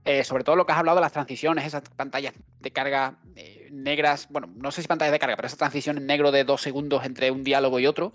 [0.07, 3.69] Eh, sobre todo lo que has hablado de las transiciones, esas pantallas de carga eh,
[3.71, 6.61] negras, bueno, no sé si pantallas de carga, pero esa transición en negro de dos
[6.61, 8.11] segundos entre un diálogo y otro,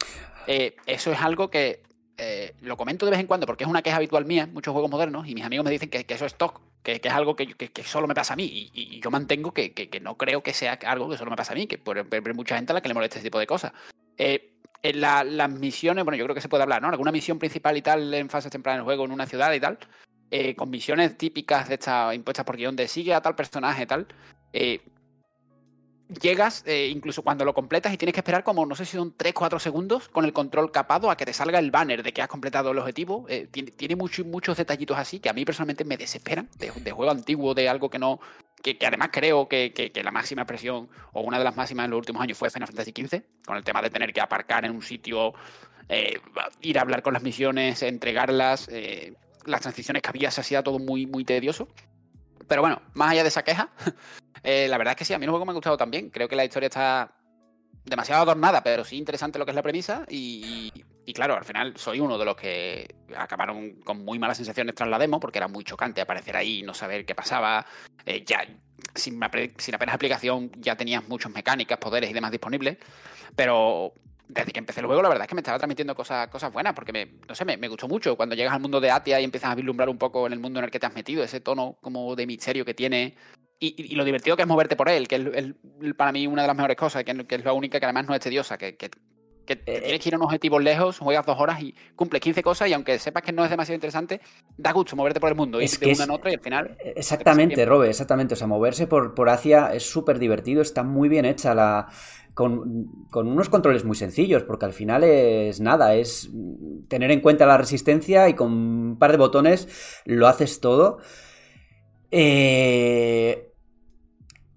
[0.47, 1.82] eh, eso es algo que
[2.61, 4.91] lo comento de vez en cuando porque es una queja habitual mía en muchos juegos
[4.91, 8.07] modernos y mis amigos me dicen que, eso es stock, que, es algo que, solo
[8.07, 11.30] me pasa a mí y, yo mantengo que, no creo que sea algo que solo
[11.30, 13.28] me pasa a mí, que puede haber mucha gente a la que le moleste este
[13.28, 13.72] tipo de cosas.
[14.18, 16.88] En las misiones, bueno, yo creo que se puede hablar, ¿no?
[16.88, 19.78] Alguna misión principal y tal en fases tempranas del juego en una ciudad y tal,
[20.33, 24.07] eh, con misiones típicas de esta impuestas por guion de sigue a tal personaje tal,
[24.53, 24.81] eh,
[26.20, 29.16] llegas, eh, incluso cuando lo completas y tienes que esperar como, no sé si son
[29.16, 32.28] 3-4 segundos con el control capado a que te salga el banner de que has
[32.28, 33.26] completado el objetivo.
[33.51, 37.91] tiene, muchos detallitos así que a mí personalmente me desesperan de, juego antiguo, de algo
[37.91, 38.20] que no...
[38.62, 42.22] Que, además creo que, la máxima expresión o una de las máximas en los últimos
[42.22, 45.35] años fue Final Fantasy XV, con el tema de tener que aparcar en un sitio,
[46.61, 48.68] ir a hablar con las misiones, entregarlas
[49.47, 51.68] las transiciones que había se hacía todo muy, muy tedioso.
[52.49, 53.70] Pero bueno, más allá de esa queja,
[54.43, 56.10] eh, la verdad es que sí, a mí el juego me ha gustado también.
[56.10, 57.14] Creo que la historia está
[57.85, 60.05] demasiado adornada, pero sí interesante lo que es la premisa.
[60.09, 60.73] Y,
[61.14, 64.98] claro, al final soy uno de los que acabaron con muy malas sensaciones tras la
[64.98, 67.66] demo, porque era muy chocante aparecer ahí y no saber qué pasaba.
[68.06, 68.47] Eh, ya
[68.94, 69.20] sin,
[69.59, 72.78] sin apenas aplicación ya tenías muchas mecánicas, poderes y demás disponibles.
[73.35, 73.94] Pero
[74.31, 76.74] desde que empecé el juego, la verdad es que me estaba transmitiendo cosas, cosas buenas,
[76.74, 78.16] porque me, no sé, me, gustó mucho.
[78.16, 80.59] Cuando llegas al mundo de Atia y empiezas a vislumbrar un poco en el mundo
[80.59, 83.16] en el que te has metido, ese tono como de misterio que tiene
[83.59, 86.57] y, lo divertido que es moverte por él, que es, para mí una de las
[86.57, 88.90] mejores cosas, que, es la única que además no es tediosa, que, Que
[89.46, 92.72] tienes que ir a unos objetivos lejos, juegas dos horas y cumples 15 cosas y
[92.72, 94.20] aunque sepas que no es demasiado interesante,
[94.56, 96.34] da gusto moverte por el mundo, Es ir que de es- una en otra y
[96.34, 96.76] al final...
[96.96, 98.34] Exactamente, Robe, exactamente.
[98.34, 101.88] O sea, moverse por, por Asia es súper divertido, está muy bien hecha la.
[102.32, 106.30] Con, con unos controles muy sencillos, porque al final es nada, es
[106.88, 109.68] tener en cuenta la resistencia y con un par de botones
[110.06, 110.98] lo haces todo.
[112.10, 113.49] Eh,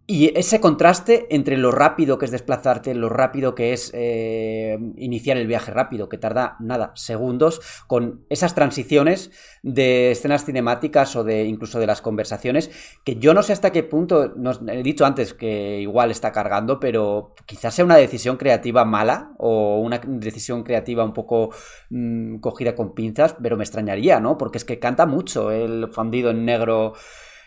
[0.05, 5.37] y ese contraste entre lo rápido que es desplazarte, lo rápido que es eh, iniciar
[5.37, 9.31] el viaje rápido, que tarda nada, segundos, con esas transiciones
[9.61, 12.69] de escenas cinemáticas o de incluso de las conversaciones,
[13.05, 14.33] que yo no sé hasta qué punto,
[14.67, 19.79] he dicho antes que igual está cargando, pero quizás sea una decisión creativa mala o
[19.79, 21.51] una decisión creativa un poco
[21.89, 24.37] mmm, cogida con pinzas, pero me extrañaría, ¿no?
[24.37, 26.93] Porque es que canta mucho el fundido en negro.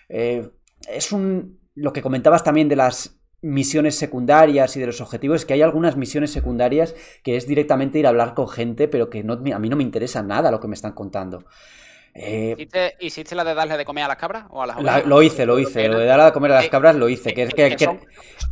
[0.09, 0.49] Eh,
[0.89, 5.47] es un lo que comentabas también de las misiones secundarias y de los objetivos es
[5.47, 9.23] que hay algunas misiones secundarias que es directamente ir a hablar con gente, pero que
[9.23, 11.45] no, a mí no me interesa nada lo que me están contando.
[12.19, 14.47] Eh, ¿Hiciste, ¿Hiciste, la de darle de comer a las cabras?
[14.51, 15.87] O a las la, lo hice, lo hice.
[15.89, 17.35] Lo de darle de comer a las cabras lo hice.
[17.35, 18.01] Que, que, que, son,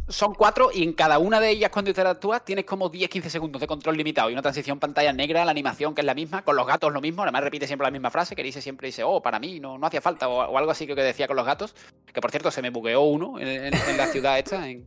[0.07, 3.67] son, cuatro y en cada una de ellas cuando interactúas tienes como 10-15 segundos de
[3.67, 6.67] control limitado y una transición pantalla negra, la animación que es la misma, con los
[6.67, 9.39] gatos lo mismo, además repite siempre la misma frase que dice siempre dice, oh, para
[9.39, 11.75] mí no, no hacía falta o, o algo así que decía con los gatos,
[12.13, 14.87] que por cierto se me bugueó uno en, en, en la ciudad esta, en,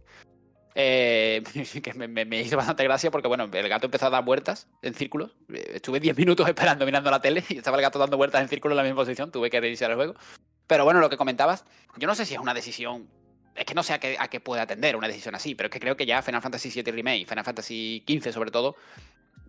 [0.80, 1.42] eh,
[1.82, 5.36] que me, hizo bastante gracia porque, bueno, el gato empezó a dar vueltas en círculos.
[5.50, 8.74] Estuve 10 minutos esperando mirando la tele y estaba el gato dando vueltas en círculos
[8.74, 9.32] en la misma posición.
[9.32, 10.14] Tuve que reiniciar el juego.
[10.68, 11.66] Pero bueno, lo que comentabas,
[11.98, 13.10] yo no sé si es una decisión.
[13.56, 15.72] Es que no sé a qué, a qué puede atender una decisión así, pero es
[15.72, 18.76] que creo que ya Final Fantasy VII Remake, Final Fantasy XV sobre todo,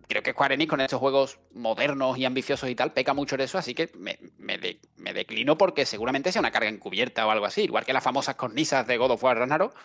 [0.07, 3.41] creo que Square Enix con estos juegos modernos y ambiciosos y tal peca mucho en
[3.41, 4.17] eso, así que me,
[4.57, 8.03] de, me declino porque seguramente sea una carga encubierta o algo así, igual que las
[8.03, 9.75] famosas cornisas de God of War Ragnarok,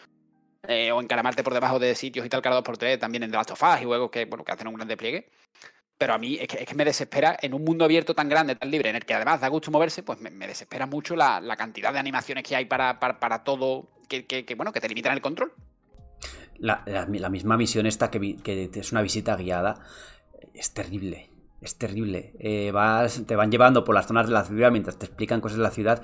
[0.66, 3.30] eh, o encaramarte por debajo de sitios y tal cada dos por tres, también en
[3.30, 5.28] The Last of Us y juegos que, bueno, que hacen un gran despliegue.
[5.96, 8.56] Pero a mí es que, es que, me desespera en un mundo abierto tan grande,
[8.56, 11.56] tan libre, en el que además da gusto moverse, pues me, desespera mucho la, la,
[11.56, 15.12] cantidad de animaciones que hay para, para, para todo, que, que, bueno, que te limitan
[15.12, 15.52] el control.
[16.58, 19.84] La, la, la misma misión esta que, que, es una visita guiada
[20.52, 21.30] es terrible.
[21.64, 22.34] Es terrible.
[22.38, 25.56] Eh, vas, te van llevando por las zonas de la ciudad mientras te explican cosas
[25.56, 26.02] de la ciudad.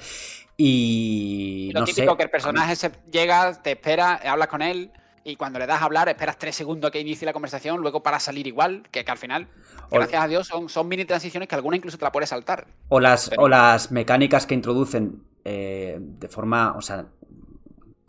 [0.57, 1.71] Y.
[1.75, 4.91] Lo no típico sé, que el personaje se llega, te espera, hablas con él.
[5.23, 8.19] Y cuando le das a hablar, esperas tres segundos que inicie la conversación, luego para
[8.19, 9.49] salir igual, que, que al final,
[9.91, 12.67] o, gracias a Dios, son, son, mini transiciones que alguna incluso te la puedes saltar.
[12.89, 13.43] O las, Pero...
[13.43, 17.05] o las mecánicas que introducen eh, de forma, o sea,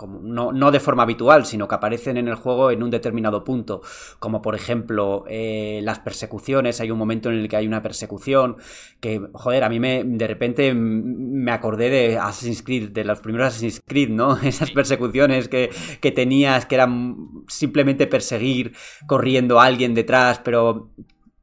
[0.01, 3.43] como no, no, de forma habitual, sino que aparecen en el juego en un determinado
[3.43, 3.83] punto,
[4.17, 8.57] como por ejemplo eh, las persecuciones, hay un momento en el que hay una persecución
[8.99, 13.49] que, joder, a mí me, de repente me acordé de Assassin's Creed, de los primeros
[13.49, 14.37] Assassin's Creed, ¿no?
[14.43, 15.69] Esas persecuciones que,
[15.99, 18.73] que tenías, que eran simplemente perseguir
[19.05, 20.89] corriendo a alguien detrás, pero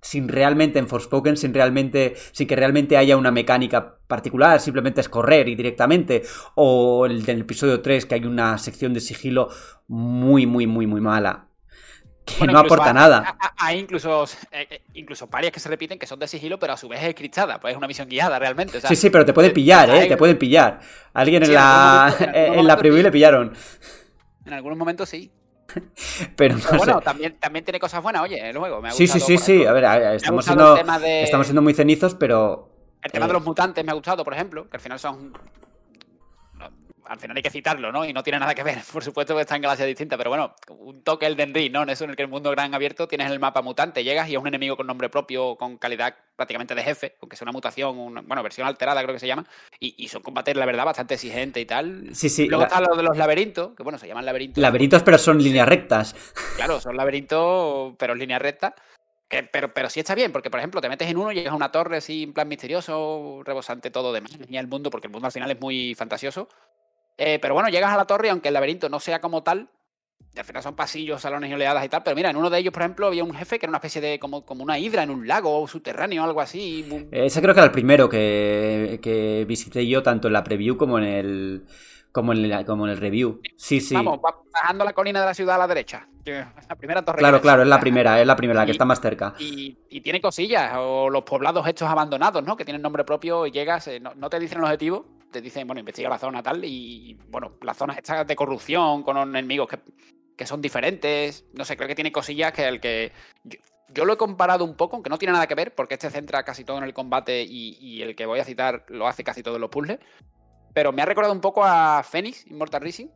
[0.01, 5.09] sin realmente en Forspoken, sin realmente, sin que realmente haya una mecánica particular, simplemente es
[5.09, 6.23] correr y directamente,
[6.55, 9.49] o el del episodio 3 que hay una sección de sigilo
[9.89, 11.49] muy, muy, muy, muy mala,
[12.25, 13.37] que bueno, no aporta nada.
[13.57, 16.89] Hay incluso, eh, incluso varias que se repiten que son de sigilo, pero a su
[16.89, 18.79] vez es scriptada, pues es una misión guiada realmente.
[18.79, 20.07] O sea, sí, sí, pero te pueden pillar, ¿eh?
[20.07, 20.81] Te pueden pillar.
[21.15, 23.55] Alguien sí, en la, en, en, la preview le pillaron.
[24.45, 25.33] En algunos momentos sí.
[26.37, 27.05] Pero, no Pero bueno, sé.
[27.05, 28.81] también, también tiene cosas buenas, oye, el juego.
[28.81, 29.67] Me ha sí, sí, sí, sí.
[29.67, 31.23] A ver, a ver, estamos siendo, de...
[31.23, 32.71] estamos siendo muy cenizos, pero.
[33.03, 33.29] El tema eh...
[33.29, 35.33] de los mutantes me ha gustado, por ejemplo, que al final son.
[37.09, 38.05] Al final hay que citarlo, ¿no?
[38.05, 40.55] Y no tiene nada que ver, por supuesto que está en galaxias distintas, pero bueno,
[40.69, 41.83] un toque el Ring, ¿no?
[41.83, 44.35] En eso en el que el mundo gran abierto tienes el mapa mutante, llegas y
[44.35, 47.99] es un enemigo con nombre propio, con calidad prácticamente de jefe, aunque sea una mutación,
[47.99, 49.47] una, bueno, versión alterada creo que se llama,
[49.81, 52.11] y, y son combates, la verdad, bastante exigentes y tal.
[52.13, 52.47] Sí, sí.
[52.47, 52.67] Luego la...
[52.69, 54.61] está lo de los laberintos, que bueno, se llaman laberintos.
[54.61, 56.15] Laberintos, pero son líneas rectas.
[56.57, 58.75] Claro, son laberintos, pero en línea recta.
[59.29, 61.57] Que, pero, pero sí está bien, porque por ejemplo te metes en uno, llegas a
[61.57, 65.27] una torre así en plan misterioso, rebosante todo de magia el mundo, porque el mundo
[65.27, 66.49] al final es muy fantasioso.
[67.19, 69.69] Eh, pero bueno, llegas a la torre aunque el laberinto no sea como tal,
[70.37, 72.73] al final son pasillos, salones y oleadas y tal, pero mira, en uno de ellos,
[72.73, 75.11] por ejemplo, había un jefe que era una especie de como, como una hidra en
[75.11, 77.09] un lago subterráneo o algo así.
[77.11, 80.99] Ese creo que era el primero que, que visité yo, tanto en la preview como
[80.99, 81.67] en el
[82.13, 83.41] como en el, como en el review.
[83.57, 83.95] Sí, sí.
[83.95, 84.21] Vamos,
[84.53, 86.09] bajando la colina de la ciudad a la derecha.
[86.25, 87.19] La primera torre.
[87.19, 89.35] Claro, claro, es la primera, es la primera, la que está más cerca.
[89.39, 92.57] Y, y, tiene cosillas, o los poblados estos abandonados, ¿no?
[92.57, 95.67] Que tienen nombre propio y llegas, eh, no, no, te dicen el objetivo, te dicen,
[95.67, 99.79] bueno, investiga la zona tal, y bueno, las zonas estas de corrupción, con enemigos que,
[100.37, 103.13] que son diferentes, no sé, creo que tiene cosillas que el que.
[103.91, 106.45] Yo, lo he comparado un poco, aunque no tiene nada que ver, porque este centra
[106.45, 109.43] casi todo en el combate y, y el que voy a citar lo hace casi
[109.43, 109.99] todos los puzzles.
[110.75, 113.09] Pero me ha recordado un poco a Phoenix, Immortal Rising.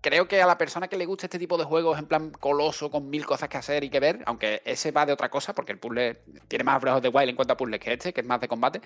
[0.00, 2.90] Creo que a la persona que le gusta este tipo de juegos en plan coloso,
[2.90, 5.72] con mil cosas que hacer y que ver, aunque ese va de otra cosa, porque
[5.72, 8.26] el puzzle tiene más Breath de Wild en cuanto a puzzles que este, que es
[8.26, 8.80] más de combate,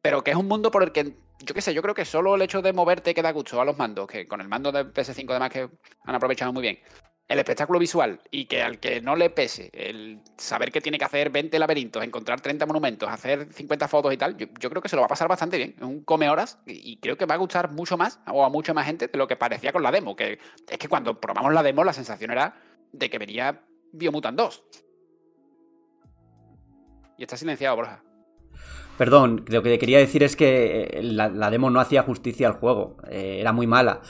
[0.00, 2.36] pero que es un mundo por el que, yo qué sé, yo creo que solo
[2.36, 4.84] el hecho de moverte que da gusto a los mandos, que con el mando de
[4.84, 5.68] PS5 además que
[6.04, 6.78] han aprovechado muy bien,
[7.32, 11.04] el espectáculo visual y que al que no le pese el saber que tiene que
[11.04, 14.88] hacer 20 laberintos, encontrar 30 monumentos, hacer 50 fotos y tal, yo, yo creo que
[14.88, 15.74] se lo va a pasar bastante bien.
[15.76, 18.50] Es un come horas y, y creo que va a gustar mucho más o a
[18.50, 20.14] mucha más gente de lo que parecía con la demo.
[20.14, 20.38] Que
[20.68, 22.54] es que cuando probamos la demo, la sensación era
[22.92, 24.64] de que venía Biomutant 2.
[27.18, 28.02] Y está silenciado, Borja.
[28.98, 32.54] Perdón, lo que quería decir es que eh, la, la demo no hacía justicia al
[32.54, 34.00] juego, eh, era muy mala.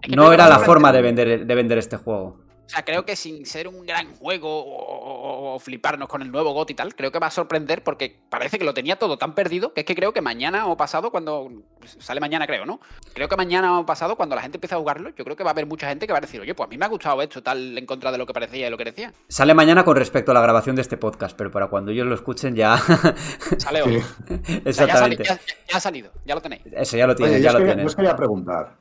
[0.00, 2.47] Es que No era la forma de vender, de vender este juego.
[2.68, 6.30] O sea, creo que sin ser un gran juego o, o- o fliparnos con el
[6.30, 9.16] nuevo GOT y tal, creo que va a sorprender porque parece que lo tenía todo
[9.16, 12.66] tan perdido que es que creo que mañana o pasado, cuando pues, sale mañana, creo,
[12.66, 12.78] ¿no?
[13.14, 15.50] Creo que mañana o pasado, cuando la gente empiece a jugarlo, yo creo que va
[15.50, 17.22] a haber mucha gente que va a decir, oye, pues a mí me ha gustado
[17.22, 19.14] esto, tal, en contra de lo que parecía y lo que decía.
[19.28, 22.14] Sale mañana con respecto a la grabación de este podcast, pero para cuando ellos lo
[22.14, 22.76] escuchen ya...
[23.58, 24.00] Sale hoy.
[24.00, 24.04] Sí.
[24.68, 25.24] O sea, ya, sali- Exactamente.
[25.24, 25.40] ya-
[25.70, 26.62] ya ha salido, ya lo tenéis.
[26.72, 27.84] Eso ya lo Oye, yo ya lo quería, tienen.
[27.84, 28.76] yo os quería preguntar.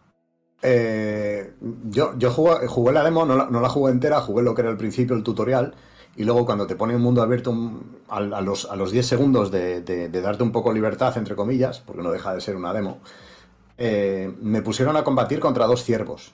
[0.62, 1.54] Eh,
[1.90, 4.62] yo yo jugué, jugué la demo, no la, no la jugué entera, jugué lo que
[4.62, 5.76] era el principio, el tutorial,
[6.16, 9.06] y luego cuando te pone un mundo abierto un- a, a los, a los 10
[9.06, 12.56] segundos de, de- de darte un poco libertad, entre comillas, porque no deja de ser
[12.56, 13.00] una demo,
[13.78, 16.34] eh, me pusieron a combatir contra dos ciervos.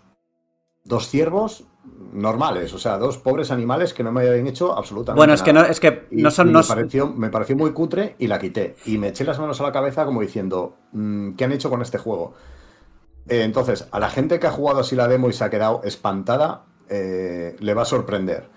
[0.86, 1.66] Dos ciervos
[2.14, 5.54] normales, o sea, dos pobres animales que no me habían hecho absolutamente Bueno, es que
[5.54, 5.72] no, nada.
[5.72, 6.52] es que no son...
[6.52, 8.76] no me, son- pareció, me pareció muy cutre y la quité.
[8.86, 11.82] Y me eché las manos a la cabeza como diciendo, "Mm, ¿qué han hecho con
[11.82, 12.34] este juego?
[13.28, 15.82] Eh, entonces, a la gente que ha jugado así la demo y se ha quedado
[15.84, 18.50] espantada, eh, le va a sorprender.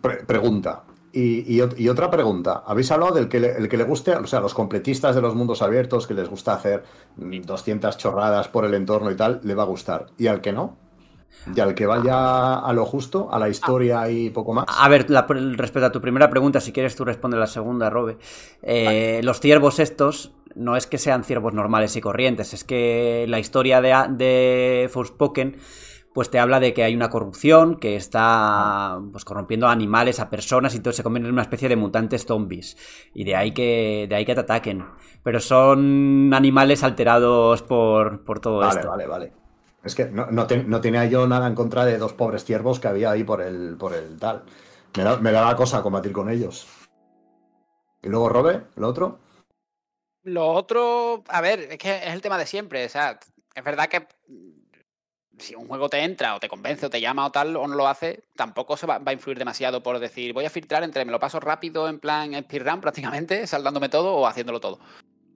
[0.00, 0.84] Pre- pregunta.
[1.12, 2.62] Y, y ot- y otra pregunta.
[2.66, 5.34] ¿Habéis hablado del que le, el que le guste, o sea, los completistas de los
[5.34, 6.84] mundos abiertos, que les gusta hacer
[7.16, 10.06] mm, 200 chorradas por el entorno y tal, le va a gustar?
[10.16, 10.78] ¿Y al que no?
[11.54, 14.64] ¿Y al que vaya a lo justo, a la historia y poco más?
[14.68, 18.16] A ver, la- respecto a tu primera pregunta, si quieres tú responde la segunda, Robe.
[18.62, 23.38] Eh, Los ciervos estos no es que sean ciervos normales y corrientes, es que la
[23.38, 25.58] historia de, de Forspoken
[26.14, 30.28] pues te habla de que hay una corrupción que está pues, corrompiendo a animales, a
[30.28, 32.76] personas y todo se convierte en una especie de mutantes zombies.
[33.14, 34.84] Y de ahí que, de ahí que te ataquen.
[35.22, 38.92] Pero son animales alterados por, por todo Vale, esto.
[38.92, 39.32] vale, vale.
[39.84, 42.78] Es que no, no, te- no tenía yo nada en contra de dos pobres ciervos
[42.80, 44.44] que había ahí por el, por el tal.
[44.96, 46.66] Me, da, me daba cosa combatir con ellos.
[48.02, 49.18] Y luego Robe, el otro.
[50.24, 52.84] Lo otro, a ver, es que es el tema de siempre.
[52.84, 53.18] O sea,
[53.54, 54.62] es verdad que mm,
[55.38, 57.74] si un juego te entra o te convence o te llama o tal o no
[57.74, 61.12] lo hace, tampoco se va, a influir demasiado por decir voy a filtrar entre me
[61.12, 64.78] lo paso rápido en plan speedrun prácticamente, saldándome todo o haciéndolo todo.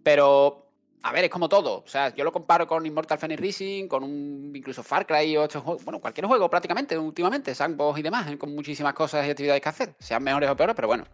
[0.05, 0.71] Pero,
[1.03, 1.83] a ver, es como todo.
[1.85, 5.45] O sea, yo lo comparo con Immortal Phoenix Rising, con un incluso Far Cry o
[5.45, 9.61] estos juegos, bueno, cualquier juego prácticamente últimamente, sandbox y demás, con muchísimas cosas y actividades
[9.61, 11.05] que hacer, sean mejores o peores, pero bueno,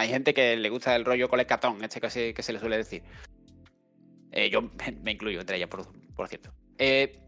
[0.00, 2.76] hay gente que le gusta el rollo colecatón, este que se, que se le suele
[2.76, 3.02] decir.
[4.32, 4.62] Eh, yo
[5.02, 6.52] me incluyo entre ellas, por, por cierto.
[6.78, 7.18] Eh,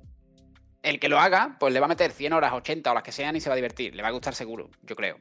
[0.82, 3.12] el que lo haga, pues le va a meter 100 horas, 80 o las que
[3.12, 3.94] sean y se va a divertir.
[3.94, 5.18] Le va a gustar seguro, yo creo.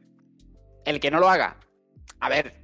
[0.84, 1.58] El que no lo haga,
[2.18, 2.54] a ver,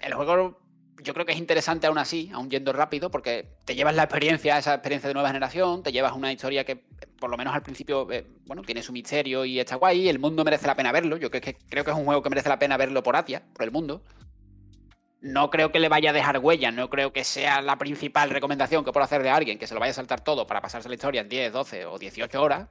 [0.00, 0.61] el juego
[1.02, 4.58] yo creo que es interesante aún así, aún yendo rápido, porque te llevas la experiencia,
[4.58, 6.84] esa experiencia de nueva generación, te llevas una historia que,
[7.18, 10.44] por lo menos al principio, eh, bueno, tiene su misterio y está guay, el mundo
[10.44, 11.16] merece la pena verlo.
[11.16, 13.70] Yo creo que, es un juego que merece la pena verlo por Atia, por el
[13.70, 14.02] mundo.
[15.20, 18.84] No creo que le vaya a dejar huella, no creo que sea la principal recomendación
[18.84, 20.94] que pueda hacer de alguien que se lo vaya a saltar todo para pasarse la
[20.96, 22.68] historia en 10, 12 o 18 horas.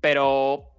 [0.00, 0.70] Pero,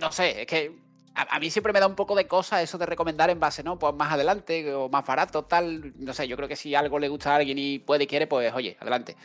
[0.00, 0.87] no sé, es que
[1.18, 3.78] a, mí siempre me da un poco de cosa eso de recomendar en base, ¿no?
[3.78, 5.92] Pues más adelante o más barato, tal.
[5.98, 8.26] No sé, yo creo que si algo le gusta a alguien y puede y quiere,
[8.28, 9.16] pues oye, adelante.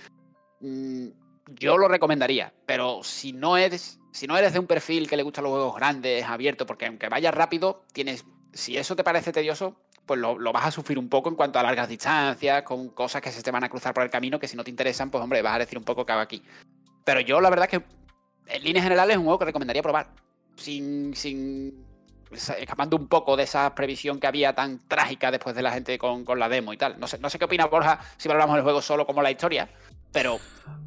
[0.62, 1.08] Mm,
[1.60, 5.24] yo lo recomendaría, pero si no eres, si no eres de un perfil que le
[5.24, 8.26] gustan los juegos grandes, abiertos, porque aunque vayas rápido, tienes.
[8.54, 9.76] Si eso te parece tedioso,
[10.06, 13.22] pues lo, lo vas a sufrir un poco en cuanto a largas distancias, con cosas
[13.22, 15.24] que se te van a cruzar por el camino, que si no te interesan, pues
[15.24, 16.44] hombre, vas a decir un poco que hago aquí.
[17.04, 17.86] Pero yo la verdad es que
[18.48, 20.23] en líneas generales es un juego que recomendaría probar.
[20.56, 21.86] Sin, sin
[22.32, 26.26] escapando un poco de esa previsión que había tan trágica después de la gente con,
[26.26, 27.00] con la demo y tal.
[27.00, 29.70] No sé, no sé qué opina Borja si valoramos el juego solo como la historia,
[30.12, 30.40] pero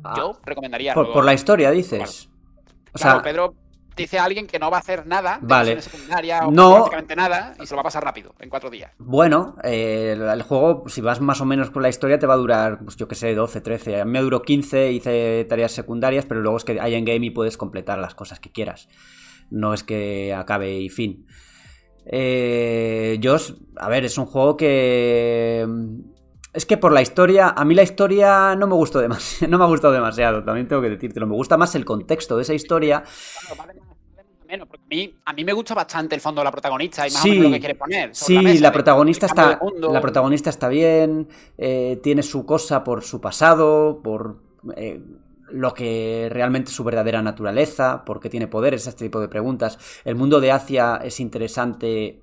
[0.05, 0.95] Ah, yo recomendaría.
[0.95, 2.29] por, la historia, dices.
[2.93, 3.55] O Claro, sea, Pedro
[3.97, 5.63] dice a alguien que no va a hacer nada, de Vale.
[5.63, 6.73] misiones secundarias o No.
[6.75, 8.93] prácticamente nada, y se lo va a pasar rápido, en cuatro días.
[8.99, 12.35] Bueno, eh, el, el juego, si vas más o menos con la historia, te va
[12.35, 14.01] a durar, pues yo que sé, 12, 13.
[14.01, 17.27] A mí me duró 15, hice tareas secundarias, pero luego es que hay en game
[17.27, 18.89] y puedes completar las cosas que quieras.
[19.51, 21.27] No es que acabe y fin.
[22.07, 23.37] Eh, yo,
[23.77, 25.67] a ver, es un juego que...
[26.53, 29.65] Es que por la historia, a mí la historia no me gustó demasiado, no me
[29.65, 31.27] ha gustado demasiado, también tengo que decírtelo.
[31.27, 33.03] Me gusta más el contexto de esa historia.
[34.49, 37.11] Menos, porque a mí, a mí me gusta bastante el fondo de la protagonista y
[37.11, 38.11] más o menos lo que quiere poner.
[38.15, 39.61] Sí, la, mesa, la el- protagonista está,
[39.91, 41.27] la protagonista está bien,
[41.59, 44.41] eh, tiene su cosa por su pasado, por
[44.77, 45.03] eh,
[45.51, 49.79] lo que realmente es su verdadera naturaleza, por qué tiene poderes, este tipo de preguntas.
[50.05, 52.23] El mundo de Asia es interesante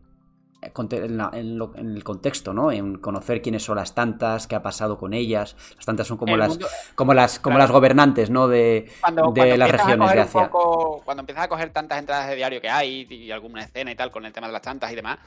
[0.62, 2.72] eh, en, la- en lo- en el contexto, ¿no?
[2.72, 5.56] En conocer quiénes son las tantas, qué ha pasado con ellas.
[5.76, 7.64] Las tantas son como El las, mundo- como las, como Claro.
[7.64, 8.48] las gobernantes, ¿no?
[8.48, 10.50] De, cuando, de cuando las regiones de Asia.
[10.50, 13.96] poco- cuando empiezas a coger tantas entradas de diario que hay y alguna escena y
[13.96, 15.20] tal con el tema de las tantas y demás,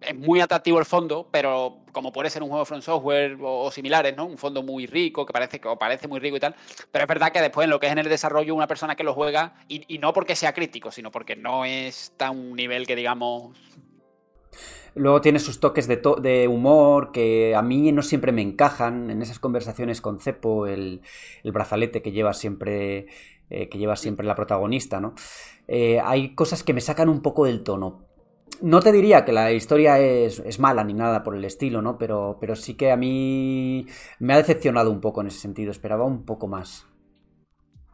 [0.00, 4.16] es muy atractivo el fondo, pero como puede ser un juego From Software o, similares,
[4.16, 4.26] ¿no?
[4.26, 6.54] Un fondo muy rico, que parece, que parece muy rico y tal.
[6.90, 9.04] Pero es verdad que después en lo que es en el desarrollo, una persona que
[9.04, 12.96] lo juega, y, y no porque sea crítico, sino porque no está un nivel que
[12.96, 13.56] digamos.
[14.94, 19.10] Luego tiene sus toques de, to- de humor que a mí no siempre me encajan.
[19.10, 21.02] En esas conversaciones con Cepo, el,
[21.44, 23.06] el brazalete que lleva siempre.
[23.50, 25.14] eh, que lleva siempre la protagonista, ¿no?
[25.68, 28.09] Eh, hay cosas que me sacan un poco del tono.
[28.60, 31.96] No te diría que la historia es, es mala ni nada por el estilo, ¿no?
[31.98, 33.86] Pero, pero sí que a mí
[34.18, 35.70] me ha decepcionado un poco en ese sentido.
[35.70, 36.86] Esperaba un poco más.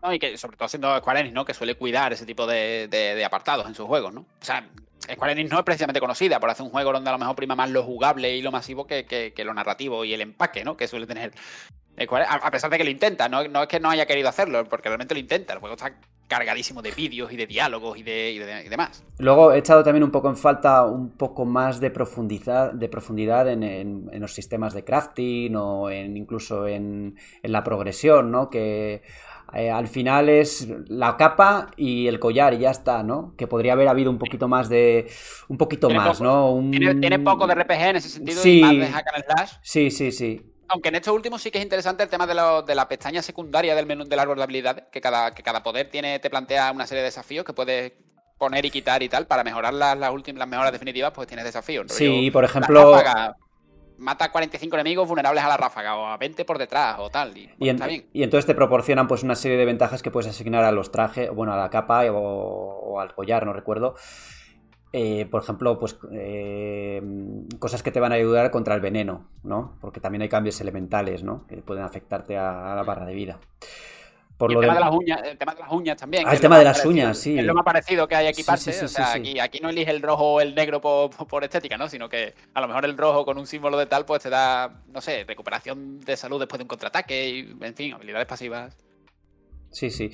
[0.03, 0.12] ¿no?
[0.12, 1.45] Y que sobre todo siendo Square Enix, ¿no?
[1.45, 4.20] Que suele cuidar ese tipo de, apartados en sus juegos, ¿no?
[4.23, 4.69] O sea,
[5.12, 7.55] Square Enix no es precisamente conocida por hacer un juego donde a lo mejor prima
[7.57, 10.77] más lo jugable y lo masivo que, que- lo narrativo y el empaque, ¿no?
[10.77, 11.33] Que suele tener
[11.99, 13.49] a pesar de que lo intenta, ¿no?
[13.49, 15.55] no es que no haya querido hacerlo, porque realmente lo intenta.
[15.55, 19.03] El juego está cargadísimo de vídeos y de diálogos y, de, y de- y demás.
[19.19, 23.48] Luego he echado también un poco en falta un poco más de profundidad, de profundidad
[23.48, 28.51] en, en- en los sistemas de crafting o en, incluso en, en la progresión, ¿no?
[28.51, 29.03] Que
[29.55, 33.35] eh, al final es la capa y el collar y ya está, ¿no?
[33.36, 35.07] Que podría haber habido un poquito más de...
[35.48, 36.51] un poquito Tiene más, poco- ¿no?
[36.53, 38.59] Un- Tiene, tiene poco de RPG en ese sentido Sí.
[38.59, 39.53] y más de hack and slash.
[39.62, 40.43] Sí, sí, sí.
[40.68, 43.22] Aunque en estos últimos sí que es interesante el tema de, lo- de la pestaña
[43.22, 46.72] secundaria del menú del árbol de habilidades, que cada, que cada poder tiene, te plantea
[46.72, 47.93] una serie de desafíos que puedes
[48.38, 49.26] poner y quitar y tal.
[49.26, 51.86] Para mejorar las, las últimas, las mejoras definitivas, pues tienes desafíos.
[51.93, 53.36] Sí, por ejemplo- ráfaga,
[53.98, 57.36] mata a 45 enemigos vulnerables a la ráfaga, o a 20 por detrás, o tal.
[57.38, 58.06] Y, Y, bueno, en- está bien.
[58.12, 61.30] y entonces te proporcionan pues una serie de ventajas que puedes asignar a los trajes,
[61.30, 63.94] bueno, a la capa o, o al collar, no recuerdo.
[64.92, 67.02] Eh, por ejemplo, pues eh,
[67.58, 69.76] cosas que te van a ayudar contra el veneno, ¿no?
[69.80, 71.46] Porque también hay cambios elementales, ¿no?
[71.46, 73.38] Que pueden afectarte a, a la barra de vida.
[74.38, 76.24] Por Y lo el, tema de- de las uñas, el tema de las uñas también.
[76.26, 77.38] Ah, el tema de las parecido- uñas, sí.
[77.38, 78.72] Es lo más parecido que hay equiparse.
[78.72, 79.18] sí, sí, o sea, sí, sí.
[79.30, 81.88] Aquí, aquí no elige el rojo o el negro por, por estética, ¿no?
[81.88, 84.82] Sino que a lo mejor el rojo con un símbolo de tal, pues te da,
[84.92, 88.76] no sé, recuperación de salud después de un contraataque y, en fin, habilidades pasivas.
[89.70, 90.10] Sí, sí.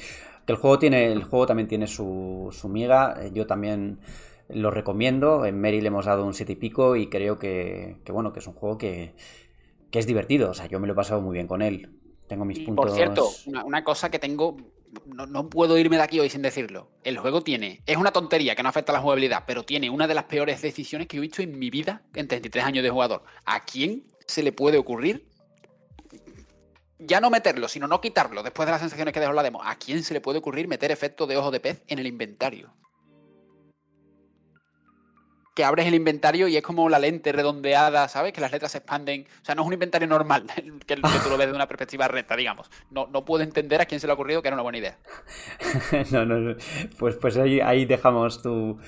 [0.46, 3.16] Que el juego tiene, el juego también tiene su, su miga.
[3.20, 3.98] eh, Yo también
[4.48, 5.44] lo recomiendo.
[5.46, 8.40] En Mary le hemos dado un siete y pico y creo que, que, bueno, que
[8.40, 9.14] es un juego que,
[9.90, 10.50] que es divertido.
[10.50, 11.90] O sea, yo me lo he pasado muy bien con él.
[12.28, 12.86] Tengo mis Y puntos.
[12.86, 14.56] por cierto, una, una cosa que tengo,
[15.06, 16.88] no, no puedo irme de aquí hoy sin decirlo.
[17.04, 20.06] El juego tiene, es una tontería que no afecta a la jugabilidad, pero tiene una
[20.06, 23.24] de las peores decisiones que he visto en mi vida en 33 años de jugador.
[23.44, 25.28] ¿A quién se le puede ocurrir?
[26.98, 29.60] Ya no meterlo, sino no quitarlo después de las sensaciones que dejó la demo.
[29.62, 32.72] ¿A quién se le puede ocurrir meter efecto de ojo de pez en el inventario?
[35.54, 38.32] Que abres el inventario y es como la lente redondeada, ¿sabes?
[38.32, 39.26] Que las letras se expanden.
[39.42, 40.44] O sea, no es un inventario normal,
[40.86, 42.70] que, que tú lo ves de una perspectiva recta, digamos.
[42.90, 44.98] No, no puedo entender a quién se le ha ocurrido que era una buena idea.
[46.10, 46.56] no, no, no.
[46.98, 48.78] Pues, pues ahí, ahí dejamos tu,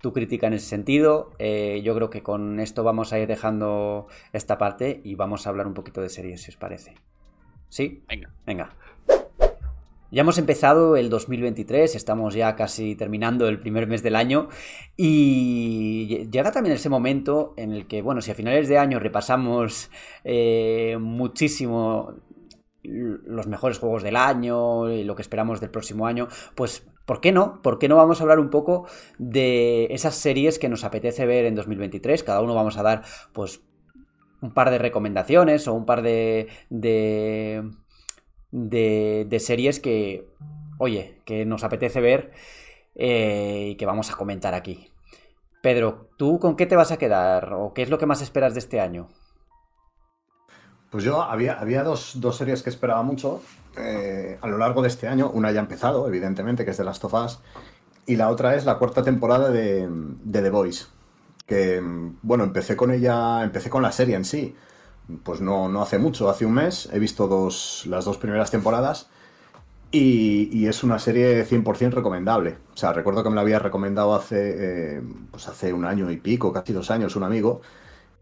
[0.00, 1.32] tu crítica en ese sentido.
[1.38, 5.50] Eh, yo creo que con esto vamos a ir dejando esta parte y vamos a
[5.50, 6.94] hablar un poquito de series, si os parece.
[7.68, 8.04] ¿Sí?
[8.08, 8.30] Venga.
[8.46, 8.70] Venga.
[10.16, 14.48] Ya hemos empezado el 2023, estamos ya casi terminando el primer mes del año
[14.96, 19.90] y llega también ese momento en el que, bueno, si a finales de año repasamos
[20.24, 22.14] eh, muchísimo
[22.82, 27.30] los mejores juegos del año y lo que esperamos del próximo año, pues ¿por qué
[27.30, 27.60] no?
[27.60, 28.86] ¿Por qué no vamos a hablar un poco
[29.18, 32.22] de esas series que nos apetece ver en 2023?
[32.22, 33.02] Cada uno vamos a dar
[33.34, 33.60] pues
[34.40, 37.70] un par de recomendaciones o un par de, de,
[38.50, 40.28] de, series que,
[40.78, 42.32] oye, que nos apetece ver
[42.94, 44.90] eh, y que vamos a comentar aquí.
[45.62, 47.52] Pedro, ¿tú con qué te vas a quedar?
[47.54, 49.08] ¿O qué es lo que más esperas de este año?
[50.90, 53.42] Pues yo había, había dos, dos series que esperaba mucho
[53.76, 55.30] eh, a lo largo de este año.
[55.30, 57.40] Una ya ha empezado, evidentemente, que es de Last of Us.
[58.06, 59.88] Y la otra es la cuarta temporada de,
[60.30, 60.86] The Voice.
[61.46, 61.82] Que,
[62.22, 64.54] bueno, empecé con ella, empecé con la serie en sí.
[65.22, 66.88] Pues no, no hace mucho, hace un mes.
[66.92, 69.08] He visto dos, las dos primeras temporadas.
[69.92, 72.58] Y, es una serie 100% recomendable.
[72.74, 76.16] O sea, recuerdo que me la había recomendado hace, eh, pues hace un año y
[76.18, 77.62] pico, casi dos años, un amigo.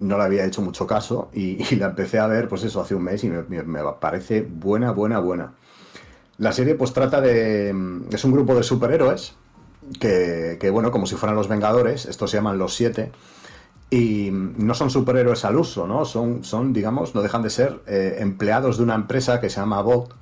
[0.00, 3.04] no le había hecho mucho caso y, la empecé a ver, pues eso, hace un
[3.04, 5.54] mes y me, me parece buena, buena, buena.
[6.38, 7.70] La serie pues trata de...
[8.10, 9.34] es un grupo de superhéroes
[10.00, 13.12] que, que, bueno, como si fueran los Vengadores, estos se llaman los Siete,
[13.90, 16.04] y no son superhéroes al uso, ¿no?
[16.04, 19.82] Son, son digamos, no dejan de ser eh, empleados de una empresa que se llama
[19.82, 20.14] Bot.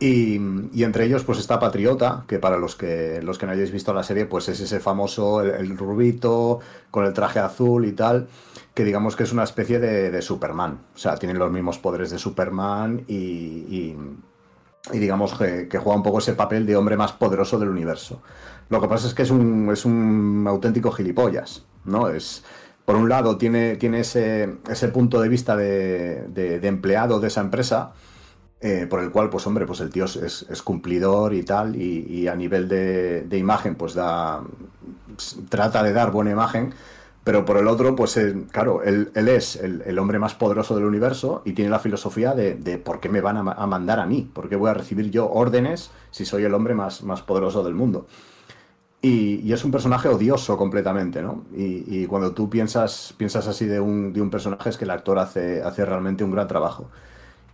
[0.00, 0.36] Y,
[0.84, 4.04] entre ellos, pues está Patriota, que para los que, los que no hayáis visto la
[4.04, 6.60] serie, pues es ese famoso, el, rubito,
[6.92, 8.28] con el traje azul y tal,
[8.74, 10.78] que digamos que es una especie de, Superman.
[10.94, 13.96] O sea, tienen los mismos poderes de Superman y, y,
[14.92, 18.22] digamos que, que, juega un poco ese papel de hombre más poderoso del universo.
[18.68, 22.08] Lo que pasa es que es un, es un auténtico gilipollas, ¿no?
[22.08, 22.44] Es,
[22.88, 27.42] por un lado, tiene, tiene ese, ese punto de vista de, de, empleado de esa
[27.42, 27.92] empresa,
[28.62, 32.34] eh, por el cual, pues hombre, pues el tío es, cumplidor y tal, y, a
[32.34, 34.40] nivel de, imagen, pues da
[35.50, 36.72] trata de dar buena imagen,
[37.24, 41.42] pero por el otro, pues eh, claro, él, es el, hombre más poderoso del universo
[41.44, 44.30] y tiene la filosofía de, de por qué me van a, a, mandar a mí,
[44.32, 47.74] por qué voy a recibir yo órdenes si soy el hombre más, más poderoso del
[47.74, 48.06] mundo.
[49.00, 51.44] Y, es un personaje odioso completamente, ¿no?
[51.54, 55.18] Y, cuando tú piensas, piensas así de un, de un, personaje es que el actor
[55.18, 56.90] hace, hace realmente un gran trabajo.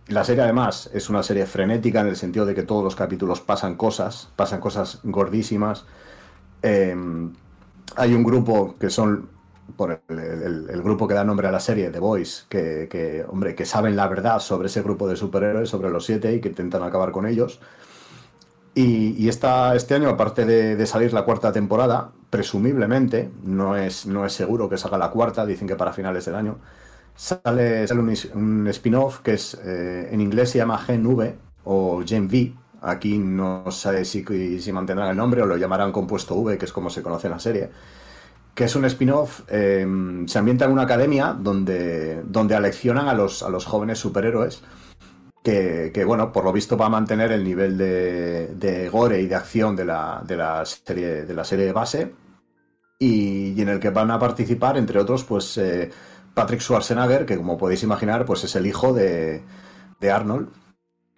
[0.07, 3.41] La serie además es una serie frenética en el sentido de que todos los capítulos
[3.41, 5.85] pasan cosas, pasan cosas gordísimas.
[6.61, 7.33] Em,
[7.95, 9.29] hay un grupo que son,
[9.77, 13.65] por el, grupo que da nombre a la serie, The Boys, que, que, hombre, que
[13.65, 17.11] saben la verdad sobre ese grupo de superhéroes, sobre los siete y que intentan acabar
[17.11, 17.59] con ellos.
[18.77, 19.47] Y, este
[19.95, 24.97] año, aparte de, salir la cuarta temporada, presumiblemente, no es, no es seguro que salga
[24.97, 26.57] la cuarta, dicen que para finales del año,
[27.15, 27.85] sale,
[28.33, 32.53] un, spin-off que es eh, en inglés se llama Gen V o Gen V.
[32.81, 34.25] Aquí no sé si,
[34.59, 37.31] si mantendrán el nombre o lo llamarán compuesto V, que es como se conoce en
[37.31, 37.69] la serie.
[38.53, 39.87] Que es un spin-off, eh,
[40.27, 44.61] se ambienta en una academia donde, donde aleccionan a los, a los jóvenes superhéroes
[45.45, 49.75] que, bueno, por lo visto va a mantener el nivel de, gore y de acción
[49.75, 52.13] de la, de la, serie, de la serie base
[52.97, 55.91] y, en el que van a participar, entre otros, pues eh,
[56.33, 59.43] Patrick Schwarzenegger, que como podéis imaginar, pues es el hijo de,
[60.11, 60.49] Arnold.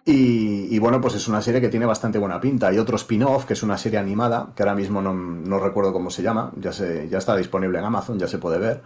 [0.04, 2.68] Y, bueno, pues es una serie que tiene bastante buena pinta.
[2.68, 6.10] Hay otro spin-off, que es una serie animada, que ahora mismo no, no recuerdo cómo
[6.10, 8.82] se llama, ya, se, ya está disponible en Amazon, ya se puede ver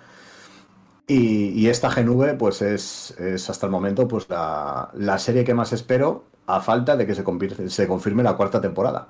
[1.07, 3.15] y, esta GNV, pues es,
[3.49, 7.89] hasta el momento pues la, serie que más espero a falta de que se, se
[7.89, 9.09] confirme la cuarta temporada.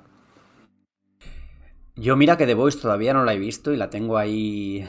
[1.95, 4.87] Yo mira que The Voice todavía no la he visto y la tengo ahí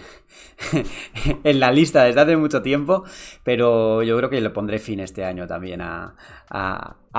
[1.44, 3.04] en la lista desde hace mucho tiempo,
[3.42, 6.14] pero yo creo que le pondré fin este año también a,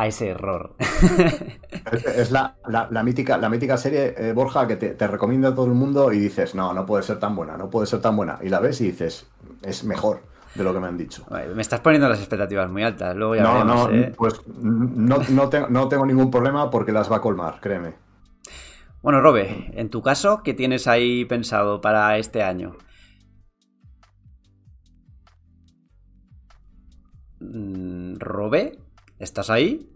[0.03, 0.73] ese error.
[2.17, 2.55] es la,
[3.03, 6.55] mítica, la mítica serie, eh, Borja, que te, recomienda a todo el mundo y dices,
[6.55, 8.39] no, no puede ser tan buena, no puede ser tan buena.
[8.41, 9.27] Y la ves y dices,
[9.61, 10.21] es mejor
[10.55, 11.27] de lo que me han dicho.
[11.53, 14.11] Me estás poniendo las expectativas muy altas, luego ya No, no, ¿eh?
[14.17, 18.05] pues no, no, no tengo ningún problema porque las va a colmar, créeme.
[19.05, 22.75] Bueno, Robe, en tu caso, ¿qué tienes ahí pensado para este año?
[27.39, 28.79] Mm, Robe,
[29.19, 29.94] ¿estás ahí?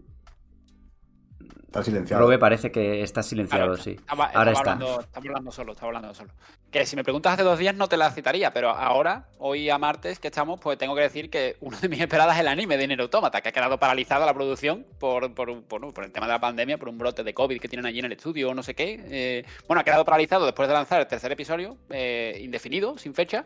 [1.70, 2.24] Está silenciado.
[2.24, 3.96] Robe parece que está silenciado, sí.
[4.08, 4.72] ahora está.
[4.72, 6.32] estamos hablando solo, estamos hablando solo.
[6.68, 9.78] Que si me preguntas hace dos días no te la citaría, pero ahora, hoy a
[9.78, 12.76] martes que estamos, pues tengo que decir que uno de mis esperadas es el anime
[12.76, 16.32] de Nier Automata, que ha quedado paralizado la producción por, por, por, el tema de
[16.32, 18.64] la pandemia, por un brote de COVID que tienen allí en el estudio o no
[18.64, 19.04] sé qué.
[19.08, 23.44] Eh, bueno, ha quedado paralizado después de lanzar el tercer episodio, eh, indefinido, sin fecha.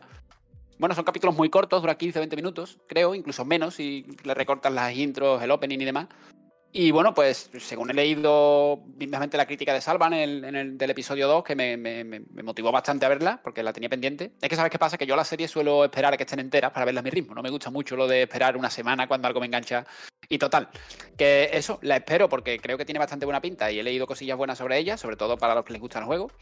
[0.79, 4.33] Bueno, son capítulos muy cortos, dura 15 o 20 minutos, creo, incluso menos si le
[4.33, 6.09] recortas las intros, el opening y demás.
[6.77, 11.29] Y bueno, pues según he leído mismamente la crítica de Salvan en el, del episodio
[11.29, 14.33] 2, que me, motivó bastante a verla, porque la tenía pendiente.
[14.43, 16.73] Es que sabes qué pasa, que yo la serie suelo esperar a que estén enteras
[16.73, 17.33] para verla a mi ritmo.
[17.33, 19.87] No me gusta mucho lo de esperar una semana cuando algo me engancha.
[20.29, 20.69] Y total,
[21.17, 24.37] que eso, la espero porque creo que tiene bastante buena pinta y he leído cosillas
[24.37, 26.33] buenas sobre ella, sobre todo para los que les gustan los juegos.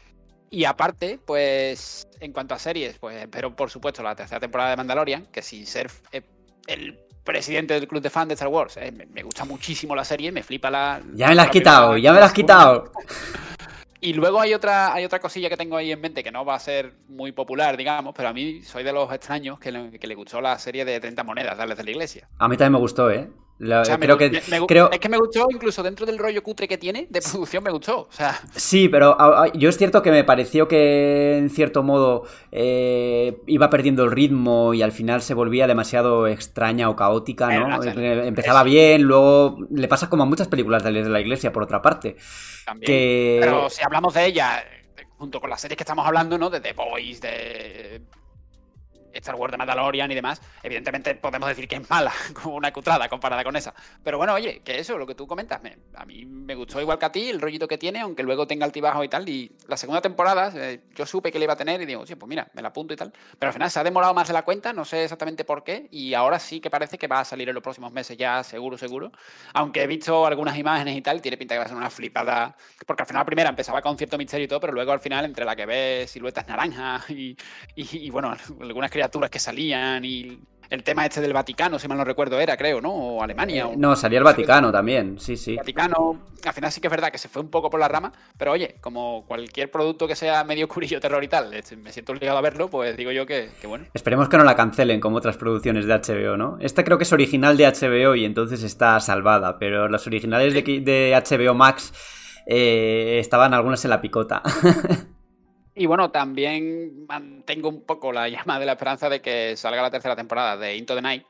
[0.49, 4.77] Y aparte, pues en cuanto a series, pues espero por supuesto la tercera temporada de
[4.77, 6.23] Mandalorian, que sin ser eh,
[6.65, 8.77] el presidente del club de fans de Star Wars.
[8.77, 11.01] Eh, me, gusta muchísimo la serie, me flipa la.
[11.13, 12.91] Ya me la has quitado, ya me la has quitado.
[14.01, 16.55] Y luego hay otra, hay otra cosilla que tengo ahí en mente que no va
[16.55, 20.07] a ser muy popular, digamos, pero a mí soy de los extraños que le, que
[20.07, 22.27] le gustó la serie de 30 monedas, Darles de la Iglesia.
[22.37, 23.29] A mí también me gustó, ¿eh?
[23.59, 24.25] Creo que,
[24.91, 28.01] Es que me gustó, incluso dentro del rollo cutre que tiene, de producción me gustó.
[28.01, 28.39] O sea...
[28.55, 29.15] Sí, pero
[29.53, 34.73] yo es cierto que me pareció que en cierto modo eh, iba perdiendo el ritmo
[34.73, 37.83] y al final se volvía demasiado extraña o caótica, ¿no?
[37.83, 41.81] Eh, empezaba bien, luego le pasa como a muchas películas de la iglesia, por otra
[41.81, 42.15] parte.
[42.65, 43.41] También.
[43.41, 44.63] Pero si hablamos de ella,
[45.17, 46.49] junto con las series que estamos hablando, ¿no?
[46.49, 48.01] De The Boys, de
[49.23, 53.07] Star Wars de Mandalorian y demás, evidentemente podemos decir que es mala, como una cutrada
[53.07, 53.73] comparada con esa.
[54.03, 56.99] Pero bueno, oye, que eso, lo que tú comentas, me, a mí me gustó igual
[56.99, 59.27] que a ti el rollito que tiene, aunque luego tenga altibajo y tal.
[59.27, 62.15] Y la segunda temporada, eh, yo supe que le iba a tener y digo, sí,
[62.15, 63.13] pues mira, me la apunto y tal.
[63.39, 65.87] Pero al final se ha demorado más de la cuenta, no sé exactamente por qué,
[65.89, 68.77] y ahora sí que parece que va a salir en los próximos meses ya, seguro,
[68.77, 69.11] seguro.
[69.53, 72.57] Aunque he visto algunas imágenes y tal, tiene pinta que va a ser una flipada,
[72.85, 75.23] porque al final la primera empezaba con cierto misterio y todo, pero luego al final,
[75.23, 77.37] entre la que ves siluetas naranjas y,
[77.75, 81.99] y, y bueno, algunas criaturas que salían y el tema este del Vaticano, si mal
[81.99, 82.91] no recuerdo, era, creo, ¿no?
[82.91, 83.65] O Alemania.
[83.71, 85.55] Eh, no, salía el Vaticano también, sí, sí.
[85.55, 88.11] Vaticano, al final sí que es verdad que se fue un poco por la rama,
[88.37, 92.39] pero oye, como cualquier producto que sea medio curillo, terror y tal, me siento obligado
[92.39, 93.85] a verlo, pues digo yo que, que, bueno.
[93.93, 96.57] Esperemos que no la cancelen como otras producciones de HBO, ¿no?
[96.59, 100.61] Esta creo que es original de HBO y entonces está salvada, pero las originales de,
[100.63, 101.93] de HBO Max
[102.47, 104.41] eh, estaban algunas en la picota.
[105.75, 109.91] Y bueno, también mantengo un poco la llama de la esperanza de que salga la
[109.91, 111.23] tercera temporada de Into the Night.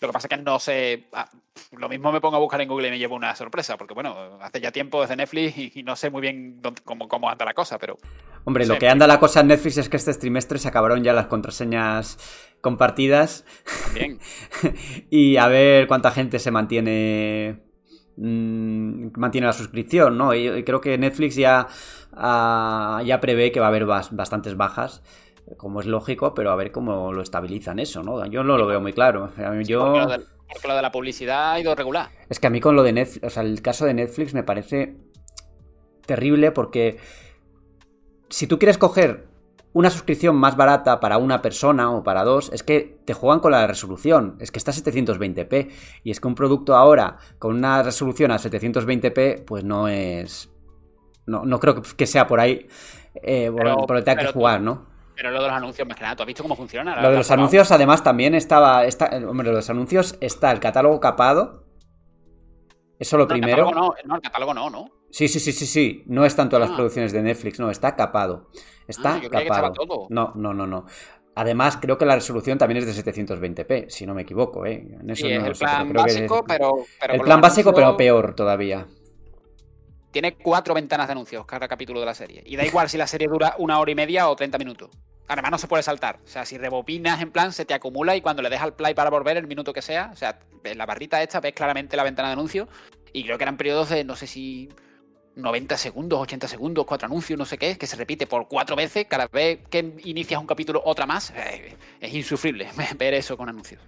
[0.00, 1.08] Lo que pasa es que no sé.
[1.12, 1.28] Ah,
[1.72, 4.38] lo mismo me pongo a buscar en Google y me llevo una sorpresa, porque bueno,
[4.42, 7.54] hace ya tiempo desde Netflix y, no sé muy bien dónde, cómo, cómo, anda la
[7.54, 7.96] cosa, pero.
[8.44, 11.14] Hombre, lo que anda la cosa en Netflix es que este trimestre se acabaron ya
[11.14, 12.18] las contraseñas
[12.60, 13.46] compartidas.
[13.94, 14.18] Bien.
[15.10, 17.65] y a ver cuánta gente se mantiene
[18.16, 20.34] mantiene la suscripción, ¿no?
[20.34, 21.66] Y, creo que Netflix ya,
[22.12, 25.02] uh, ya prevé que va a haber bas bastantes bajas
[25.56, 28.26] como es lógico, pero a ver cómo lo estabilizan eso, ¿no?
[28.26, 29.30] Yo no lo veo muy claro.
[29.64, 29.80] Yo...
[29.80, 30.18] Porque, lo de,
[30.52, 32.10] porque, lo de, la publicidad ha ido regular.
[32.28, 34.42] Es que a mí con lo de Netflix, o sea, el caso de Netflix me
[34.42, 34.96] parece
[36.04, 36.98] terrible porque
[38.28, 39.25] si tú quieres coger
[39.76, 43.52] una suscripción más barata para una persona o para dos, es que te juegan con
[43.52, 45.70] la resolución, es que está a 720p
[46.02, 50.50] y es que un producto ahora con una resolución a 720p pues no es...
[51.26, 52.68] No, no creo que sea por ahí
[53.16, 54.86] eh, pero, por, el que que jugar, ¿no?
[55.14, 57.02] Pero lo de los anuncios, más que nada, ¿tú has visto cómo funciona?
[57.02, 58.84] Lo de los anuncios, además, también estaba.
[58.84, 61.64] Está, hombre, los anuncios está el catálogo capado.
[62.98, 63.68] Eso lo no, primero.
[63.68, 64.95] El catálogo no, no, el catálogo no, ¿no?
[65.10, 66.02] Sí, sí, sí, sí, sí.
[66.06, 66.68] No están todas ah.
[66.68, 68.48] las producciones de Netflix, no, está capado.
[68.86, 69.72] Está ah, yo capado.
[69.72, 70.06] Que todo.
[70.10, 70.86] No, no, no, no.
[71.34, 74.86] Además, creo que la resolución también es de 720p, si no me equivoco, ¿eh?
[75.00, 76.48] En eso sí, no es el sé, plan pero básico, que...
[76.48, 78.86] pero, pero, El plan básico, pero peor todavía.
[80.10, 82.42] Tiene cuatro ventanas de anuncios cada capítulo de la serie.
[82.46, 84.88] Y da igual si la serie dura una hora y media o 30 minutos.
[85.28, 86.20] Además, no se puede saltar.
[86.24, 88.94] O sea, si rebobinas en plan, se te acumula y cuando le dejas al play
[88.94, 92.04] para volver el minuto que sea, o sea, en la barrita esta ves claramente la
[92.04, 92.66] ventana de anuncios.
[93.12, 94.70] Y creo que eran periodos de, no sé si
[95.36, 99.06] 90 segundos, 80 segundos, cuatro anuncios, no sé qué, que se repite por cuatro veces,
[99.06, 102.68] cada vez que inicias un capítulo, otra más, eh, es insufrible
[102.98, 103.80] ver eso con anuncios.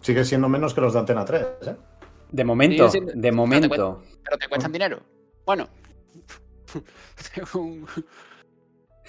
[0.00, 1.76] Sigue siendo menos que los de Antena 3, ¿eh?
[2.30, 3.68] De momento, de momento.
[3.68, 5.00] Pero te, pero te cuestan dinero.
[5.44, 5.68] Bueno,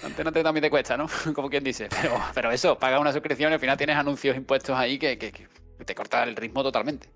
[0.02, 1.06] Antena 3 también te cuesta, ¿no?
[1.34, 1.88] Como quien dice.
[2.00, 5.32] Pero, pero eso, paga una suscripción y al final tienes anuncios impuestos ahí que, que,
[5.32, 5.48] que
[5.84, 7.08] te corta el ritmo totalmente.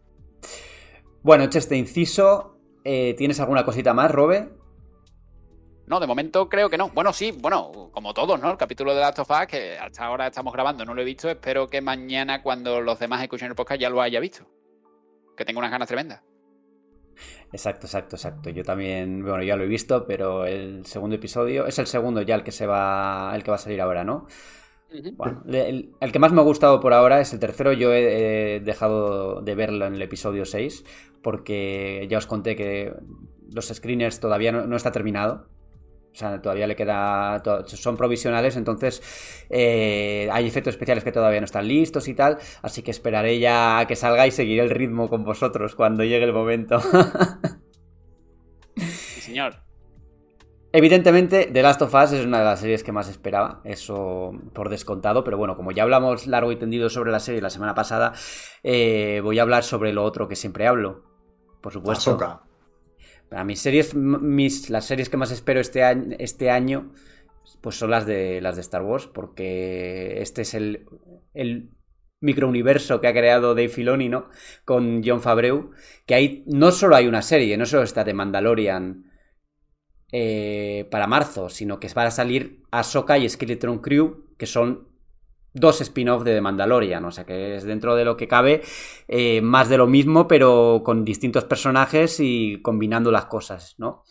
[1.23, 2.52] Bueno, hecho este inciso,
[2.85, 4.51] eh, ¿tienes alguna cosita más, Robe?
[5.87, 6.91] No, de momento creo que no.
[6.91, 8.51] Bueno, sí, bueno, como todos, ¿no?
[8.51, 11.29] El capítulo de Last of Us, que hasta ahora estamos grabando, no lo he visto.
[11.29, 14.47] Espero que mañana, cuando los demás escuchen el podcast, ya lo haya visto.
[15.37, 16.23] Que tengo unas ganas tremendas.
[17.53, 18.51] Exacto, exacto, exacto.
[18.51, 22.35] Yo también, bueno, ya lo he visto, pero el segundo episodio es el segundo ya
[22.35, 24.27] el que se va, el que va a salir ahora, ¿no?
[25.17, 27.73] Bueno, el, el, que más me ha gustado por ahora es el tercero.
[27.73, 30.85] Yo he, he dejado de verlo en el episodio 6
[31.23, 32.93] porque ya os conté que
[33.53, 35.47] los screeners todavía no, no está terminado.
[36.13, 37.43] O sea, todavía le queda.
[37.67, 39.03] Son provisionales, entonces
[39.49, 42.37] eh, hay efectos especiales que todavía no están listos y tal.
[42.61, 46.25] Así que esperaré ya a que salga y seguiré el ritmo con vosotros cuando llegue
[46.25, 46.81] el momento.
[48.77, 49.72] sí, señor.
[50.75, 54.71] Evidentemente, The Last of Us es una de las series que más esperaba, eso por
[54.71, 58.15] descontado, pero bueno, como ya hablamos largo y tendido sobre la serie la semana pasada,
[58.63, 61.05] eh, voy a hablar sobre lo otro que siempre hablo,
[61.61, 62.13] por supuesto.
[62.13, 62.43] Ahsoka.
[63.31, 66.93] A mis series, mis, las series que más espero este año, este año,
[67.61, 70.87] pues son las de las de Star Wars, porque este es el,
[71.35, 71.71] el
[72.21, 74.31] microuniverso que ha creado Dave Filoni, ¿no?
[74.65, 75.71] Con John Favreau,
[76.07, 79.12] que ahí no solo hay una serie, no solo está de Mandalorian
[80.13, 84.89] eh, para marzo, sino que va a salir Ahsoka y Skeleton Crew, que son
[85.55, 88.63] dos spin-off de The Mandalorian, o sea que es dentro de lo que cabe
[89.09, 94.05] eh, más de lo mismo, pero con distintos personajes y combinando las cosas, ¿no?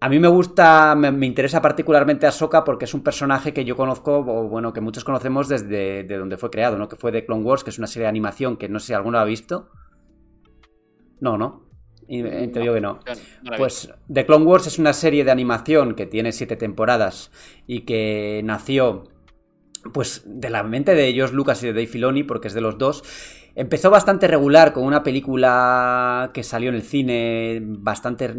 [0.00, 4.18] A mí me gusta, me, interesa particularmente Ahsoka porque es un personaje que yo conozco,
[4.18, 6.88] o bueno, que muchos conocemos desde de donde fue creado, ¿no?
[6.88, 8.92] Que fue de Clone Wars, que es una serie de animación que no sé si
[8.92, 9.70] alguno ha visto.
[11.20, 11.67] No, no.
[12.08, 13.00] Y te digo que no.
[13.42, 17.30] no pues The Clone Wars es una serie de animación que tiene siete temporadas
[17.66, 19.04] y que nació
[19.92, 22.78] pues de la mente de ellos, Lucas y de Dave Filoni, porque es de los
[22.78, 23.04] dos.
[23.54, 28.34] Empezó bastante regular con una película que salió en el cine bastante...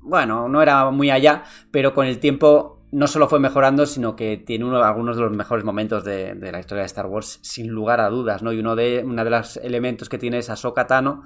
[0.00, 4.36] Bueno, no era muy allá, pero con el tiempo no solo fue mejorando, sino que
[4.36, 7.68] tiene uno, algunos de los mejores momentos de, de, la historia de Star Wars, sin
[7.68, 8.52] lugar a dudas, ¿no?
[8.52, 11.22] Y uno de, uno de los elementos que tiene es Ahsoka Tano,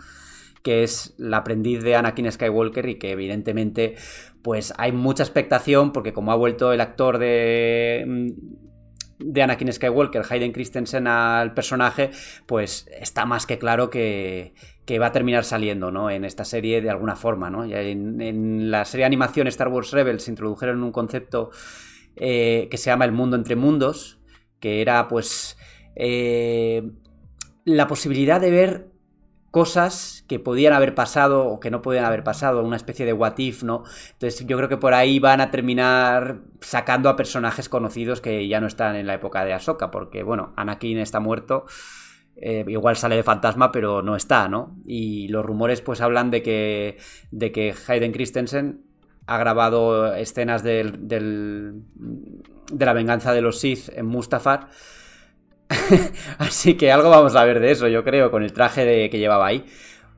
[0.65, 3.95] que es la aprendiz de Anakin Skywalker y que evidentemente
[4.43, 8.35] pues hay mucha expectación porque como ha vuelto el actor de
[9.19, 12.11] de Anakin Skywalker, Hayden Christensen al personaje,
[12.47, 14.55] pues está más que claro que,
[14.85, 16.11] que va a terminar saliendo, ¿no?
[16.11, 17.65] En esta serie de alguna forma, ¿no?
[17.65, 21.51] En, la serie de animación Star Wars Rebels introdujeron un concepto
[22.17, 24.21] eh, que se llama el mundo entre mundos,
[24.61, 25.57] que era pues
[25.95, 26.91] eh,
[27.65, 28.94] la posibilidad de ver
[29.55, 33.39] cosas que podían haber pasado o que no podían haber pasado, una especie de what
[33.39, 33.85] if, ¿no?
[34.15, 38.61] Entonces yo creo que por ahí van a terminar sacando a personajes conocidos que ya
[38.61, 41.67] no están en la época de Ahsoka, porque bueno, Anakin está muerto,
[42.35, 44.75] eh, igual sale de fantasma, pero no está, ¿no?
[44.85, 46.99] Y los rumores pues hablan de que,
[47.31, 48.81] de que Hayden Christensen
[49.29, 51.85] ha grabado escenas del, del,
[52.73, 54.71] de la venganza de los Sith en Mustafar
[56.39, 59.19] Así que algo vamos a ver de eso, yo creo, con el traje de, que
[59.19, 59.65] llevaba ahí.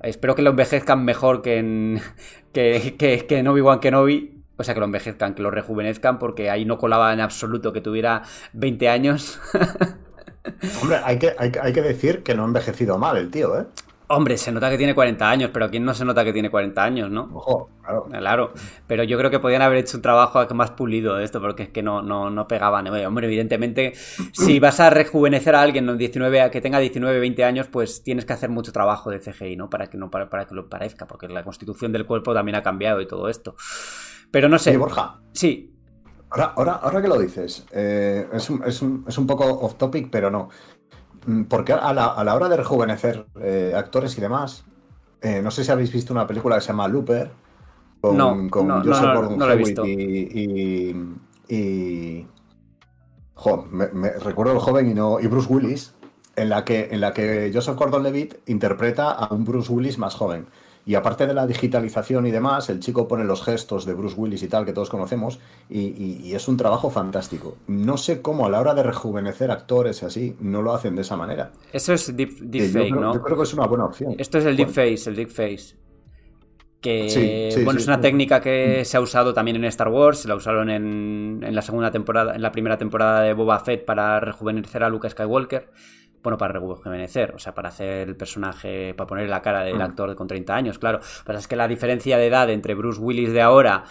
[0.03, 2.01] Espero que lo envejezcan mejor que en,
[2.53, 4.33] que, que, que en Obi-Wan Kenobi.
[4.59, 7.83] O sea, que lo envejezcan, que lo rejuvenezcan, porque ahí no colaba en absoluto que
[7.83, 8.23] tuviera
[8.55, 9.39] 20 años.
[10.81, 13.67] Hombre, hay que, hay, hay que decir que no ha envejecido mal el tío, ¿eh?
[14.09, 16.85] Hombre, se nota que tiene 40 años, pero ¿quién no se nota que tiene 40
[16.85, 17.29] años, no?
[17.35, 18.07] Ojo, claro.
[18.09, 18.53] Claro,
[18.87, 21.69] pero yo creo que podían haber hecho un trabajo más pulido de esto, porque es
[21.71, 22.87] que no, no, no pegaban.
[22.87, 23.95] Hombre, evidentemente,
[24.33, 28.33] si vas a rejuvenecer a alguien 19, que tenga 19, 20 años, pues tienes que
[28.33, 29.69] hacer mucho trabajo de CGI, ¿no?
[29.69, 32.63] Para que, no, para, para que lo parezca, porque la constitución del cuerpo también ha
[32.63, 33.57] cambiado y todo esto.
[34.31, 34.71] Pero no sé.
[34.71, 35.21] Sí, Borja.
[35.33, 35.73] Sí.
[36.31, 39.77] Ahora, ahora, ahora que lo dices, eh, es, un, es, un, es un poco off
[39.77, 40.49] topic, pero no.
[41.49, 44.65] Porque a la, a la hora de rejuvenecer eh, actores y demás,
[45.23, 47.31] eh, no sé si habéis visto una película que se llama Looper,
[48.01, 50.95] con, no, con no, Joseph Gordon no y,
[51.49, 52.27] y, y-
[53.35, 55.95] jo, me, me- recuerdo el joven y, no, y Bruce Willis,
[56.37, 60.47] en la, que, en la que Joseph Gordon-Levitt interpreta a un Bruce Willis más joven.
[60.89, 64.43] Y aparte de la digitalización y demás, el chico pone los gestos de Bruce Willis
[64.45, 67.57] y tal que todos conocemos y, y- y es un trabajo fantástico.
[67.67, 71.03] No sé cómo a la hora de rejuvenecer actores y así no lo hacen de
[71.03, 71.51] esa manera.
[71.73, 73.13] Eso es deep, yo, ¿no?
[73.15, 74.15] yo creo que es una buena opción.
[74.17, 74.73] Esto es el Bueno.
[74.73, 75.75] deepface, el deepface.
[76.81, 77.83] Que, Sí, sí, bueno, sí.
[77.83, 81.41] es una técnica que se ha usado también en Star Wars, se la usaron en,
[81.43, 85.11] en la segunda temporada, en la primera temporada de Boba Fett para rejuvenecer a Luke
[85.11, 85.69] Skywalker.
[86.27, 89.83] Bueno, para rejuvenecer, o sea, para hacer el personaje, para poner la cara del Mm.
[89.83, 90.99] actor con 30 años, claro.
[91.25, 93.85] Pero es que la diferencia de edad entre Bruce Willis de ahora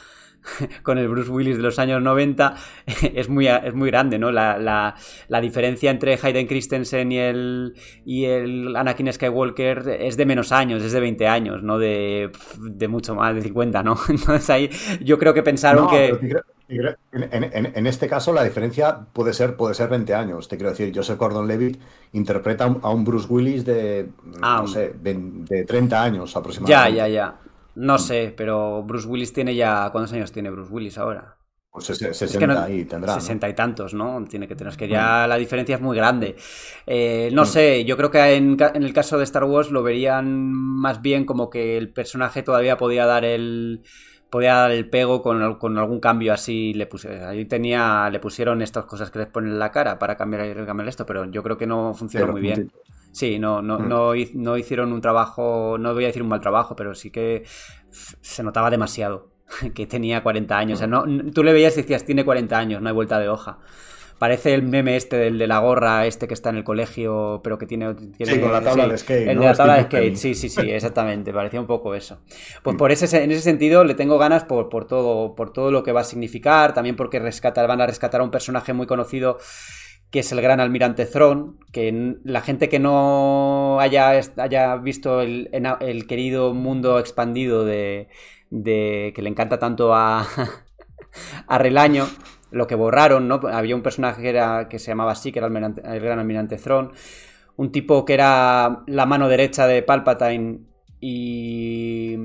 [0.83, 2.55] con el Bruce Willis de los años 90
[3.13, 4.31] es muy, es muy grande, ¿no?
[4.31, 4.95] La, la,
[5.27, 7.73] la diferencia entre Hayden Christensen y el,
[8.05, 12.87] y el Anakin Skywalker es de menos años, es de 20 años, no de, de
[12.87, 13.97] mucho más, de 50, ¿no?
[14.09, 14.69] Entonces ahí
[15.01, 16.17] yo creo que pensaron No, que...
[16.19, 20.47] pero En, en- en este caso la diferencia puede ser, puede ser 20 años.
[20.47, 21.79] Te quiero decir, Joseph Gordon-Levitt
[22.13, 24.09] interpreta a un- Bruce Willis de,
[24.41, 24.59] Ah.
[24.61, 26.97] no sé, de, de 30 años Ya, aproximadamente.
[26.97, 27.39] ya, ya.
[27.75, 29.89] No sé, pero Bruce Willis tiene ya...
[29.91, 31.37] ¿Cuántos años tiene Bruce Willis ahora?
[31.69, 33.13] Pues ses- 60 Es que no- ahí tendrá.
[33.15, 33.19] ¿no?
[33.19, 34.23] Sesenta y tantos, ¿no?
[34.29, 36.37] Tiene que tener, es que ya la diferencia es muy grande.
[36.87, 41.01] Eh, no sé, yo creo que en el caso de Star Wars lo verían más
[41.01, 43.83] bien como que el personaje todavía podía dar el
[44.35, 48.61] podía dar el pego con, con algún cambio así le puse, ahí tenía le pusieron
[48.61, 51.57] estas cosas que les ponen en la cara para cambiar, cambiar esto, pero yo creo
[51.57, 52.71] que no funcionó muy bien.
[53.11, 53.87] Sí, no, no, Mm.
[53.87, 57.11] no, hi- no hicieron un trabajo, no voy a decir un mal trabajo, pero sí
[57.11, 57.43] que
[57.89, 59.29] se notaba demasiado
[59.75, 60.77] que tenía 40 años.
[60.77, 63.19] O sea, no, n- tú le veías y decías, tiene 40 años, no hay vuelta
[63.19, 63.59] de hoja.
[64.17, 67.57] Parece el meme este del de la gorra, este que está en el colegio, pero
[67.57, 67.93] que tiene...
[67.93, 69.41] tiene Sí, con la tabla de skate, El ¿no?
[69.41, 71.33] de la tabla de skate, sí, sí, sí, exactamente.
[71.33, 72.19] Parecía un poco eso.
[72.63, 75.83] Pues por ese, en ese sentido le tengo ganas por, por, todo, por todo lo
[75.83, 79.37] que va a significar, también porque rescatar, van a rescatar a un personaje muy conocido
[80.11, 85.49] que es el gran almirante Thrawn, que la gente que no haya, haya visto el,
[85.81, 88.07] el querido mundo expandido de,
[88.49, 90.25] de- que le encanta tanto a,
[91.47, 92.07] a Relaño,
[92.55, 93.41] lo que borraron, ¿no?
[93.51, 96.93] Había un personaje que, era, que se llamaba así, que era el, gran almirante Thrawn,
[97.57, 100.61] un tipo que era la mano derecha de Palpatine
[101.01, 102.15] y,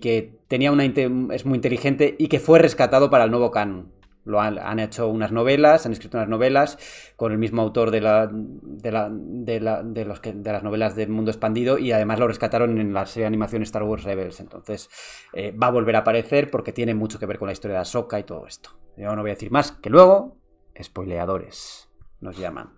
[0.00, 3.92] que tenía una es muy inteligente y que fue rescatado para el nuevo canon.
[4.24, 6.78] Lo han, hecho unas novelas, han escrito unas novelas
[7.16, 11.08] con el mismo autor de, la, de, la, de, la- de de las novelas del
[11.08, 14.40] mundo expandido y además lo rescataron en la serie de animación Star Wars Rebels.
[14.40, 14.90] Entonces
[15.32, 17.80] eh, va a volver a aparecer porque tiene mucho que ver con la historia de
[17.82, 18.70] Ahsoka y todo esto.
[18.96, 20.36] Yo no voy a decir más, que luego,
[20.80, 21.88] spoileadores.
[22.20, 22.74] nos llaman.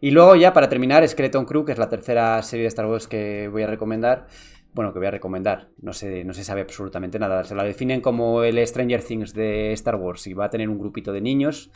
[0.00, 3.06] Y luego ya para terminar, Skeleton Crew, que es la tercera serie de Star Wars
[3.06, 4.26] que voy a recomendar.
[4.74, 5.68] Bueno, que voy a recomendar.
[5.80, 7.44] No se, no se sabe absolutamente nada.
[7.44, 10.78] Se la definen como el Stranger Things de Star Wars y va a tener un
[10.78, 11.70] grupito de niños.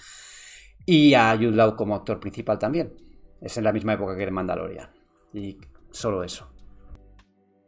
[0.87, 2.95] Y a Jude Law como actor principal también.
[3.41, 4.91] Es en la misma época que el Mandalorian.
[5.35, 5.59] Y
[5.91, 6.51] solo eso.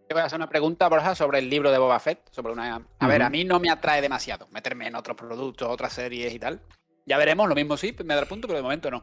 [0.06, 2.30] Te voy a hacer una pregunta, Borja, sobre el libro de Boba Fett.
[2.30, 2.86] Sobre una...
[2.98, 6.38] A ver, a mí no me atrae demasiado meterme en otros productos, otras series y
[6.38, 6.62] tal.
[7.04, 9.02] Ya veremos, lo mismo sí, me da el punto, pero de momento no.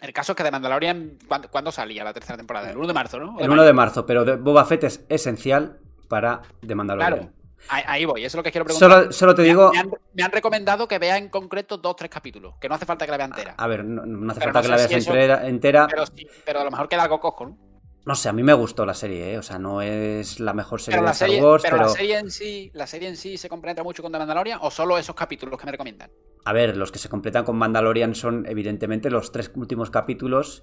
[0.00, 1.18] El caso es que de Mandalorian,
[1.50, 2.70] ¿cuándo, salía la tercera temporada?
[2.70, 3.38] El 1 de marzo, ¿no?
[3.38, 5.78] El 1 de marzo, pero de Boba Fett es esencial
[6.08, 7.18] para The Mandalorian.
[7.18, 7.32] Claro,
[7.68, 9.12] ahí, voy, eso es lo que quiero preguntar.
[9.12, 9.70] Solo, te digo...
[10.14, 13.10] Me han, recomendado que vea en concreto dos, tres capítulos, que no hace falta que
[13.10, 13.54] la vea entera.
[13.58, 14.90] A ver, no, hace falta que la veas
[15.44, 17.70] entera, Pero, sí, pero a lo mejor queda algo cojo, ¿no?
[18.06, 19.38] No sé, a mí me gustó la serie, ¿eh?
[19.38, 22.70] o sea, no es la mejor serie de Star Wars, pero, la serie en sí,
[22.72, 25.66] la serie en sí se completa mucho con The Mandalorian o solo esos capítulos que
[25.66, 26.10] me recomiendan.
[26.44, 30.62] A ver, los que se completan con Mandalorian son evidentemente los tres últimos capítulos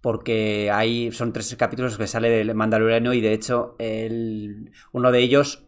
[0.00, 5.18] porque hay son tres capítulos que sale del Mandaloriano y de hecho el, uno de
[5.20, 5.64] ellos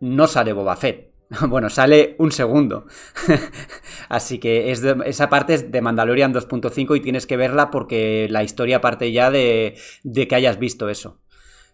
[0.00, 1.12] no sale Boba Fett.
[1.48, 2.84] Bueno, sale un segundo.
[4.10, 8.42] Así que es esa parte es de Mandalorian 2.5 y tienes que verla porque la
[8.42, 11.20] historia parte ya de, de, que hayas visto eso.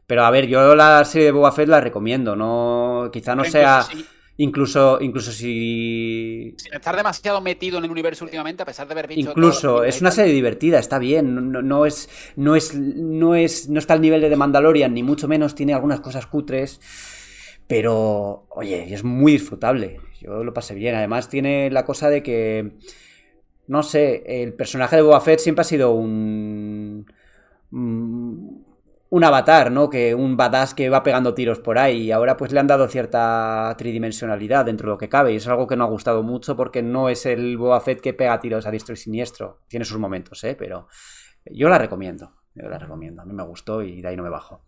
[0.07, 3.85] Pero a ver, yo la serie de Boba Fett la recomiendo, no quizá no sea
[4.39, 9.09] incluso incluso si sin estar demasiado metido en el universo últimamente a pesar de haber
[9.09, 13.69] visto incluso es una serie divertida está bien no, no, es no es no es
[13.69, 16.81] no está al nivel de The Mandalorian ni mucho menos tiene algunas cosas cutres
[17.69, 20.01] pero, oye, es muy disfrutable.
[20.21, 20.95] Yo lo pasé bien.
[20.97, 22.73] Además, tiene la cosa de que.
[23.67, 27.07] No sé, el personaje de Boba Fett siempre ha sido un.
[27.71, 28.65] Un
[29.11, 29.89] avatar, ¿no?
[29.89, 32.03] Que un badass que va pegando tiros por ahí.
[32.03, 35.33] Y ahora, pues le han dado cierta tridimensionalidad dentro de lo que cabe.
[35.33, 38.15] Y es algo que no ha gustado mucho porque no es el Boba Fett que
[38.15, 39.61] pega tiros a diestro y siniestro.
[39.69, 40.55] Tiene sus momentos, ¿eh?
[40.59, 40.89] Pero
[41.47, 42.33] yo la recomiendo.
[42.55, 43.23] Yo la recomiendo.
[43.23, 44.65] A mí me gustó y de ahí no me bajo.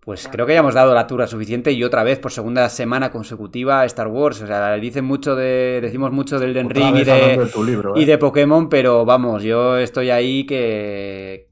[0.00, 3.10] Pues creo que ya hemos dado la tura suficiente y otra vez por segunda semana
[3.10, 4.40] consecutiva Star Wars.
[4.40, 7.50] O sea, dicen mucho de, decimos mucho del Den Ring y de,
[7.96, 8.06] y ¿eh?
[8.06, 11.49] de Pokémon, pero vamos, yo estoy ahí que,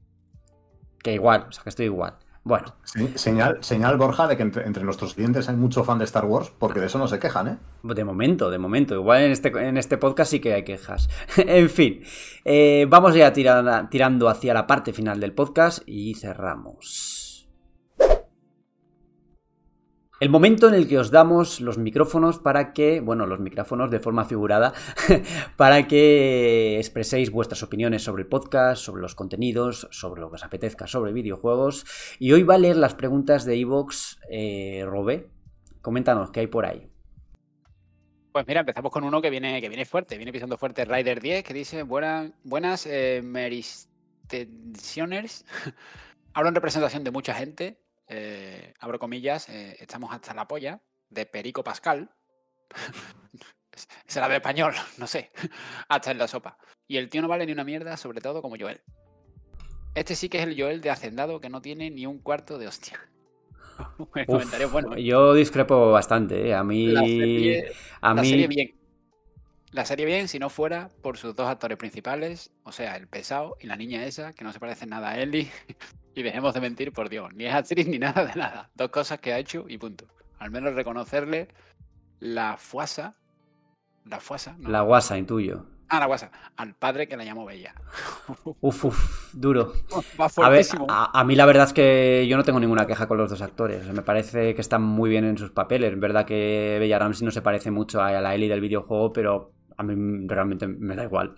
[1.03, 2.15] que igual, o sea, que estoy igual.
[2.43, 2.73] Bueno.
[3.15, 6.79] señal, señal, Borja, de que entre, nuestros clientes hay mucho fan de Star Wars, porque
[6.79, 7.57] de eso no se quejan, ¿eh?
[7.83, 8.95] De momento, de momento.
[8.95, 11.09] Igual en este, en este podcast sí que hay quejas.
[11.37, 12.01] en fin,
[12.45, 17.18] eh, vamos ya tirando hacia la parte final del podcast y cerramos.
[20.19, 24.01] El momento en el que os damos los micrófonos para que, bueno, los micrófonos de
[24.01, 24.73] forma figurada,
[25.55, 30.43] para que expreséis vuestras opiniones sobre el podcast, sobre los contenidos, sobre lo que os
[30.43, 31.85] apetezca, sobre videojuegos.
[32.19, 35.29] Y hoy va a leer las preguntas de Evox eh, Robé.
[35.81, 36.89] Coméntanos qué hay por ahí.
[38.33, 41.45] Pues mira, empezamos con uno que viene, que viene fuerte, viene pisando fuerte Rider 10,
[41.45, 43.21] que dice buenas eh,
[46.33, 47.79] Hablo en representación de mucha gente
[48.09, 52.09] eh, abro comillas, eh, estamos hasta la polla de Perico Pascal.
[54.07, 55.31] Será de español, no sé.
[55.87, 56.57] hasta en la sopa.
[56.87, 58.81] Y el tío no vale ni una mierda, sobre todo como Joel.
[59.95, 62.67] Este sí que es el Joel de Hacendado que no tiene ni un cuarto de
[62.67, 62.99] hostia.
[64.71, 64.97] bueno.
[64.97, 66.53] Yo discrepo bastante, ¿eh?
[66.53, 66.93] A mí.
[66.93, 67.71] Serie,
[68.01, 68.47] a mí...
[68.47, 68.78] bien.
[69.71, 73.55] La serie bien si no fuera por sus dos actores principales, o sea, el pesado
[73.59, 75.51] y la niña esa, que no se parecen nada a Ellie.
[76.15, 77.33] Y dejemos de mentir, por Dios.
[77.33, 78.69] Ni es actriz ni nada de nada.
[78.75, 80.05] Dos cosas que ha hecho y punto.
[80.39, 81.47] Al menos reconocerle
[82.19, 83.15] la fuasa.
[84.03, 84.57] La fuasa.
[84.59, 85.67] La guasa, intuyo.
[85.87, 86.31] Ah, la guasa.
[86.57, 87.73] Al padre que la llamó Bella.
[88.59, 89.71] Uf, uf, duro.
[90.37, 93.29] a, ver, a, mí la verdad es que yo no tengo ninguna queja con los
[93.29, 93.85] dos actores.
[93.87, 95.93] Me parece que están muy bien en sus papeles.
[95.93, 99.53] Es verdad que Bella Ramsey no se parece mucho a la Ellie del videojuego, pero
[99.79, 101.37] a mí realmente me da igual.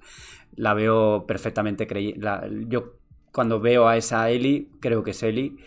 [0.55, 2.27] La veo perfectamente creíble.
[2.68, 2.95] Yo
[3.31, 5.57] cuando veo a esa Ellie, creo que es Ellie.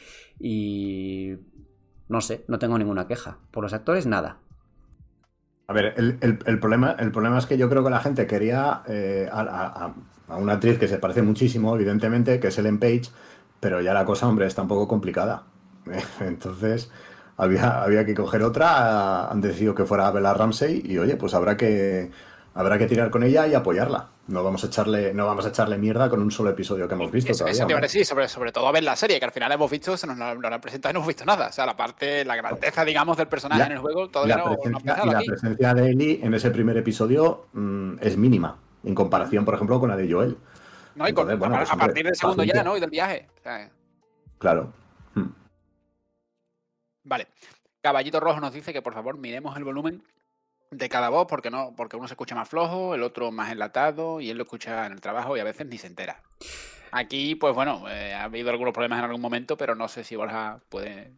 [0.40, 1.36] Y
[2.08, 3.38] no sé, no tengo ninguna queja.
[3.52, 4.38] Por los actores, nada.
[5.68, 9.28] A ver, el, problema, el problema es que yo creo que la gente quería eh,
[9.32, 9.94] a,
[10.36, 13.04] una actriz que se parece muchísimo, evidentemente, que es Ellen Page,
[13.60, 15.44] pero ya la cosa, hombre, está un poco complicada.
[16.20, 16.90] Entonces,
[17.36, 21.56] había, había que coger otra, han decidido que fuera Bella Ramsey y oye, pues habrá
[21.56, 22.10] que,
[22.54, 24.08] habrá que tirar con ella y apoyarla.
[24.28, 27.10] No vamos a echarle, no vamos a echarle mierda con un solo episodio que hemos
[27.10, 27.32] visto.
[27.32, 29.96] Eso, todavía, sí, sobre, sobre todo a ver la serie, que al final hemos visto,
[29.96, 31.48] se nos, la han presentado y no hemos visto nada.
[31.48, 35.00] O sea, la parte, la grandeza, digamos, del personaje en el juego, todavía no, presencia,
[35.04, 39.54] Y la presencia de Ellie en ese primer episodio mm, es mínima, en comparación, por
[39.54, 40.38] ejemplo, con la de Joel.
[40.94, 42.76] No, y a, pues, partir del segundo ya, ¿no?
[42.76, 43.28] Y del viaje.
[44.38, 44.72] claro.
[45.14, 45.28] Hmm.
[47.02, 47.26] Vale.
[47.82, 50.02] Caballito Rojo nos dice que por favor miremos el volumen
[50.76, 54.20] de cada voz, porque no, porque uno se escucha más flojo, el otro más enlatado,
[54.20, 56.20] y él lo escucha en el trabajo y a veces ni se entera.
[56.92, 60.16] Aquí, pues bueno, eh, ha habido algunos problemas en algún momento, pero no sé si
[60.16, 61.12] Borja puede.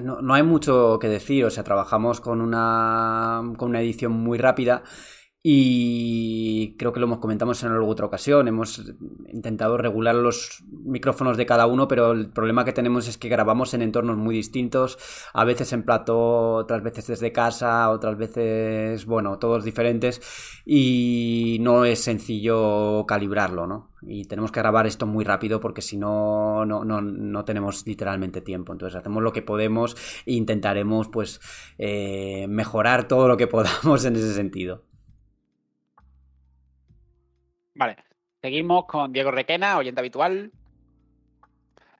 [0.00, 4.38] No, no hay mucho que decir, o sea, trabajamos con una, con una edición muy
[4.38, 4.84] rápida
[5.50, 8.48] y creo que lo hemos comentado en alguna otra ocasión.
[8.48, 8.82] Hemos
[9.32, 13.72] intentado regular los micrófonos de cada uno, pero el problema que tenemos es que grabamos
[13.72, 14.98] en entornos muy distintos,
[15.32, 20.20] a veces en plato, otras veces desde casa, otras veces, bueno, todos diferentes,
[20.66, 23.88] y no es sencillo calibrarlo, ¿no?
[24.02, 28.42] Y tenemos que grabar esto muy rápido porque si no, no, no, no tenemos literalmente
[28.42, 28.72] tiempo.
[28.72, 29.96] Entonces hacemos lo que podemos
[30.26, 31.40] e intentaremos, pues,
[31.78, 34.87] eh, mejorar todo lo que podamos en ese sentido.
[37.78, 37.94] Vale,
[38.42, 40.50] seguimos con Diego Requena, oyente habitual,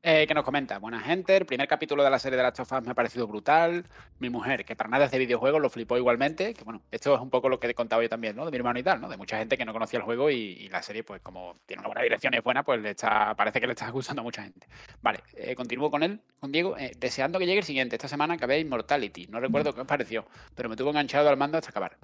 [0.02, 2.72] eh, que nos comenta, buena gente, el primer capítulo de la serie de las of
[2.82, 3.84] me ha parecido brutal,
[4.18, 7.20] mi mujer, que para nada es de videojuegos, lo flipó igualmente, que bueno, esto es
[7.20, 8.44] un poco lo que he contado yo también, ¿no?
[8.44, 9.08] De mi hermano y tal, ¿no?
[9.08, 11.90] De mucha gente que no conocía el juego y, la serie, pues como tiene una
[11.90, 14.42] buena dirección y es buena, pues le está, parece que le está gustando a mucha
[14.42, 14.66] gente.
[15.00, 18.34] Vale, eh, continúo con él, con Diego, eh, deseando que llegue el siguiente, esta semana
[18.34, 20.26] acabé Immortality, no recuerdo qué os pareció,
[20.56, 21.96] pero me tuvo enganchado al mando hasta acabar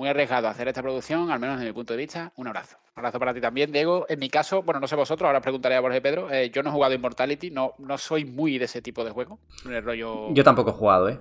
[0.00, 2.32] muy arriesgado hacer esta producción, al menos desde mi punto de vista.
[2.36, 2.78] Un abrazo.
[2.96, 4.06] Un abrazo para ti también, Diego.
[4.08, 6.32] En mi caso, bueno, no sé vosotros, ahora preguntaré a Borges Pedro.
[6.32, 9.40] Eh, yo no he jugado Immortality, no, no soy muy de ese tipo de juego.
[9.66, 10.32] El rollo.
[10.32, 11.20] Yo tampoco he jugado, ¿eh?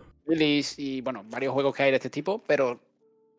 [0.77, 2.80] Y bueno, varios juegos que hay de este tipo, pero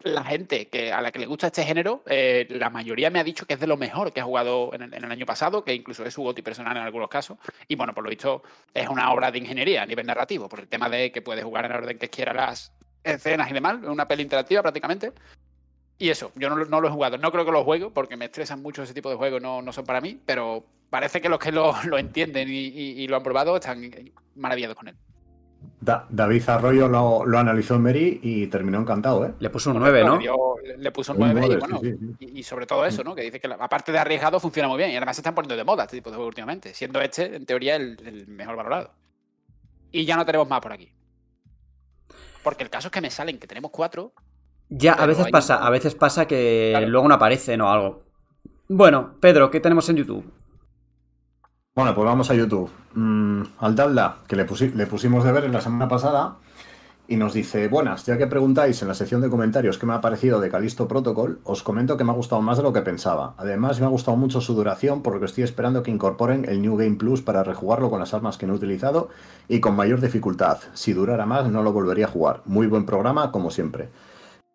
[0.03, 3.25] la gente que a la que le gusta este género, eh, la mayoría me ha
[3.25, 6.05] dicho que es de lo mejor que ha jugado en el, año pasado, que incluso
[6.05, 7.39] es su goti personal en algunos casos.
[7.67, 8.43] Y bueno, por lo visto,
[8.75, 11.65] es una obra de ingeniería a nivel narrativo, por el tema de que puedes jugar
[11.65, 12.75] en el orden que quiera las,
[13.05, 15.13] escenas y demás, una peli interactiva prácticamente.
[15.99, 17.19] Y eso, yo no, lo he jugado.
[17.19, 19.73] No creo que lo juego porque me estresan mucho ese tipo de juegos, no, no
[19.73, 23.91] son para mí, pero parece que los que lo, entienden y, lo han probado están
[24.35, 24.97] maravillados con él.
[25.81, 29.35] David Arroyo lo, analizó en Mary y terminó encantado, ¿eh?
[29.41, 30.19] Le puso un 9, ¿no?
[30.79, 31.81] le puso un 9, y bueno,
[32.19, 33.15] Y, sobre todo eso, ¿no?
[33.15, 35.65] Que dice que aparte de arriesgado funciona muy bien y además se están poniendo de
[35.65, 38.91] moda este tipo de juegos últimamente, siendo este, en teoría, el mejor valorado.
[39.93, 40.91] Y ya no tenemos más por aquí.
[42.43, 44.13] Porque el caso es que me salen que tenemos cuatro.
[44.69, 48.05] Ya, a veces pasa, a veces pasa que luego no aparecen o algo.
[48.69, 50.33] Bueno, Pedro, ¿qué tenemos en YouTube?
[51.75, 52.71] Bueno, pues vamos a YouTube.
[52.95, 56.37] Mm, al Dalda, que le, le pusimos de ver en la semana pasada,
[57.11, 60.01] y nos dice, buenas, ya que preguntáis en la sección de comentarios qué me ha
[60.01, 63.35] parecido de Calisto Protocol, os comento que me ha gustado más de lo que pensaba.
[63.37, 66.95] Además, me ha gustado mucho su duración porque estoy esperando que incorporen el New Game
[66.95, 69.09] Plus para rejugarlo con las armas que no he utilizado
[69.49, 70.59] y con mayor dificultad.
[70.73, 72.43] Si durara más, no lo volvería a jugar.
[72.45, 73.89] Muy buen programa, como siempre.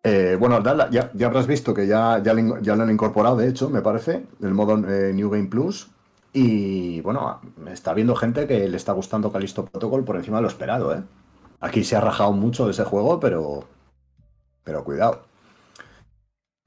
[0.02, 4.24] Eh, bueno, ya, habrás visto que ya, ya, lo han incorporado, de hecho, me parece,
[4.40, 5.90] el modo eh, New Game Plus.
[6.32, 7.38] Y bueno,
[7.70, 11.02] está viendo gente que le está gustando Calisto Protocol por encima de lo esperado, ¿eh?
[11.60, 13.64] Aquí se ha rajado mucho de ese juego, pero.
[14.64, 15.22] Pero cuidado.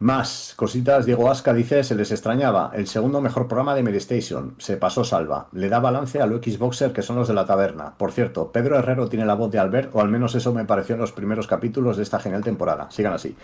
[0.02, 4.78] Más cositas, Diego Asca dice, se les extrañaba, el segundo mejor programa de Medistation, se
[4.78, 7.98] pasó salva, le da balance a los Xboxer que son los de la taberna.
[7.98, 10.96] Por cierto, Pedro Herrero tiene la voz de Albert, o al menos eso me pareció
[10.96, 12.90] en los primeros capítulos de esta genial temporada.
[12.92, 13.36] Sigan así.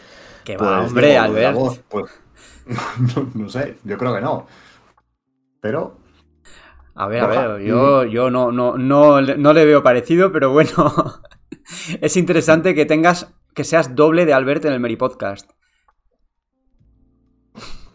[0.46, 1.58] Que va, pues, hombre, Albert.
[1.90, 2.06] pues,
[3.36, 4.48] no, sé, yo creo que no.
[5.60, 5.98] Pero
[6.96, 10.72] a ver, a ver, yo, yo no, no, no, no le veo parecido, pero bueno.
[12.02, 15.52] es interesante que tengas, que seas doble de Albert en el Meri Podcast.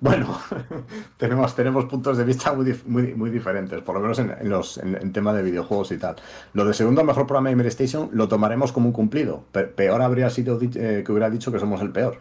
[0.00, 0.34] Bueno,
[1.18, 5.34] tenemos, tenemos puntos de vista muy, muy, diferentes, por lo menos en, los, en, tema
[5.34, 6.16] de videojuegos y tal.
[6.54, 9.44] Lo de segundo mejor programa de Mary Station lo tomaremos como un cumplido.
[9.52, 12.18] peor habría sido eh, que hubiera dicho que somos el peor.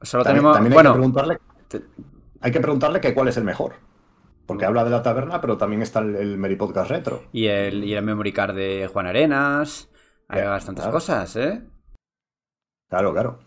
[0.00, 1.38] Solo tenemos, hay, que preguntarle,
[2.40, 3.74] hay que preguntarle que cuál es el mejor.
[4.46, 7.24] Porque habla de la taberna, pero también está el, el Mary Podcast Retro.
[7.32, 9.90] Y el, y el memory card de Juan Arenas.
[10.30, 11.62] Hay bastantes cosas, ¿eh?
[12.88, 13.38] Claro, claro.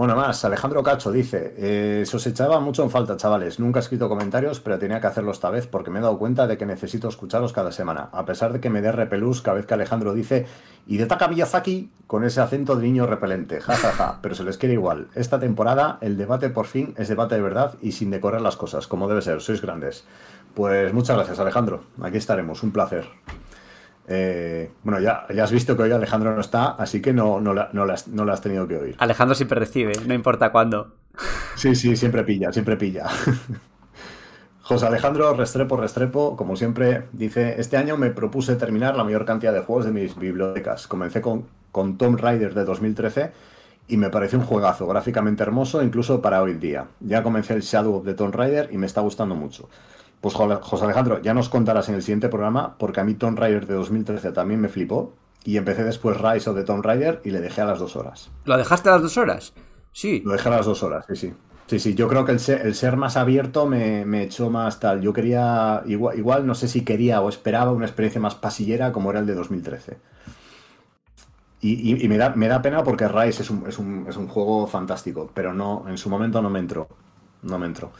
[0.00, 3.60] Bueno, más, Alejandro Cacho dice, eh, se os echaba mucho en falta, chavales.
[3.60, 6.46] Nunca he escrito comentarios, pero tenía que hacerlo esta vez porque me he dado cuenta
[6.46, 8.08] de que necesito escucharos cada semana.
[8.12, 10.46] A pesar de que me dé repelús cada vez que Alejandro dice,
[10.86, 13.60] y de Taka Miyazaki con ese acento de niño repelente.
[13.60, 14.18] Ja, ja, ja.
[14.22, 15.08] Pero se les quiere igual.
[15.14, 18.86] Esta temporada el debate por fin es debate de verdad y sin decorar las cosas,
[18.86, 19.42] como debe ser.
[19.42, 20.04] Sois grandes.
[20.54, 21.84] Pues muchas gracias, Alejandro.
[22.00, 22.62] Aquí estaremos.
[22.62, 23.06] Un placer.
[24.12, 27.54] Eh, bueno, ya, ya has visto que hoy Alejandro no está, así que no, no,
[27.54, 27.94] no, la,
[28.32, 28.96] has tenido que oír.
[28.98, 30.96] Alejandro siempre recibe, no importa cuándo.
[31.54, 33.06] Sí, sí, siempre pilla, siempre pilla.
[34.62, 39.52] José Alejandro Restrepo Restrepo, como siempre, dice, este año me propuse terminar la mayor cantidad
[39.52, 40.88] de juegos de mis bibliotecas.
[40.88, 43.30] Comencé con, con Tomb Raider de 2013
[43.86, 46.86] y me pareció un juegazo, gráficamente hermoso, incluso para hoy en día.
[46.98, 49.68] Ya comencé el Shadow of the Tomb Raider y me está gustando mucho.
[50.20, 53.66] Pues José Alejandro, ya nos contarás en el siguiente programa, porque a mí Tomb Raider
[53.66, 55.14] de 2013 también me flipó.
[55.42, 58.30] y empecé después Rise of the Tomb Raider y le dejé a las dos horas.
[58.44, 59.54] ¿Lo dejaste a las dos horas?
[59.92, 60.22] Sí.
[60.24, 61.34] Lo dejé a las dos horas, sí, sí.
[61.66, 65.00] Sí, sí, yo creo que el ser, más abierto me, echó más tal.
[65.00, 69.10] Yo quería, igual, igual, no sé si quería o esperaba una experiencia más pasillera como
[69.10, 69.96] era el de 2013.
[71.62, 74.66] Y, me, da, me da pena porque Rise es un, es, un, es un juego
[74.66, 76.88] fantástico, pero no, en su momento no me entró.
[77.42, 77.92] No me entró.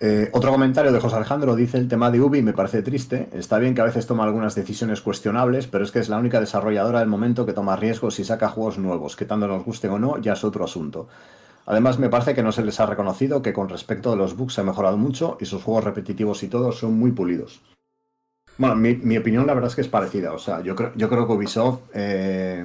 [0.00, 3.28] Eh, otro comentario de José Alejandro dice el tema de Ubi me parece triste.
[3.32, 6.40] Está bien que a veces toma algunas decisiones cuestionables, pero es que es la única
[6.40, 9.98] desarrolladora del momento que toma riesgos y saca juegos nuevos, que tanto nos gusten o
[9.98, 11.08] no, ya es otro asunto.
[11.66, 14.54] Además, me parece que no se les ha reconocido que con respecto a los bugs
[14.54, 17.60] se ha mejorado mucho y sus juegos repetitivos y todo son muy pulidos.
[18.56, 20.32] Bueno, mi, opinión la verdad es que es parecida.
[20.32, 22.64] O sea, yo creo, yo creo que Ubisoft eh,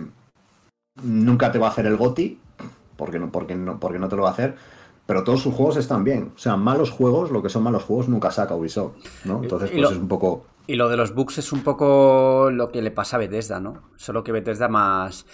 [1.03, 2.39] nunca te va a hacer el GOTI,
[2.95, 4.55] porque no, porque, no, porque no te lo va a hacer,
[5.05, 6.31] pero todos sus juegos están bien.
[6.35, 8.93] O sea, malos juegos, lo que son malos juegos, nunca saca Ubisoft,
[9.25, 9.41] ¿no?
[9.43, 10.45] Entonces, pues es un poco...
[10.65, 13.89] Y lo de los bugs es un poco lo que le pasa a Bethesda, ¿no?
[13.97, 15.25] Solo que Bethesda más...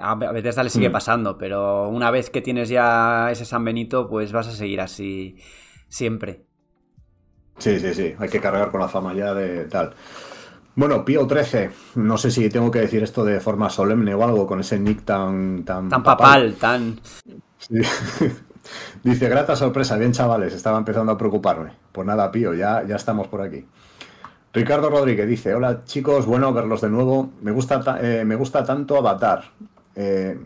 [0.00, 0.92] A Bethesda le sigue mm.
[0.92, 5.36] pasando, pero una vez que tienes ya ese San Benito, pues vas a seguir así
[5.88, 6.44] siempre.
[7.58, 8.14] Sí, sí, sí.
[8.18, 9.94] Hay que cargar con la fama ya de tal.
[10.74, 11.70] Bueno, Pío 13.
[11.94, 15.04] No sé si tengo que decir esto de forma solemne o algo con ese nick
[15.04, 15.64] tan...
[15.64, 17.00] Tan, tan papal, tan...
[17.58, 17.76] Sí.
[19.02, 21.72] Dice, grata sorpresa, bien chavales, estaba empezando a preocuparme.
[21.92, 23.64] Pues nada, Pío, ya, ya estamos por aquí.
[24.52, 27.30] Ricardo Rodríguez dice, hola chicos, bueno verlos de nuevo.
[27.42, 29.44] Me gusta, eh, me gusta tanto Avatar.
[29.94, 30.38] Eh,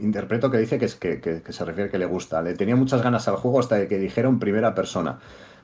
[0.00, 2.42] interpreto que dice que, es, que, que, se refiere que le gusta.
[2.42, 5.18] Le tenía muchas ganas al juego hasta que dijeron primera persona.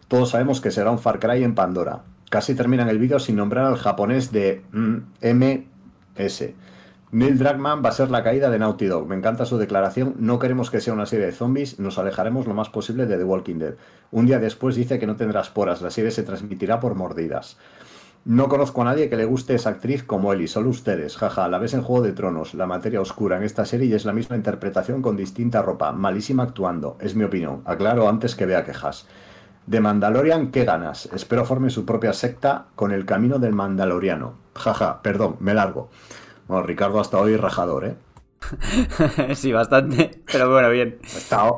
[0.09, 2.03] Todos sabemos que será un Far Cry en Pandora.
[2.31, 6.45] Casi terminan el vídeo sin nombrar al japonés de MS.
[7.13, 9.07] Neil Druckmann va a ser la caída de Naughty Dog.
[9.07, 10.17] Me encanta su declaración.
[10.19, 11.79] No queremos que sea una serie de zombies.
[11.79, 13.75] Nos alejaremos lo más posible de The Walking Dead.
[14.11, 15.83] Un día después dice que no tendrá esporas.
[15.83, 17.59] La serie se transmitirá por mordidas.
[18.25, 21.17] No conozco a nadie que le guste esa actriz como Ellie, solo ustedes.
[21.17, 24.05] Jaja, la ves en Juego de Tronos, la materia oscura en esta serie y es
[24.05, 25.93] la misma interpretación con distinta ropa.
[25.93, 27.63] Malísima actuando, es mi opinión.
[27.67, 29.07] Aclaro antes que vea quejas.
[29.69, 31.09] De Mandalorian, ¿qué ganas?
[31.15, 34.35] Espero forme su propia secta con el camino del Mandaloriano.
[34.57, 35.89] Jaja, perdón, me largo.
[36.49, 37.95] Bueno, Ricardo hasta hoy rajador, ¿eh?
[39.35, 40.99] sí, bastante, pero bueno, bien.
[41.05, 41.51] Hasta,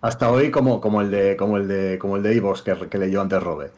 [0.00, 2.98] hasta hoy como, como el de como el de como el de Ivos que, que
[2.98, 3.70] leyó antes Robe.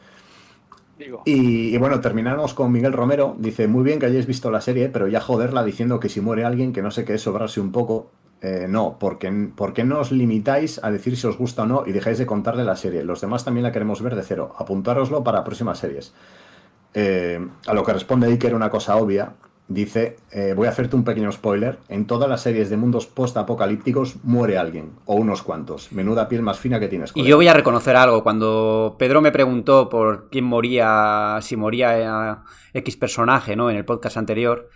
[1.25, 3.35] Y, bueno, terminamos con Miguel Romero.
[3.37, 6.43] Dice, muy bien que hayáis visto la serie, pero ya joderla diciendo que si muere
[6.43, 8.11] alguien que no sé qué es sobrarse un poco.
[8.41, 11.83] Eh, no, porque, ¿por qué no os limitáis a decir si os gusta o no
[11.85, 13.03] y dejáis de contarle la serie?
[13.03, 14.53] Los demás también la queremos ver de cero.
[14.57, 16.13] Apuntároslo para próximas series.
[16.93, 19.33] Eh, a lo que responde ahí que era una cosa obvia,
[19.69, 24.15] Dice, eh, voy a hacerte un pequeño spoiler, en todas las series de mundos post-apocalípticos
[24.23, 25.91] muere alguien, o unos cuantos.
[25.91, 27.11] Menuda piel más fina que tienes.
[27.15, 32.43] Y yo voy a reconocer algo, cuando Pedro me preguntó por quién moría, si moría
[32.73, 33.69] X personaje, ¿no?
[33.69, 34.69] En el podcast anterior,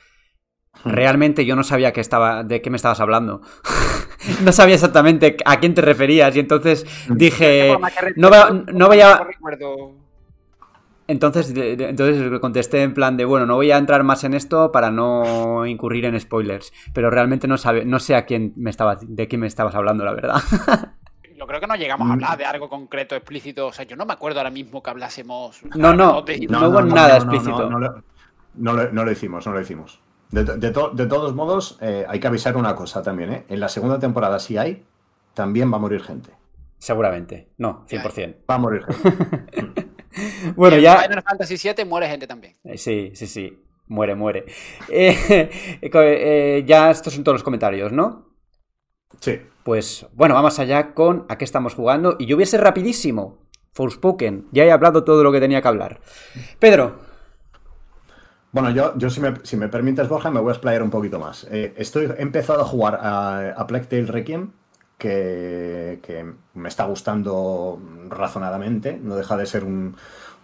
[0.84, 0.90] hmm.
[0.90, 3.42] realmente yo no sabía que estaba, de qué me estabas hablando.
[4.44, 7.16] no sabía exactamente a quién te referías, y entonces hmm.
[7.16, 7.78] dije,
[8.18, 8.30] no,
[8.74, 9.26] no voy a...
[11.12, 14.92] Entonces, entonces contesté en plan de, bueno, no voy a entrar más en esto para
[14.92, 19.28] no incurrir en spoilers, pero realmente no, sabe, no sé a quién me estaba, de
[19.28, 20.42] quién me estabas hablando, la verdad.
[21.38, 23.66] Yo creo que no llegamos a hablar de algo concreto, explícito.
[23.68, 25.60] O sea, yo no me acuerdo ahora mismo que hablásemos.
[25.76, 27.68] No, no, no, hubo nada explícito.
[27.68, 30.00] No, lo, hicimos, no lo hicimos.
[30.30, 33.46] De, todos modos, eh, hay que avisar una cosa también, ¿eh?
[33.50, 34.86] En la segunda temporada, si hay,
[35.34, 36.30] también va a morir gente.
[36.78, 37.50] Seguramente.
[37.58, 38.36] No, 100%.
[38.48, 39.88] Va a morir gente.
[40.56, 40.96] bueno, ya.
[40.96, 42.56] En Final Fantasy VII muere gente también.
[42.64, 43.64] Eh, sí, sí, sí.
[43.88, 44.46] Muere, muere.
[44.90, 45.50] Eh,
[45.82, 48.30] eh, ya estos son todos los comentarios, ¿no?
[49.20, 49.40] Sí.
[49.64, 52.16] Pues bueno, vamos allá con a qué estamos jugando.
[52.20, 53.48] Y yo voy a ser rapidísimo.
[53.74, 54.48] Forspoken.
[54.52, 56.02] Ya he hablado todo lo que tenía que hablar.
[56.60, 57.00] Pedro.
[58.52, 61.20] Bueno, yo, yo si, me, si me permites, Borja, me voy a explayar un poquito
[61.20, 61.46] más.
[61.50, 64.52] estoy, he empezado a jugar a, a Plague Tale Requiem
[65.02, 67.80] que, me está gustando
[68.10, 68.99] razonadamente.
[69.02, 69.95] No deja de ser un,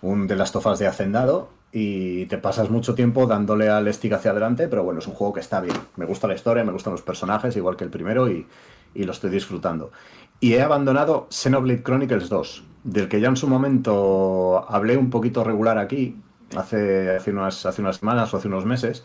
[0.01, 4.67] de las tofas de hacendado y te pasas mucho tiempo dándole al stick hacia adelante,
[4.67, 5.77] pero bueno, es un juego que está bien.
[5.95, 8.47] Me gusta la historia, me gustan los personajes, igual que el primero, y,
[8.95, 9.91] lo estoy disfrutando.
[10.39, 15.43] Y he abandonado Xenoblade Chronicles 2, del que ya en su momento hablé un poquito
[15.43, 16.19] regular aquí,
[16.55, 19.03] hace, unas, hace unas semanas o hace unos meses.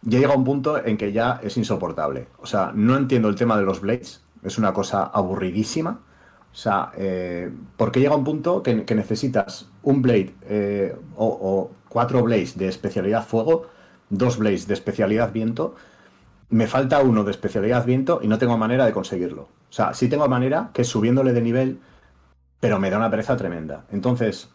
[0.00, 2.28] Ya llega un punto en que ya es insoportable.
[2.38, 6.00] O sea, no entiendo el tema de los Blades es una cosa aburridísima.
[6.52, 12.56] O sea, eh, porque llega un punto que, necesitas un blade eh, o, cuatro blades
[12.56, 13.66] de especialidad fuego,
[14.08, 15.74] dos blades de especialidad viento.
[16.50, 19.42] Me falta uno de especialidad viento y no tengo manera de conseguirlo.
[19.42, 21.80] O sea, sí tengo manera que subiéndole de nivel,
[22.60, 23.86] pero me da una pereza tremenda.
[23.90, 24.48] Entonces,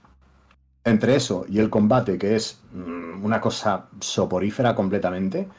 [0.86, 5.49] entre eso y el combate, que es mm, una cosa soporífera completamente,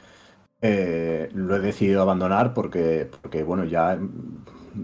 [0.62, 3.98] eh, lo he decidido abandonar porque, porque, bueno, ya.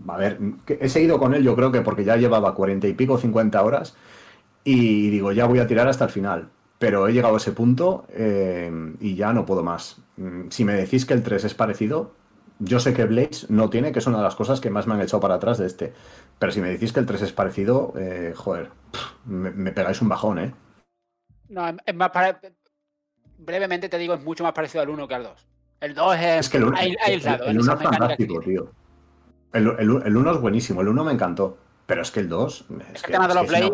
[0.08, 3.18] A ver, he seguido con él, yo creo que porque ya llevaba cuarenta y pico,
[3.18, 3.96] 50 horas,
[4.64, 6.50] y digo, ya voy a tirar hasta el final.
[6.78, 8.70] Pero he llegado a ese punto eh,
[9.00, 9.98] y ya no puedo más.
[10.16, 12.12] Mm, si me decís que el 3 es parecido,
[12.58, 14.94] yo sé que Blaze no tiene, que es una de las cosas que más me
[14.94, 15.92] han echado para atrás de este.
[16.38, 18.70] Pero si me decís que el 3 es parecido, eh, joder,
[19.24, 20.54] me, pegáis un bajón, ¿eh?
[21.48, 22.40] No, es más para...
[23.38, 25.46] Brevemente te digo, es mucho más parecido al 1 que al 2.
[25.80, 27.44] El 2 es, es que el 1 aislado.
[27.44, 28.70] El, 1 es fantástico, tío.
[29.52, 31.58] El, el 1 es buenísimo, el 1 me encantó.
[31.86, 32.64] Pero es que el 2.
[32.94, 33.70] Es, que, tema de los Blade,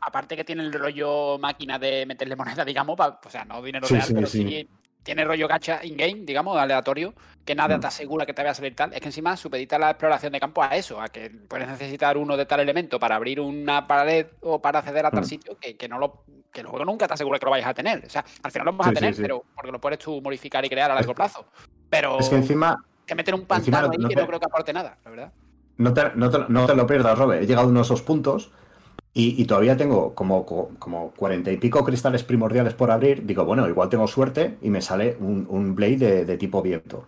[0.00, 4.08] aparte que tiene el rollo máquina de meterle moneda, digamos, o sea, no dinero real,
[4.12, 4.68] pero sí.
[5.06, 7.14] Tiene rollo gacha in-game, digamos, aleatorio,
[7.44, 7.80] que nada mm.
[7.80, 8.92] te asegura que te vaya a salir tal.
[8.92, 12.36] Es que encima supedita la exploración de campo a eso, a que puedes necesitar uno
[12.36, 15.26] de tal elemento para abrir una pared o para acceder a tal mm.
[15.26, 17.74] sitio que, que, no lo, que el juego nunca te asegura que lo vayas a
[17.74, 18.04] tener.
[18.04, 20.68] O sea, al final lo vas a tener, pero porque lo puedes tú modificar y
[20.68, 21.46] crear a largo plazo.
[21.88, 22.18] Pero.
[22.18, 22.84] Es que encima.
[23.06, 25.32] Que meter un pantano ahí que no creo que aporte nada, la verdad.
[25.76, 27.38] No te, lo pierdas, Robe.
[27.38, 28.50] He llegado a uno de esos puntos
[29.18, 33.24] y, todavía tengo como, como cuarenta y pico cristales primordiales por abrir.
[33.24, 37.06] Digo, bueno, igual tengo suerte y me sale un, blade de, tipo viento.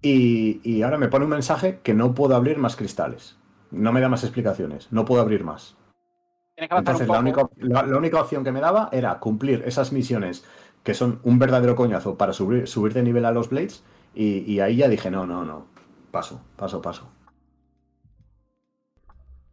[0.00, 3.36] Y, ahora me pone un mensaje que no puedo abrir más cristales.
[3.70, 4.88] No me da más explicaciones.
[4.90, 5.76] No puedo abrir más.
[6.56, 10.44] Entonces, la única, la, única, opción que me daba era cumplir esas misiones
[10.82, 13.84] que son un verdadero coñazo para subir, subir de nivel a los Blades.
[14.12, 15.66] Y, y ahí ya dije, no, no, no.
[16.10, 17.08] Paso, paso, paso.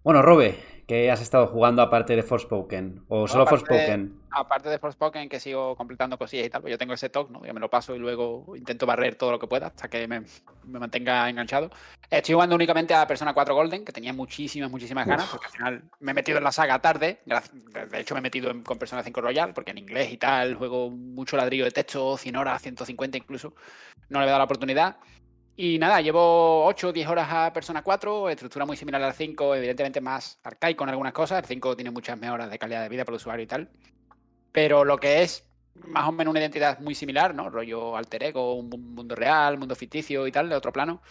[0.01, 3.05] Bueno, Robe, ¿qué has estado jugando aparte de Forspoken?
[3.09, 4.21] ¿O solo Forspoken?
[4.31, 7.45] aparte de Forspoken, que sigo completando cosillas y tal, pues yo tengo ese talk, ¿no?
[7.45, 10.23] Yo me lo paso y luego intento barrer todo lo que pueda hasta que me,
[10.65, 11.69] mantenga enganchado.
[12.09, 15.83] Estoy jugando únicamente a Persona 4 Golden, que tenía muchísimas, muchísimas ganas, porque al final
[15.99, 17.21] me he metido en la saga tarde.
[17.23, 20.89] De hecho, me he metido con Persona 5 Royal, porque en inglés y tal, juego
[20.89, 23.53] mucho ladrillo de texto, 100 horas, 150 incluso.
[24.09, 24.97] No le he dado la oportunidad.
[25.61, 29.55] Y nada, llevo 8 o 10 horas a Persona 4, estructura muy similar al 5,
[29.55, 31.39] evidentemente más arcaico en algunas cosas.
[31.39, 33.69] El 5 tiene muchas mejoras de calidad de vida para el usuario y tal.
[34.53, 35.45] Pero lo que es
[35.85, 37.49] más o menos una identidad muy similar, ¿no?
[37.49, 41.01] Rollo alter ego, un mundo real, mundo ficticio y tal, de otro plano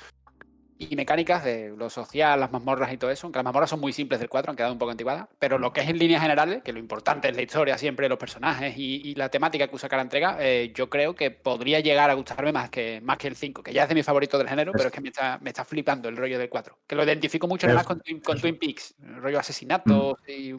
[0.78, 3.92] y mecánicas de lo social, las mazmorras y todo eso, aunque las mazmorras son muy
[3.92, 6.62] simples del 4, han quedado un poco anticuadas, pero lo que es en líneas generales,
[6.62, 10.02] que lo importante es la historia siempre, los personajes y, la temática que usa cada
[10.02, 13.62] entrega, eh, yo creo que podría llegar a gustarme más que, más que el 5,
[13.62, 15.64] que ya es de mi favorito del género, pero es que me está, me está
[15.64, 19.16] flipando el rollo del 4, que lo identifico mucho además con, con Twin Peaks, el
[19.16, 20.30] rollo asesinatos mm.
[20.30, 20.50] y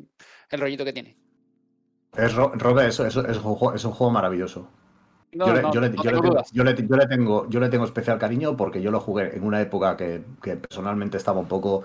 [0.50, 1.16] el rollito que tiene.
[2.18, 4.70] Es, Robert, eso, es, un juego, es un juego maravilloso
[5.32, 5.62] yo, le,
[7.70, 11.84] tengo, especial cariño porque yo lo jugué en una época que, personalmente estaba un poco,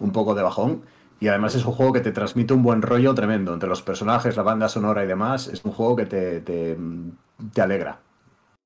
[0.00, 0.82] un poco de bajón.
[1.18, 4.36] Y además es un juego que te transmite un buen rollo tremendo entre los personajes,
[4.36, 5.48] la banda sonora y demás.
[5.48, 6.76] Es un juego que te, te,
[7.60, 8.00] alegra,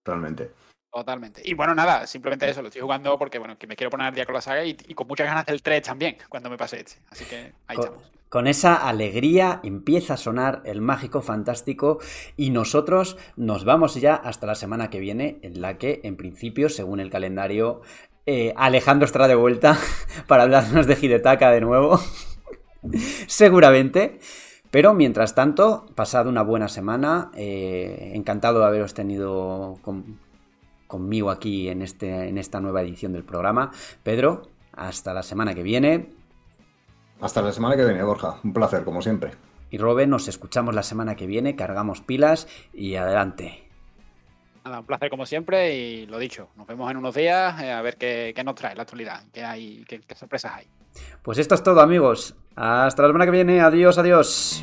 [0.05, 0.51] realmente.
[0.93, 1.43] Totalmente.
[1.45, 4.15] Y bueno, nada, simplemente eso, lo estoy jugando porque bueno, que me quiero poner al
[4.15, 7.01] día con la saga y, con muchas ganas del 3 también, cuando me pase este.
[7.11, 11.99] Así que ahí estamos con esa alegría empieza a sonar el mágico fantástico
[12.37, 16.69] y nosotros nos vamos ya hasta la semana que viene en la que en principio
[16.69, 17.83] según el calendario
[18.27, 19.77] eh, Alejandro estará de vuelta
[20.29, 22.01] para hablarnos de Hidetaka de nuevo
[23.27, 24.21] seguramente.
[24.71, 27.33] Pero mientras tanto pasad una buena semana.
[27.35, 29.81] Eh, encantado de haberos tenido
[30.87, 33.73] conmigo aquí en, este, en esta nueva edición del programa.
[34.05, 34.43] Pedro
[34.73, 36.20] hasta la semana que viene
[37.21, 38.37] hasta la semana que viene, Borja.
[38.43, 39.33] Un placer, como siempre.
[39.71, 43.65] Y Robe, nos escuchamos la semana que viene, cargamos pilas y adelante.
[44.65, 47.81] Nada, un placer como siempre y lo dicho, nos vemos en unos días eh, a
[47.81, 50.67] ver qué, nos trae la actualidad, qué, hay, qué sorpresas hay.
[51.23, 52.35] Pues esto es todo amigos.
[52.57, 53.61] Hasta la semana que viene.
[53.61, 54.63] Adiós, adiós.